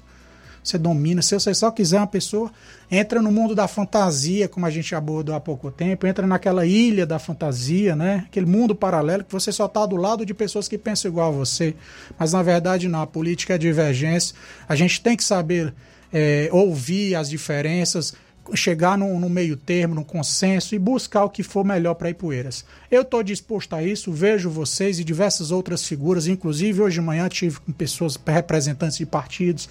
[0.63, 1.23] você domina.
[1.23, 2.51] Se você só quiser uma pessoa,
[2.91, 7.07] entra no mundo da fantasia, como a gente abordou há pouco tempo, entra naquela ilha
[7.07, 8.25] da fantasia, né?
[8.27, 11.37] Aquele mundo paralelo que você só está do lado de pessoas que pensam igual a
[11.37, 11.75] você.
[12.19, 14.35] Mas na verdade não, a política é divergência.
[14.69, 15.75] A gente tem que saber
[16.13, 18.15] é, ouvir as diferenças,
[18.55, 22.65] chegar no, no, meio termo, no consenso e buscar o que for melhor para Ipueiras.
[22.91, 27.29] Eu estou disposto a isso, vejo vocês e diversas outras figuras, inclusive hoje de manhã
[27.29, 29.69] tive com pessoas, representantes de partidos,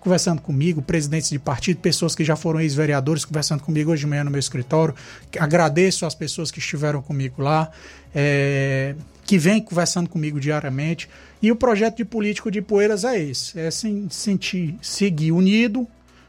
[0.00, 4.24] conversando comigo, presidentes de partido, pessoas que já foram ex-vereadores conversando comigo hoje de manhã
[4.24, 4.94] no meu escritório.
[5.38, 7.70] Agradeço às pessoas que estiveram comigo lá,
[8.14, 8.94] é,
[9.24, 11.08] que vêm conversando comigo diariamente.
[11.42, 15.86] E o projeto de político de Poeiras é esse: é sentir, seguir unido,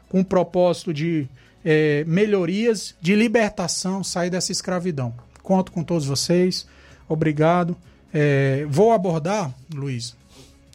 [0.08, 1.26] com o propósito de
[1.64, 5.14] é, melhorias, de libertação, sair dessa escravidão.
[5.42, 6.66] Conto com todos vocês.
[7.08, 7.76] Obrigado.
[8.12, 10.14] É, vou abordar, Luiz.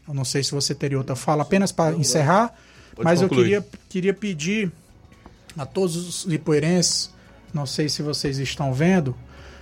[0.07, 2.53] Eu não sei se você teria outra fala, apenas para encerrar,
[2.97, 3.53] Pode mas concluir.
[3.53, 4.71] eu queria, queria pedir
[5.55, 7.11] a todos os lipoeirenses,
[7.53, 9.15] não sei se vocês estão vendo,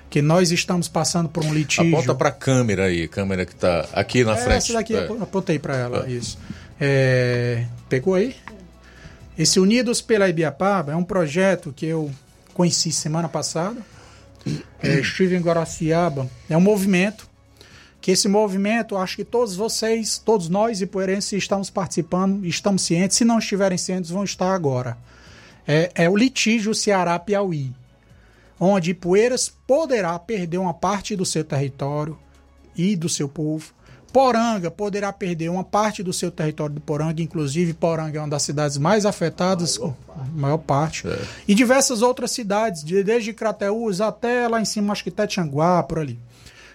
[0.10, 1.94] que nós estamos passando por um litígio.
[1.94, 4.58] Aponta para a câmera aí, câmera que está aqui na é, frente.
[4.58, 5.06] Essa daqui, é.
[5.22, 6.12] apontei para ela, é.
[6.12, 6.38] isso.
[6.80, 8.34] É, pegou aí?
[9.38, 12.10] Esse Unidos pela Ibiapaba é um projeto que eu
[12.54, 13.82] conheci semana passada.
[14.82, 16.30] É, estive em Guaraciaba.
[16.50, 17.28] É um movimento
[18.06, 23.18] que esse movimento, acho que todos vocês, todos nós e poerenses estamos participando, estamos cientes.
[23.18, 24.96] Se não estiverem cientes, vão estar agora.
[25.68, 27.74] É, é o litígio Ceará-Piauí,
[28.60, 32.16] onde Poeiras poderá perder uma parte do seu território
[32.78, 33.74] e do seu povo
[34.14, 38.44] Poranga poderá perder uma parte do seu território do Poranga, inclusive Poranga é uma das
[38.44, 41.08] cidades mais afetadas, maior parte, maior parte.
[41.08, 41.20] É.
[41.46, 46.00] e diversas outras cidades, desde Crateús até lá em cima, acho que até Tianguá, por
[46.00, 46.18] ali.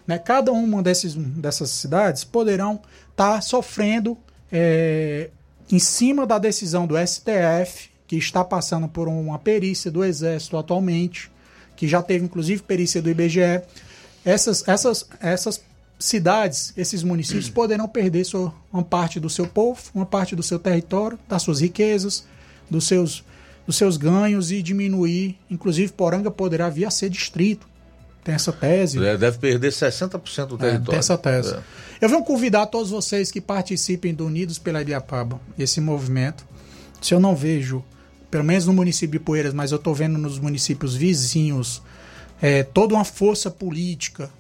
[0.07, 0.19] Né?
[0.19, 4.17] Cada uma desses, dessas cidades poderão estar tá sofrendo
[4.51, 5.31] é,
[5.71, 11.31] em cima da decisão do STF, que está passando por uma perícia do Exército atualmente,
[11.77, 13.63] que já teve inclusive perícia do IBGE.
[14.25, 15.63] Essas, essas, essas
[15.99, 20.59] cidades, esses municípios poderão perder sua, uma parte do seu povo, uma parte do seu
[20.59, 22.25] território, das suas riquezas,
[22.69, 23.25] dos seus,
[23.65, 25.39] dos seus ganhos e diminuir.
[25.49, 27.69] Inclusive, Poranga poderá vir a ser distrito.
[28.23, 29.03] Tem essa tese.
[29.05, 30.83] É, deve perder 60% do território.
[30.83, 31.55] É, tem essa tese.
[31.55, 31.61] É.
[32.01, 36.47] Eu venho convidar todos vocês que participem do Unidos pela Ibiapaba, esse movimento.
[37.01, 37.85] Se eu não vejo,
[38.31, 41.83] pelo menos no município de Poeiras, mas eu estou vendo nos municípios vizinhos,
[42.41, 44.31] é, toda uma força política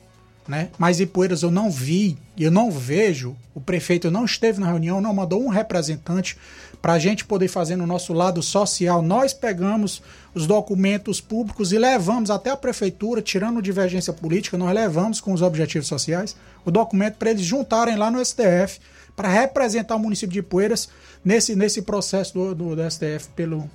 [0.51, 0.69] né?
[0.77, 5.15] Mas Ipueiras eu não vi, eu não vejo, o prefeito não esteve na reunião, não
[5.15, 6.37] mandou um representante
[6.81, 9.03] para a gente poder fazer no nosso lado social.
[9.03, 10.03] Nós pegamos
[10.35, 15.43] os documentos públicos e levamos até a prefeitura, tirando divergência política, nós levamos com os
[15.43, 18.81] objetivos sociais o documento para eles juntarem lá no STF
[19.17, 20.89] para representar o município de Ipueiras
[21.25, 23.71] nesse, nesse processo do, do, do STF pelo,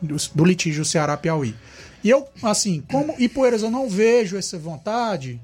[0.00, 1.54] do, do litígio Ceará-Piauí.
[2.02, 5.40] E eu, assim, como Ipueiras eu não vejo essa vontade,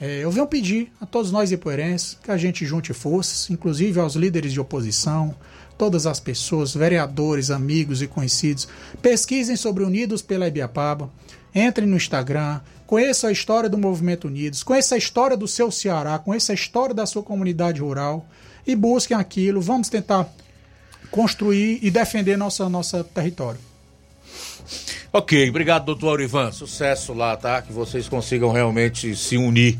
[0.00, 4.16] é, eu venho pedir a todos nós ipuerenses que a gente junte forças, inclusive aos
[4.16, 5.34] líderes de oposição,
[5.76, 8.68] todas as pessoas, vereadores, amigos e conhecidos,
[9.02, 11.10] pesquisem sobre Unidos pela Ibiapaba,
[11.54, 16.18] entrem no Instagram, conheçam a história do Movimento Unidos, conheçam a história do seu Ceará,
[16.18, 18.26] conheçam a história da sua comunidade rural
[18.66, 19.60] e busquem aquilo.
[19.60, 20.28] Vamos tentar
[21.10, 23.60] construir e defender nosso nosso território.
[25.12, 26.50] Ok, obrigado, doutor Aurivan.
[26.50, 27.62] Sucesso lá, tá?
[27.62, 29.78] Que vocês consigam realmente se unir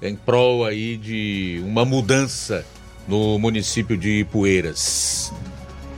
[0.00, 2.64] em prol aí de uma mudança
[3.06, 5.32] no município de Ipueiras.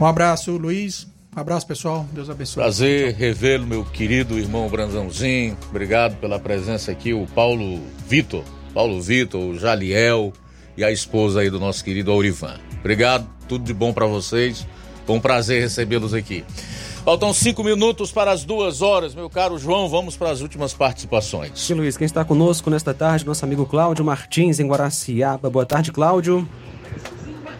[0.00, 1.06] Um abraço, Luiz.
[1.36, 2.06] Um abraço, pessoal.
[2.12, 2.62] Deus abençoe.
[2.62, 5.56] Prazer revê-lo, meu querido irmão Branzãozinho.
[5.68, 8.44] Obrigado pela presença aqui, o Paulo Vitor.
[8.72, 10.32] Paulo Vitor, o Jaliel
[10.76, 12.58] e a esposa aí do nosso querido Aurivan.
[12.80, 14.66] Obrigado, tudo de bom para vocês.
[15.06, 16.44] Foi um prazer recebê-los aqui.
[17.04, 19.88] Faltam cinco minutos para as duas horas, meu caro João.
[19.88, 21.52] Vamos para as últimas participações.
[21.54, 25.50] Sim, Luiz, quem está conosco nesta tarde, nosso amigo Cláudio Martins, em Guaraciaba.
[25.50, 26.48] Boa tarde, Cláudio.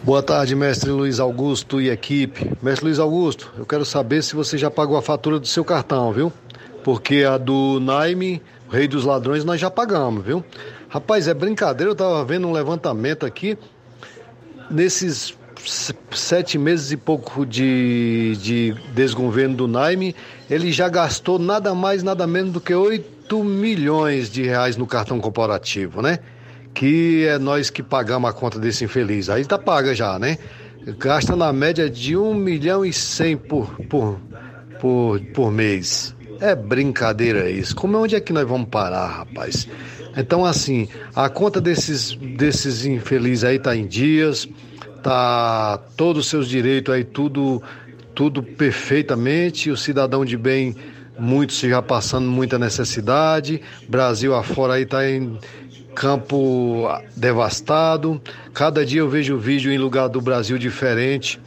[0.05, 2.51] Boa tarde, mestre Luiz Augusto e equipe.
[2.61, 6.13] Mestre Luiz Augusto, eu quero saber se você já pagou a fatura do seu cartão,
[6.13, 6.31] viu?
[6.83, 10.45] Porque a do Naime, Rei dos Ladrões, nós já pagamos, viu?
[10.89, 13.57] Rapaz, é brincadeira, eu tava vendo um levantamento aqui.
[14.69, 15.35] Nesses
[16.11, 20.15] sete meses e pouco de, de desgoverno do Naime,
[20.47, 25.19] ele já gastou nada mais, nada menos do que 8 milhões de reais no cartão
[25.19, 26.19] corporativo, né?
[26.75, 29.29] Que é nós que pagamos a conta desse infeliz.
[29.29, 30.37] Aí tá paga já, né?
[30.99, 34.19] Gasta na média de 1 milhão e 100 por, por,
[34.79, 36.15] por, por mês.
[36.39, 37.75] É brincadeira isso.
[37.75, 39.67] Como onde é que nós vamos parar, rapaz?
[40.15, 44.47] Então, assim, a conta desses, desses infelizes aí tá em dias
[45.05, 47.61] tá todos os seus direitos aí tudo
[48.15, 50.75] tudo perfeitamente, o cidadão de bem
[51.19, 55.37] muitos já passando muita necessidade, Brasil afora aí tá em
[55.95, 58.21] campo devastado.
[58.53, 61.39] Cada dia eu vejo vídeo em lugar do Brasil diferente.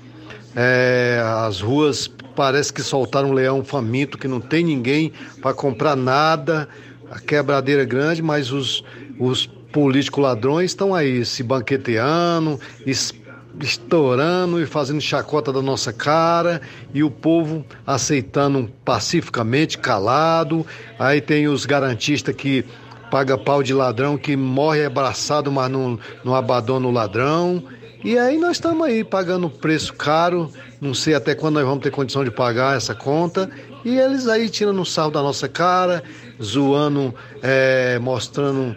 [0.57, 5.13] É, as ruas parece que soltaram um leão faminto, que não tem ninguém
[5.43, 6.69] para comprar nada.
[7.11, 8.83] A quebradeira é grande, mas os,
[9.21, 13.15] os políticos ladrões estão aí se banqueteando, es-
[13.61, 16.61] estourando e fazendo chacota da nossa cara
[16.95, 20.67] e o povo aceitando pacificamente, calado.
[20.99, 22.65] Aí tem os garantistas que
[23.11, 27.63] paga pau de ladrão, que morre abraçado, mas não, não abandona o ladrão.
[28.05, 31.91] E aí nós estamos aí pagando preço caro, não sei até quando nós vamos ter
[31.91, 33.51] condição de pagar essa conta.
[33.85, 36.03] E eles aí tirando sarro da nossa cara,
[36.43, 38.77] zoando, é, mostrando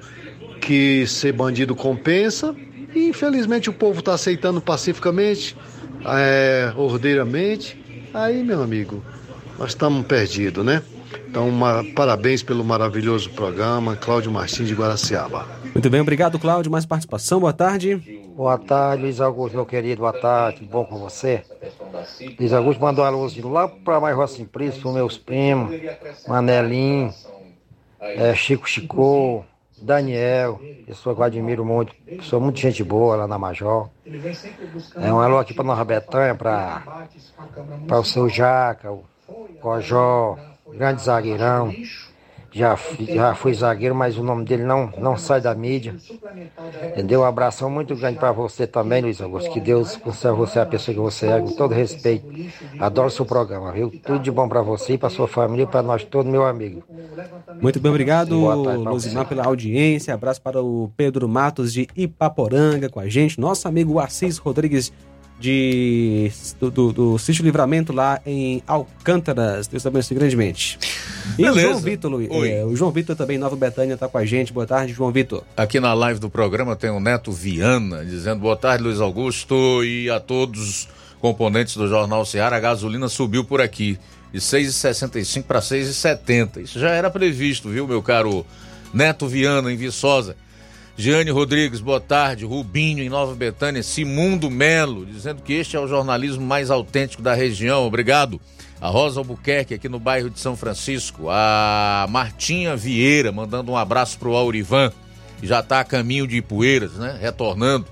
[0.60, 2.56] que ser bandido compensa.
[2.96, 5.56] E infelizmente o povo está aceitando pacificamente,
[6.06, 7.80] é, ordeiramente.
[8.14, 9.04] Aí, meu amigo,
[9.58, 10.82] nós estamos perdidos, né?
[11.30, 15.46] Então, uma- parabéns pelo maravilhoso programa, Cláudio Martins de Guaraciaba.
[15.74, 16.72] Muito bem, obrigado, Cláudio.
[16.72, 17.96] Mais participação, boa tarde.
[18.36, 20.02] Boa tarde, Luiz Augusto, meu querido.
[20.02, 21.44] Boa tarde, tudo bom com você?
[22.38, 24.18] Luiz Augusto mandou um alôzinho lá para mais
[24.52, 25.74] Príncipe, os meus primos,
[26.28, 27.14] Manelinho,
[28.02, 29.44] eh, Chico Chicô,
[29.82, 33.90] Daniel, pessoa que eu admiro muito, pessoa muito gente boa lá na Major.
[35.00, 39.04] É um alô aqui para Nova Betânia, para o seu Jaca, o
[39.60, 40.38] Cojó,
[40.74, 41.74] grande zagueirão.
[42.54, 45.96] Já, fui- já fui zagueiro, mas o nome dele não, não sai da mídia.
[46.92, 47.22] Entendeu?
[47.22, 49.50] Um abração muito grande para você também, Luiz Augusto.
[49.52, 52.26] Que Deus conserve você a pessoa que você é, com todo respeito.
[52.78, 53.90] Adoro seu programa, viu?
[54.06, 56.84] Tudo de bom para você e para sua família e para nós todos, meu amigo.
[57.62, 58.36] Muito bem, obrigado,
[58.84, 60.14] Luzimar, pela audiência.
[60.14, 63.40] Abraço para o Pedro Matos de Ipaporanga com a gente.
[63.40, 64.92] Nosso amigo Assis Rodrigues
[65.42, 69.68] de, do, do, do Sítio Livramento lá em Alcântaras.
[69.68, 70.78] Deus abençoe grandemente.
[71.38, 71.70] E o Beleza.
[71.70, 74.54] João Vitor, é, o João Vitor também, Nova Betânia, está com a gente.
[74.54, 75.44] Boa tarde, João Vitor.
[75.58, 80.10] Aqui na live do programa tem o Neto Viana dizendo boa tarde, Luiz Augusto, e
[80.12, 80.90] a todos os
[81.20, 82.58] componentes do Jornal Ceará.
[82.58, 83.98] A gasolina subiu por aqui
[84.32, 86.62] de 6,65 para 6,70.
[86.62, 88.46] Isso já era previsto, viu, meu caro
[88.94, 90.36] Neto Viana, em Viçosa.
[91.02, 92.46] Giane Rodrigues, boa tarde.
[92.46, 93.82] Rubinho, em Nova Betânia.
[93.82, 97.88] Simundo Melo, dizendo que este é o jornalismo mais autêntico da região.
[97.88, 98.40] Obrigado.
[98.80, 101.26] A Rosa Albuquerque, aqui no bairro de São Francisco.
[101.28, 104.92] A Martinha Vieira, mandando um abraço pro Aurivan,
[105.40, 107.18] que já está a caminho de Ipueiras, né?
[107.20, 107.88] Retornando.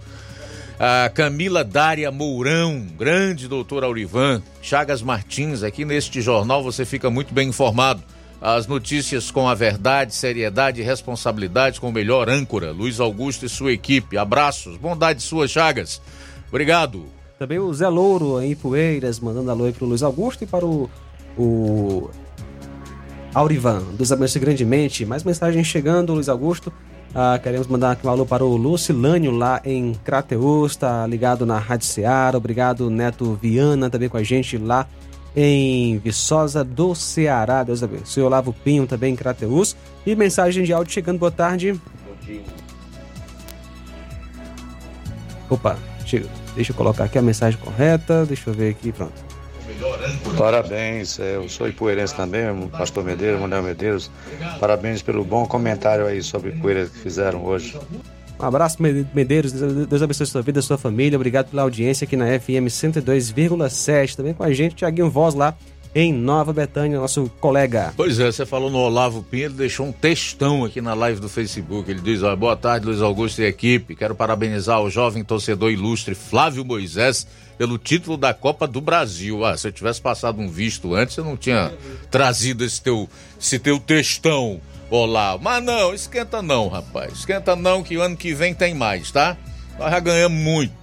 [0.80, 4.40] A Camila Dária Mourão, grande doutor Aurivan.
[4.62, 8.04] Chagas Martins, aqui neste jornal você fica muito bem informado.
[8.42, 13.50] As notícias com a verdade, seriedade e responsabilidade com o melhor âncora, Luiz Augusto e
[13.50, 14.18] sua equipe.
[14.18, 16.02] Abraços, bondade sua, Chagas.
[16.48, 17.06] Obrigado.
[17.38, 20.66] Também o Zé Louro em Poeiras, mandando alô aí para o Luiz Augusto e para
[20.66, 20.90] o,
[21.38, 22.10] o
[23.34, 23.84] Aurivan.
[23.94, 25.06] Deus abençoe grandemente.
[25.06, 26.72] Mais mensagem chegando, Luiz Augusto.
[27.14, 31.58] Ah, queremos mandar aqui um alô para o Lucilânio lá em Crateus, está ligado na
[31.58, 32.38] Rádio Ceará.
[32.38, 34.88] Obrigado, Neto Viana, também com a gente lá
[35.42, 37.64] em Viçosa do Ceará.
[37.64, 38.24] Deus abençoe.
[38.24, 39.74] Olavo Pinho também em Crateus.
[40.06, 41.80] E mensagem de áudio chegando, boa tarde.
[45.50, 46.28] Opa, chega.
[46.56, 48.26] Deixa eu colocar aqui a mensagem correta.
[48.26, 49.14] Deixa eu ver aqui, pronto.
[50.38, 54.12] Parabéns, é, eu sou ipueirense também, o pastor Medeiros, Manuel Medeiros.
[54.60, 57.80] Parabéns pelo bom comentário aí sobre Ipueiras que fizeram hoje.
[58.40, 59.52] Um abraço, Mede- Medeiros.
[59.52, 61.18] Deus abençoe sua vida, sua família.
[61.18, 64.16] Obrigado pela audiência aqui na FM 102,7.
[64.16, 65.56] Também com a gente, Tiaguinho Voz lá
[65.94, 67.92] em Nova Betânia, nosso colega.
[67.98, 71.28] Pois é, você falou no Olavo Pinho, ele deixou um textão aqui na live do
[71.28, 71.90] Facebook.
[71.90, 73.96] Ele diz: ó, boa tarde, Luiz Augusto e equipe.
[73.96, 77.26] Quero parabenizar o jovem torcedor ilustre Flávio Moisés
[77.58, 79.44] pelo título da Copa do Brasil.
[79.44, 81.74] Ah, se eu tivesse passado um visto antes, eu não tinha
[82.10, 83.10] trazido esse teu,
[83.42, 85.44] esse teu textão, Olavo.
[85.44, 87.14] Mas não, esquenta não, rapaz.
[87.14, 89.38] Esquenta não, que o ano que vem tem mais, tá?
[89.78, 90.74] Nós já ganhamos muito.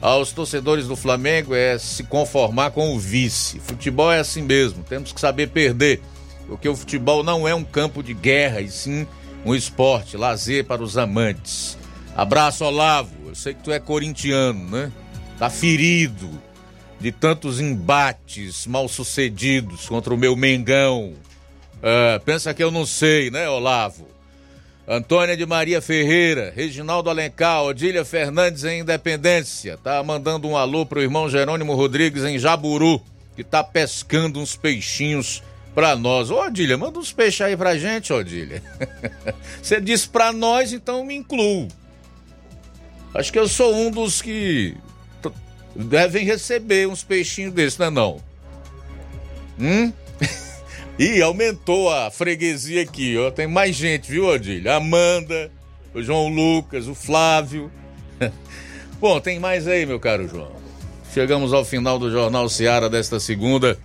[0.00, 3.58] Aos torcedores do Flamengo é se conformar com o vice.
[3.60, 6.02] Futebol é assim mesmo, temos que saber perder.
[6.46, 9.06] Porque o futebol não é um campo de guerra, e sim
[9.44, 11.78] um esporte, lazer para os amantes.
[12.16, 13.14] Abraço, Olavo.
[13.26, 14.92] Eu sei que tu é corintiano, né?
[15.38, 16.28] Tá ferido
[16.98, 21.14] de tantos embates mal sucedidos contra o meu Mengão.
[21.82, 24.06] Ah, pensa que eu não sei, né, Olavo?
[24.88, 29.76] Antônia de Maria Ferreira, Reginaldo Alencar, Odília Fernandes em Independência.
[29.76, 33.02] Tá mandando um alô pro irmão Jerônimo Rodrigues em Jaburu,
[33.34, 35.42] que tá pescando uns peixinhos
[35.74, 36.30] pra nós.
[36.30, 38.62] Ô, Odília, manda uns peixes aí pra gente, Odília.
[39.60, 41.66] Você disse pra nós, então me incluo.
[43.12, 44.76] Acho que eu sou um dos que
[45.74, 48.20] devem receber uns peixinhos desses, não é não?
[49.58, 49.92] Hum?
[50.98, 53.30] Ih, aumentou a freguesia aqui, ó.
[53.30, 54.72] Tem mais gente, viu, Odília?
[54.72, 55.50] A Amanda,
[55.94, 57.70] o João Lucas, o Flávio.
[58.98, 60.52] Bom, tem mais aí, meu caro João.
[61.12, 63.78] Chegamos ao final do Jornal Seara desta segunda.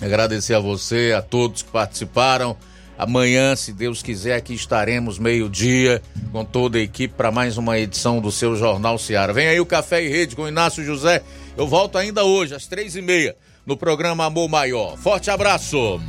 [0.00, 2.56] Agradecer a você, a todos que participaram.
[2.96, 8.20] Amanhã, se Deus quiser, aqui estaremos meio-dia com toda a equipe para mais uma edição
[8.20, 9.32] do seu Jornal Seara.
[9.32, 11.22] Vem aí o Café e Rede com Inácio José.
[11.56, 13.34] Eu volto ainda hoje, às três e meia,
[13.66, 14.96] no programa Amor Maior.
[14.96, 16.00] Forte abraço.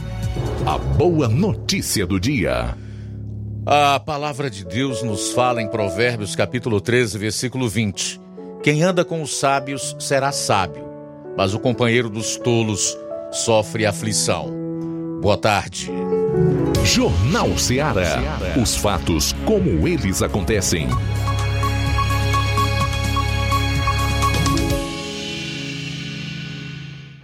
[0.66, 2.78] A boa notícia do dia.
[3.66, 8.22] A palavra de Deus nos fala em Provérbios capítulo 13, versículo 20.
[8.62, 10.86] Quem anda com os sábios será sábio,
[11.36, 12.98] mas o companheiro dos tolos
[13.32, 14.50] sofre aflição.
[15.22, 15.92] Boa tarde.
[16.86, 18.40] Jornal Ceará.
[18.62, 20.88] Os fatos como eles acontecem.